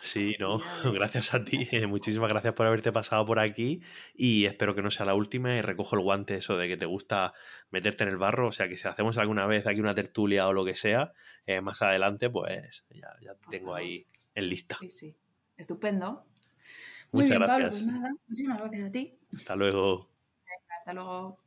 Sí, 0.00 0.34
no, 0.40 0.58
gracias 0.92 1.34
a 1.34 1.44
ti. 1.44 1.68
Eh, 1.70 1.86
muchísimas 1.86 2.28
gracias 2.28 2.54
por 2.54 2.66
haberte 2.66 2.92
pasado 2.92 3.24
por 3.24 3.38
aquí 3.38 3.82
y 4.14 4.46
espero 4.46 4.74
que 4.74 4.82
no 4.82 4.90
sea 4.90 5.06
la 5.06 5.14
última 5.14 5.56
y 5.56 5.60
recojo 5.60 5.96
el 5.96 6.02
guante 6.02 6.36
eso 6.36 6.56
de 6.56 6.68
que 6.68 6.76
te 6.76 6.86
gusta 6.86 7.34
meterte 7.70 8.04
en 8.04 8.10
el 8.10 8.16
barro. 8.16 8.48
O 8.48 8.52
sea, 8.52 8.68
que 8.68 8.76
si 8.76 8.88
hacemos 8.88 9.18
alguna 9.18 9.46
vez 9.46 9.66
aquí 9.66 9.80
una 9.80 9.94
tertulia 9.94 10.48
o 10.48 10.52
lo 10.52 10.64
que 10.64 10.74
sea, 10.74 11.12
eh, 11.46 11.60
más 11.60 11.82
adelante, 11.82 12.30
pues 12.30 12.84
ya, 12.90 13.14
ya 13.20 13.34
te 13.34 13.58
tengo 13.58 13.74
ahí 13.74 14.06
en 14.34 14.48
lista. 14.48 14.76
Sí, 14.80 14.90
sí. 14.90 15.16
Estupendo. 15.56 16.26
Muchas 17.12 17.36
pues 17.36 17.48
gracias. 17.48 17.82
muchísimas 17.82 18.58
gracias 18.58 18.84
a 18.84 18.90
ti. 18.90 19.18
Hasta 19.34 19.54
luego. 19.54 20.08
hasta 20.78 20.92
luego. 20.92 21.38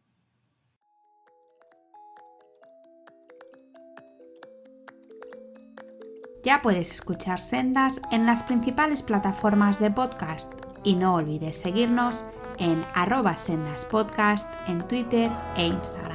Ya 6.45 6.61
puedes 6.61 6.91
escuchar 6.91 7.41
Sendas 7.41 7.99
en 8.11 8.27
las 8.27 8.43
principales 8.43 9.01
plataformas 9.01 9.79
de 9.79 9.89
podcast 9.89 10.53
y 10.83 10.95
no 10.95 11.15
olvides 11.15 11.57
seguirnos 11.57 12.23
en 12.59 12.85
arroba 12.93 13.35
sendaspodcast 13.35 14.47
en 14.67 14.77
Twitter 14.87 15.31
e 15.57 15.65
Instagram. 15.65 16.14